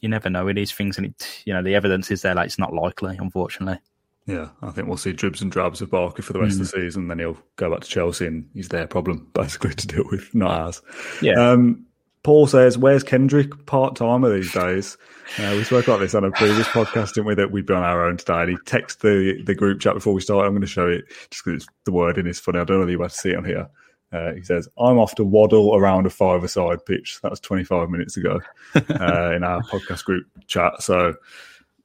you 0.00 0.08
never 0.08 0.30
know. 0.30 0.48
It 0.48 0.58
is 0.58 0.72
things, 0.72 0.96
and 0.96 1.06
it, 1.06 1.42
you 1.44 1.52
know, 1.52 1.62
the 1.62 1.74
evidence 1.74 2.10
is 2.10 2.22
there 2.22 2.34
Like 2.34 2.46
it's 2.46 2.58
not 2.58 2.72
likely, 2.72 3.16
unfortunately. 3.16 3.80
Yeah, 4.28 4.50
I 4.60 4.70
think 4.70 4.88
we'll 4.88 4.98
see 4.98 5.14
dribs 5.14 5.40
and 5.40 5.50
drabs 5.50 5.80
of 5.80 5.90
Barker 5.90 6.20
for 6.20 6.34
the 6.34 6.40
rest 6.40 6.58
mm. 6.58 6.60
of 6.60 6.70
the 6.70 6.76
mm. 6.76 6.82
season. 6.82 7.08
Then 7.08 7.18
he'll 7.18 7.38
go 7.56 7.70
back 7.70 7.80
to 7.80 7.88
Chelsea, 7.88 8.26
and 8.26 8.46
he's 8.52 8.68
their 8.68 8.86
problem 8.86 9.26
basically 9.34 9.74
to 9.74 9.86
deal 9.86 10.04
with, 10.10 10.34
not 10.34 10.50
ours. 10.50 10.82
Yeah. 11.22 11.32
Um, 11.32 11.86
Paul 12.24 12.46
says, 12.46 12.76
"Where's 12.76 13.02
Kendrick 13.02 13.64
part 13.64 13.96
timer 13.96 14.30
these 14.30 14.52
days?" 14.52 14.98
Uh, 15.38 15.54
we 15.56 15.64
spoke 15.64 15.88
about 15.88 16.00
this 16.00 16.14
on 16.14 16.24
a 16.24 16.30
previous 16.30 16.66
podcast, 16.68 17.14
didn't 17.14 17.24
we? 17.26 17.36
That 17.36 17.52
we'd 17.52 17.64
be 17.64 17.72
on 17.72 17.82
our 17.82 18.06
own 18.06 18.18
today. 18.18 18.42
And 18.42 18.50
he 18.50 18.56
texted 18.58 18.98
the 18.98 19.42
the 19.44 19.54
group 19.54 19.80
chat 19.80 19.94
before 19.94 20.12
we 20.12 20.20
started. 20.20 20.46
I'm 20.46 20.52
going 20.52 20.60
to 20.60 20.66
show 20.66 20.88
it 20.88 21.06
just 21.30 21.42
because 21.46 21.66
the 21.84 21.92
wording 21.92 22.26
is 22.26 22.38
funny. 22.38 22.58
I 22.58 22.64
don't 22.64 22.76
know 22.76 22.80
whether 22.80 22.90
you 22.90 22.98
want 22.98 23.12
to 23.12 23.18
see 23.18 23.30
it 23.30 23.36
on 23.36 23.46
here. 23.46 23.70
Uh, 24.12 24.34
he 24.34 24.42
says, 24.42 24.68
"I'm 24.78 24.98
off 24.98 25.14
to 25.14 25.24
waddle 25.24 25.74
around 25.74 26.04
a 26.04 26.10
five-a-side 26.10 26.84
pitch." 26.84 27.18
That 27.22 27.30
was 27.30 27.40
25 27.40 27.88
minutes 27.88 28.18
ago 28.18 28.40
uh, 28.74 29.32
in 29.34 29.42
our 29.42 29.62
podcast 29.62 30.04
group 30.04 30.26
chat. 30.48 30.82
So 30.82 31.14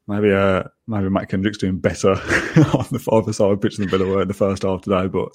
maybe 0.07 0.31
uh, 0.31 0.63
maybe 0.87 1.09
Matt 1.09 1.29
Kendrick's 1.29 1.57
doing 1.57 1.79
better 1.79 2.11
on 2.11 2.87
the 2.91 3.09
other 3.11 3.33
side 3.33 3.51
of 3.51 3.61
pitch 3.61 3.77
than 3.77 3.89
Villa 3.89 4.05
were 4.05 4.21
in 4.21 4.27
the 4.27 4.33
first 4.33 4.63
half 4.63 4.81
today. 4.81 5.07
But 5.07 5.29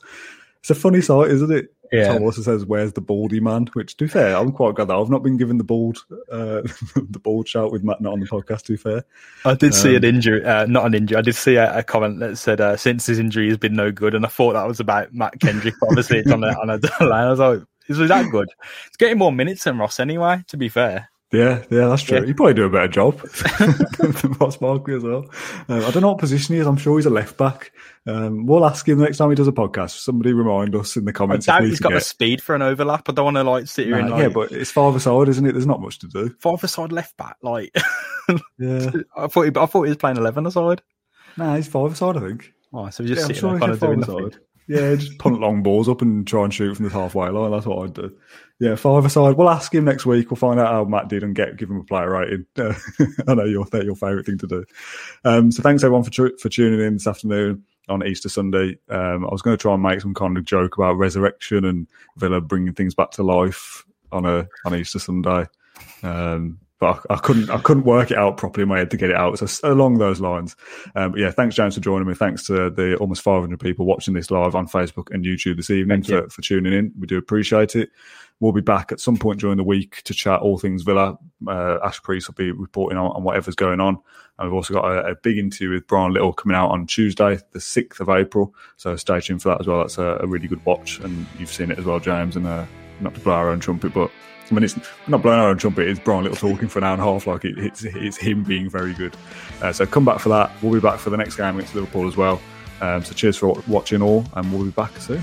it's 0.60 0.70
a 0.70 0.74
funny 0.74 1.00
sight, 1.00 1.30
isn't 1.30 1.52
it? 1.52 1.74
Yeah. 1.90 2.12
Tom 2.12 2.22
also 2.22 2.42
says, 2.42 2.66
"Where's 2.66 2.92
the 2.92 3.00
baldy 3.00 3.40
man?" 3.40 3.66
Which, 3.72 3.96
to 3.96 4.04
be 4.04 4.08
fair, 4.08 4.36
I'm 4.36 4.52
quite 4.52 4.74
glad 4.74 4.88
that 4.88 4.96
I've 4.96 5.08
not 5.08 5.22
been 5.22 5.38
given 5.38 5.56
the 5.56 5.64
bald, 5.64 5.98
uh, 6.30 6.60
the 6.96 7.20
bald 7.22 7.48
shout 7.48 7.72
with 7.72 7.82
Matt 7.82 8.00
not 8.00 8.12
on 8.12 8.20
the 8.20 8.26
podcast. 8.26 8.64
To 8.64 8.72
be 8.72 8.76
fair, 8.76 9.04
I 9.46 9.54
did 9.54 9.74
see 9.74 9.96
an 9.96 10.04
Um, 10.04 10.14
injury, 10.16 10.44
uh, 10.44 10.66
not 10.66 10.84
an 10.84 10.94
injury. 10.94 11.16
I 11.16 11.22
did 11.22 11.34
see 11.34 11.56
a, 11.56 11.78
a 11.78 11.82
comment 11.82 12.20
that 12.20 12.36
said 12.36 12.60
uh, 12.60 12.76
since 12.76 13.06
his 13.06 13.18
injury 13.18 13.48
has 13.48 13.56
been 13.56 13.74
no 13.74 13.90
good, 13.90 14.14
and 14.14 14.26
I 14.26 14.28
thought 14.28 14.52
that 14.52 14.68
was 14.68 14.80
about 14.80 15.14
Matt 15.14 15.40
Kendrick. 15.40 15.74
But 15.80 15.88
obviously, 15.90 16.18
it's 16.18 16.30
on 16.30 16.44
a 16.44 16.48
on 16.60 16.68
a 16.68 16.78
line. 17.00 17.26
I 17.26 17.30
was 17.30 17.38
like, 17.38 17.60
is 17.88 17.98
it 17.98 18.08
that 18.08 18.30
good? 18.30 18.50
It's 18.86 18.98
getting 18.98 19.16
more 19.16 19.32
minutes 19.32 19.64
than 19.64 19.78
Ross 19.78 19.98
anyway. 19.98 20.44
To 20.48 20.58
be 20.58 20.68
fair, 20.68 21.08
yeah, 21.32 21.62
yeah, 21.70 21.88
that's 21.88 22.02
true. 22.02 22.18
Yeah. 22.20 22.24
He'd 22.26 22.36
probably 22.36 22.54
do 22.54 22.64
a 22.64 22.70
better 22.70 22.88
job 22.88 23.20
than 23.98 24.32
Ross 24.40 24.56
Barkley 24.56 24.94
as 24.94 25.02
well. 25.02 25.26
Um, 25.68 25.84
I 25.84 25.90
don't 25.90 26.00
know 26.02 26.08
what 26.08 26.18
position 26.18 26.54
he 26.54 26.60
is. 26.60 26.66
I'm 26.66 26.76
sure 26.78 26.96
he's 26.98 27.06
a 27.06 27.10
left 27.10 27.36
back. 27.36 27.72
Um, 28.06 28.46
we'll 28.46 28.64
ask 28.64 28.88
him 28.88 28.98
next 28.98 29.18
time 29.18 29.28
he 29.28 29.34
does 29.36 29.48
a 29.48 29.52
podcast. 29.52 29.98
Somebody 29.98 30.32
remind 30.32 30.74
us 30.74 30.96
in 30.96 31.04
the 31.04 31.12
comments. 31.12 31.46
I 31.48 31.60
doubt 31.60 31.68
he's 31.68 31.80
got 31.80 31.92
the 31.92 32.00
speed 32.00 32.42
for 32.42 32.54
an 32.54 32.62
overlap. 32.62 33.08
I 33.08 33.12
don't 33.12 33.26
want 33.26 33.36
to 33.36 33.42
like 33.44 33.66
sit 33.66 33.86
here 33.86 33.98
and 33.98 34.08
like, 34.10 34.22
yeah, 34.22 34.28
but 34.28 34.52
it's 34.52 34.70
five 34.70 35.00
side, 35.02 35.28
isn't 35.28 35.44
it? 35.44 35.52
There's 35.52 35.66
not 35.66 35.82
much 35.82 35.98
to 35.98 36.08
do. 36.08 36.34
five 36.40 36.64
aside 36.64 36.92
left 36.92 37.16
back. 37.18 37.36
Like, 37.42 37.74
Yeah, 38.58 38.90
I 39.16 39.26
thought 39.26 39.42
he, 39.42 39.48
I 39.56 39.66
thought 39.66 39.82
he 39.84 39.88
was 39.90 39.96
playing 39.96 40.16
eleven 40.18 40.46
aside. 40.46 40.82
nah, 41.36 41.56
he's 41.56 41.68
five 41.68 41.96
side, 41.96 42.16
I 42.16 42.20
think. 42.20 42.52
Oh, 42.72 42.88
so 42.90 43.02
he's 43.02 43.10
just 43.16 43.20
Yeah, 43.22 43.26
sitting 43.26 43.40
sure 43.40 43.50
there 43.52 43.60
kind 43.60 43.72
of 43.72 43.80
doing 43.80 44.00
nothing. 44.00 44.30
side. 44.32 44.40
Yeah, 44.68 44.94
just 44.96 45.18
punt 45.18 45.40
long 45.40 45.62
balls 45.62 45.88
up 45.88 46.02
and 46.02 46.26
try 46.26 46.44
and 46.44 46.52
shoot 46.52 46.74
from 46.76 46.86
the 46.86 46.92
halfway 46.92 47.30
line. 47.30 47.50
That's 47.50 47.64
what 47.64 47.84
I'd 47.84 47.94
do. 47.94 48.14
Yeah, 48.60 48.74
five 48.74 49.04
aside. 49.04 49.36
We'll 49.36 49.50
ask 49.50 49.72
him 49.72 49.84
next 49.84 50.04
week. 50.04 50.30
We'll 50.30 50.36
find 50.36 50.58
out 50.58 50.72
how 50.72 50.84
Matt 50.84 51.08
did 51.08 51.22
and 51.22 51.34
get 51.34 51.56
give 51.56 51.70
him 51.70 51.76
a 51.76 51.84
player 51.84 52.10
rating. 52.10 52.46
Uh, 52.56 52.74
I 53.28 53.34
know 53.34 53.44
your 53.44 53.66
your 53.72 53.94
favourite 53.94 54.26
thing 54.26 54.38
to 54.38 54.46
do. 54.48 54.64
Um, 55.24 55.52
so 55.52 55.62
thanks 55.62 55.84
everyone 55.84 56.02
for 56.02 56.10
tu- 56.10 56.36
for 56.38 56.48
tuning 56.48 56.80
in 56.80 56.94
this 56.94 57.06
afternoon 57.06 57.64
on 57.88 58.04
Easter 58.04 58.28
Sunday. 58.28 58.78
Um, 58.88 59.24
I 59.24 59.30
was 59.30 59.42
going 59.42 59.56
to 59.56 59.60
try 59.60 59.74
and 59.74 59.82
make 59.82 60.00
some 60.00 60.14
kind 60.14 60.36
of 60.36 60.44
joke 60.44 60.76
about 60.76 60.98
resurrection 60.98 61.64
and 61.64 61.86
Villa 62.16 62.40
bringing 62.40 62.74
things 62.74 62.94
back 62.94 63.12
to 63.12 63.22
life 63.22 63.84
on 64.10 64.26
a 64.26 64.48
on 64.64 64.74
Easter 64.74 64.98
Sunday. 64.98 65.46
Um, 66.02 66.58
but 66.80 67.04
I, 67.10 67.14
I 67.14 67.16
couldn't 67.18 67.50
I 67.50 67.58
couldn't 67.58 67.84
work 67.84 68.10
it 68.10 68.18
out 68.18 68.36
properly 68.36 68.62
in 68.62 68.68
my 68.68 68.78
head 68.78 68.90
to 68.90 68.96
get 68.96 69.10
it 69.10 69.16
out. 69.16 69.38
So 69.38 69.68
along 69.68 69.98
those 69.98 70.20
lines, 70.20 70.54
um, 70.94 71.12
but 71.12 71.20
yeah, 71.20 71.30
thanks 71.30 71.56
James 71.56 71.74
for 71.74 71.80
joining 71.80 72.06
me. 72.06 72.14
Thanks 72.14 72.44
to 72.46 72.70
the 72.70 72.96
almost 72.96 73.22
500 73.22 73.58
people 73.58 73.84
watching 73.84 74.14
this 74.14 74.30
live 74.30 74.54
on 74.54 74.68
Facebook 74.68 75.12
and 75.12 75.24
YouTube 75.24 75.56
this 75.56 75.70
evening 75.70 76.02
Thank 76.02 76.08
you. 76.08 76.22
for, 76.22 76.30
for 76.30 76.42
tuning 76.42 76.72
in. 76.72 76.92
We 76.98 77.06
do 77.06 77.18
appreciate 77.18 77.74
it. 77.74 77.90
We'll 78.40 78.52
be 78.52 78.60
back 78.60 78.92
at 78.92 79.00
some 79.00 79.16
point 79.16 79.40
during 79.40 79.56
the 79.56 79.64
week 79.64 80.02
to 80.04 80.14
chat 80.14 80.40
all 80.40 80.58
things 80.58 80.82
Villa. 80.82 81.18
Uh, 81.46 81.78
Ash 81.84 82.00
Priest 82.02 82.28
will 82.28 82.34
be 82.34 82.52
reporting 82.52 82.96
on, 82.96 83.10
on 83.10 83.24
whatever's 83.24 83.56
going 83.56 83.80
on. 83.80 83.98
And 84.38 84.48
we've 84.48 84.54
also 84.54 84.74
got 84.74 84.84
a, 84.84 85.10
a 85.10 85.14
big 85.16 85.38
interview 85.38 85.70
with 85.70 85.86
Brian 85.88 86.12
Little 86.12 86.32
coming 86.32 86.56
out 86.56 86.70
on 86.70 86.86
Tuesday, 86.86 87.38
the 87.52 87.58
6th 87.58 87.98
of 87.98 88.08
April. 88.08 88.54
So 88.76 88.94
stay 88.94 89.20
tuned 89.20 89.42
for 89.42 89.48
that 89.48 89.60
as 89.60 89.66
well. 89.66 89.78
That's 89.78 89.98
a, 89.98 90.18
a 90.20 90.26
really 90.26 90.46
good 90.46 90.64
watch. 90.64 91.00
And 91.00 91.26
you've 91.38 91.52
seen 91.52 91.72
it 91.72 91.78
as 91.78 91.84
well, 91.84 91.98
James. 91.98 92.36
And 92.36 92.46
uh, 92.46 92.64
not 93.00 93.14
to 93.14 93.20
blow 93.20 93.34
our 93.34 93.50
own 93.50 93.58
trumpet, 93.58 93.92
but 93.92 94.10
I 94.50 94.54
mean, 94.54 94.64
it's 94.64 94.76
not 95.08 95.22
blowing 95.22 95.38
our 95.38 95.48
own 95.48 95.58
trumpet. 95.58 95.88
It's 95.88 96.00
Brian 96.00 96.22
Little 96.22 96.50
talking 96.50 96.68
for 96.68 96.78
an 96.78 96.84
hour 96.84 96.92
and 96.92 97.02
a 97.02 97.04
half. 97.04 97.26
Like 97.26 97.44
it, 97.44 97.58
it's, 97.58 97.84
it's 97.84 98.16
him 98.16 98.44
being 98.44 98.70
very 98.70 98.94
good. 98.94 99.16
Uh, 99.60 99.72
so 99.72 99.84
come 99.86 100.04
back 100.04 100.20
for 100.20 100.28
that. 100.30 100.50
We'll 100.62 100.72
be 100.72 100.80
back 100.80 100.98
for 100.98 101.10
the 101.10 101.16
next 101.16 101.36
game 101.36 101.56
against 101.56 101.74
Liverpool 101.74 102.06
as 102.06 102.16
well. 102.16 102.40
Um, 102.80 103.04
so 103.04 103.12
cheers 103.12 103.36
for 103.36 103.60
watching 103.66 104.02
all, 104.02 104.24
and 104.34 104.52
we'll 104.52 104.64
be 104.64 104.70
back 104.70 104.96
soon. 104.98 105.22